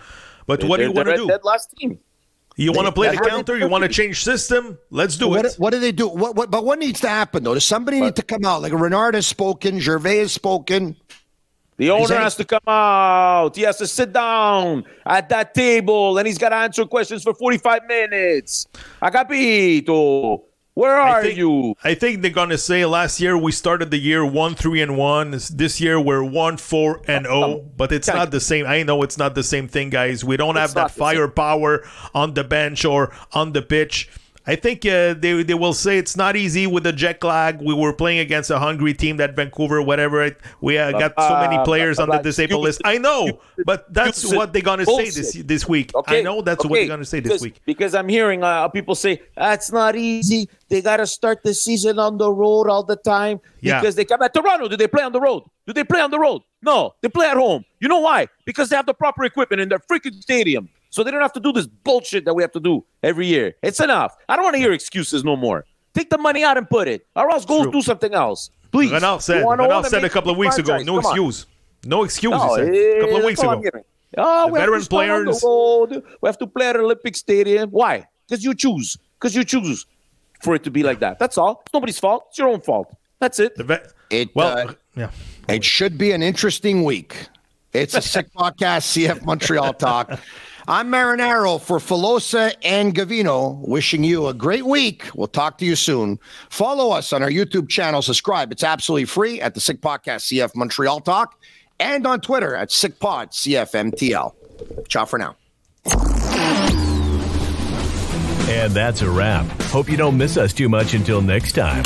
but 0.46 0.64
what 0.64 0.78
do 0.78 0.84
you 0.84 0.92
want 0.92 1.08
to 1.08 1.16
do? 1.16 1.28
Dead 1.28 1.44
last 1.44 1.72
team. 1.76 1.98
You 2.56 2.72
want 2.72 2.86
to 2.86 2.92
play 2.92 3.08
the 3.14 3.16
counter? 3.16 3.56
You 3.56 3.68
want 3.68 3.82
to 3.82 3.88
change 3.88 4.22
system? 4.22 4.78
Let's 4.90 5.16
do 5.16 5.28
what, 5.28 5.44
it. 5.44 5.54
what 5.56 5.70
do 5.70 5.80
they 5.80 5.92
do? 5.92 6.08
What, 6.08 6.36
what, 6.36 6.50
but 6.50 6.64
what 6.64 6.78
needs 6.78 7.00
to 7.00 7.08
happen 7.08 7.44
though? 7.44 7.54
Does 7.54 7.66
somebody 7.66 8.00
need 8.00 8.16
to 8.16 8.22
come 8.22 8.44
out? 8.44 8.62
Like 8.62 8.72
Renard 8.72 9.14
has 9.14 9.26
spoken, 9.26 9.78
Gervais 9.80 10.18
has 10.18 10.32
spoken. 10.32 10.96
The 11.78 11.90
owner 11.90 12.08
that- 12.08 12.22
has 12.22 12.36
to 12.36 12.44
come 12.44 12.60
out. 12.66 13.56
He 13.56 13.62
has 13.62 13.78
to 13.78 13.86
sit 13.86 14.12
down 14.12 14.84
at 15.06 15.28
that 15.30 15.54
table 15.54 16.18
and 16.18 16.26
he's 16.26 16.38
got 16.38 16.50
to 16.50 16.56
answer 16.56 16.84
questions 16.84 17.22
for 17.22 17.34
45 17.34 17.86
minutes. 17.88 18.66
Agapito, 19.00 20.42
where 20.74 21.00
I 21.00 21.10
are 21.10 21.22
think- 21.22 21.36
you? 21.38 21.74
I 21.84 21.94
think 21.94 22.22
they're 22.22 22.30
gonna 22.30 22.58
say 22.58 22.84
last 22.84 23.20
year 23.20 23.36
we 23.36 23.52
started 23.52 23.90
the 23.90 23.98
year 23.98 24.24
one 24.24 24.54
three 24.54 24.80
and 24.80 24.96
one. 24.96 25.30
This 25.52 25.80
year 25.80 26.00
we're 26.00 26.22
one 26.24 26.56
four 26.56 27.02
and 27.06 27.26
oh, 27.26 27.30
zero, 27.46 27.64
but 27.76 27.92
it's 27.92 28.08
not 28.08 28.30
the 28.30 28.40
same. 28.40 28.66
I 28.66 28.82
know 28.82 29.02
it's 29.02 29.18
not 29.18 29.34
the 29.34 29.42
same 29.42 29.68
thing, 29.68 29.90
guys. 29.90 30.24
We 30.24 30.36
don't 30.36 30.56
have 30.56 30.74
that 30.74 30.80
not 30.80 30.88
the 30.88 30.94
same. 30.94 31.00
firepower 31.16 31.84
on 32.14 32.34
the 32.34 32.44
bench 32.44 32.84
or 32.84 33.12
on 33.32 33.52
the 33.52 33.62
pitch. 33.62 34.08
I 34.44 34.56
think 34.56 34.84
uh, 34.84 35.14
they 35.14 35.42
they 35.44 35.54
will 35.54 35.72
say 35.72 35.98
it's 35.98 36.16
not 36.16 36.34
easy 36.34 36.66
with 36.66 36.82
the 36.82 36.92
jet 36.92 37.22
lag. 37.22 37.62
We 37.62 37.74
were 37.74 37.92
playing 37.92 38.18
against 38.18 38.50
a 38.50 38.58
hungry 38.58 38.92
team 38.92 39.16
that 39.18 39.36
Vancouver, 39.36 39.80
whatever. 39.80 40.22
It, 40.22 40.38
we 40.60 40.78
uh, 40.78 40.90
got 40.92 41.14
so 41.16 41.36
many 41.38 41.56
Uh, 41.56 41.64
players 41.64 42.00
on 42.00 42.08
the 42.08 42.18
disabled 42.18 42.62
list. 42.62 42.80
I 42.84 42.98
know, 42.98 43.38
but 43.64 43.92
that's 43.94 44.24
what 44.34 44.52
they're 44.52 44.62
gonna 44.62 44.84
say 44.84 45.10
this 45.10 45.32
this 45.44 45.68
week. 45.68 45.94
Okay, 45.94 46.18
I 46.18 46.22
know 46.22 46.42
that's 46.42 46.64
what 46.64 46.74
they're 46.74 46.88
gonna 46.88 47.04
say 47.04 47.20
this 47.20 47.32
because, 47.32 47.42
week. 47.42 47.62
Because 47.64 47.94
I'm 47.94 48.08
hearing 48.08 48.42
uh, 48.42 48.66
people 48.68 48.96
say 48.96 49.22
that's 49.36 49.70
not 49.70 49.94
easy. 49.94 50.48
They 50.68 50.82
got 50.82 50.96
to 50.96 51.06
start 51.06 51.42
the 51.44 51.54
season 51.54 51.98
on 51.98 52.16
the 52.16 52.32
road 52.32 52.66
all 52.68 52.82
the 52.82 52.96
time 52.96 53.40
Yeah. 53.60 53.78
because 53.78 53.94
they 53.94 54.06
come 54.06 54.22
at 54.22 54.32
Toronto. 54.32 54.68
Do 54.68 54.76
they 54.76 54.88
play 54.88 55.02
on 55.02 55.12
the 55.12 55.20
road? 55.20 55.44
Do 55.66 55.72
they 55.74 55.84
play 55.84 56.00
on 56.00 56.10
the 56.10 56.18
road? 56.18 56.42
No, 56.62 56.94
they 57.02 57.08
play 57.10 57.26
at 57.26 57.36
home. 57.36 57.64
You 57.78 57.88
know 57.88 58.00
why? 58.00 58.28
Because 58.46 58.70
they 58.70 58.76
have 58.76 58.86
the 58.86 58.94
proper 58.94 59.22
equipment 59.24 59.60
in 59.60 59.68
their 59.68 59.80
freaking 59.80 60.20
stadium. 60.22 60.68
So 60.92 61.02
they 61.02 61.10
don't 61.10 61.22
have 61.22 61.32
to 61.32 61.40
do 61.40 61.52
this 61.52 61.66
bullshit 61.66 62.26
that 62.26 62.34
we 62.34 62.42
have 62.42 62.52
to 62.52 62.60
do 62.60 62.84
every 63.02 63.26
year. 63.26 63.54
It's 63.62 63.80
enough. 63.80 64.14
I 64.28 64.36
don't 64.36 64.44
want 64.44 64.54
to 64.56 64.60
hear 64.60 64.72
excuses 64.72 65.24
no 65.24 65.36
more. 65.36 65.64
Take 65.94 66.10
the 66.10 66.18
money 66.18 66.44
out 66.44 66.56
and 66.58 66.68
put 66.68 66.86
it, 66.86 67.06
or 67.16 67.30
else 67.30 67.44
go 67.46 67.62
True. 67.62 67.72
do 67.72 67.80
something 67.82 68.12
else. 68.14 68.50
Please. 68.70 68.92
Renard 68.92 69.22
said, 69.22 69.40
You 69.40 69.46
wanna 69.46 69.62
Renard 69.64 69.86
said 69.86 70.04
a 70.04 70.10
couple 70.10 70.30
of 70.30 70.36
league 70.38 70.48
weeks 70.48 70.58
ago, 70.58 70.76
no 70.78 70.84
Come 70.84 70.94
on. 70.96 71.00
excuse. 71.00 71.46
No 71.84 72.04
excuse, 72.04 72.30
No, 72.32 72.54
he 72.56 72.64
said. 72.66 72.68
A 72.74 73.00
couple 73.00 73.16
of 73.16 73.24
weeks 73.24 73.40
ago. 73.42 73.62
Oh, 74.18 74.46
The 74.46 74.52
we 74.52 74.58
have 74.60 74.66
veteran 74.68 74.78
to 74.80 74.84
start 74.84 75.08
on 75.10 75.24
players- 75.24 75.40
the 75.40 75.46
road. 75.46 76.02
We 76.20 76.26
have 76.28 76.38
to 76.38 76.46
play 76.46 76.66
at 76.68 76.76
Olympic 76.76 77.16
Stadium. 77.16 77.70
Why? 77.70 78.06
Because 78.28 78.44
you 78.44 78.54
choose. 78.54 78.98
Because 79.18 79.34
you 79.34 79.44
choose 79.44 79.86
for 80.42 80.54
it 80.54 80.62
to 80.64 80.70
be 80.70 80.82
like 80.82 81.00
that. 81.00 81.18
That's 81.18 81.38
all. 81.38 81.62
It's 81.64 81.72
nobody's 81.72 81.98
fault. 81.98 82.26
It's 82.28 82.38
your 82.38 82.48
own 82.48 82.60
fault. 82.60 82.94
That's 83.18 83.38
it. 83.40 83.56
The 83.56 83.64
vet- 83.64 83.92
It 84.10 84.28
well, 84.34 84.68
uh, 84.70 84.74
yeah. 84.94 85.10
It 85.48 85.64
should 85.64 85.96
be 85.96 86.12
an 86.12 86.22
interesting 86.22 86.84
week. 86.84 87.28
It's 87.72 87.94
a 87.94 88.02
sick 88.14 88.26
podcast, 88.34 88.84
CF 88.92 89.24
Montreal 89.24 89.72
Talk. 89.74 90.18
I'm 90.68 90.92
Marinaro 90.92 91.60
for 91.60 91.78
Filosa 91.78 92.54
and 92.62 92.94
Gavino, 92.94 93.58
wishing 93.66 94.04
you 94.04 94.28
a 94.28 94.34
great 94.34 94.64
week. 94.64 95.08
We'll 95.14 95.26
talk 95.26 95.58
to 95.58 95.64
you 95.64 95.74
soon. 95.74 96.20
Follow 96.50 96.90
us 96.92 97.12
on 97.12 97.22
our 97.22 97.30
YouTube 97.30 97.68
channel. 97.68 98.00
Subscribe. 98.00 98.52
It's 98.52 98.62
absolutely 98.62 99.06
free 99.06 99.40
at 99.40 99.54
the 99.54 99.60
Sick 99.60 99.80
Podcast 99.80 100.32
CF 100.32 100.54
Montreal 100.54 101.00
Talk 101.00 101.34
and 101.80 102.06
on 102.06 102.20
Twitter 102.20 102.54
at 102.54 102.70
Sick 102.70 102.98
SickPod 102.98 103.32
CFMTL. 103.32 104.86
Ciao 104.88 105.04
for 105.04 105.18
now. 105.18 105.36
And 108.48 108.72
that's 108.72 109.02
a 109.02 109.10
wrap. 109.10 109.46
Hope 109.62 109.88
you 109.88 109.96
don't 109.96 110.16
miss 110.16 110.36
us 110.36 110.52
too 110.52 110.68
much 110.68 110.94
until 110.94 111.22
next 111.22 111.52
time. 111.52 111.82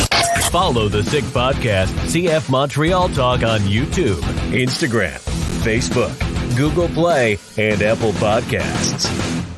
Follow 0.51 0.89
the 0.89 1.03
Sick 1.03 1.25
Podcast, 1.25 1.87
CF 2.09 2.51
Montreal 2.51 3.09
Talk 3.11 3.43
on 3.43 3.61
YouTube, 3.61 4.21
Instagram, 4.53 5.19
Facebook, 5.63 6.36
Google 6.55 6.89
Play, 6.89 7.39
and 7.57 7.83
Apple 7.83 8.13
Podcasts. 8.13 9.56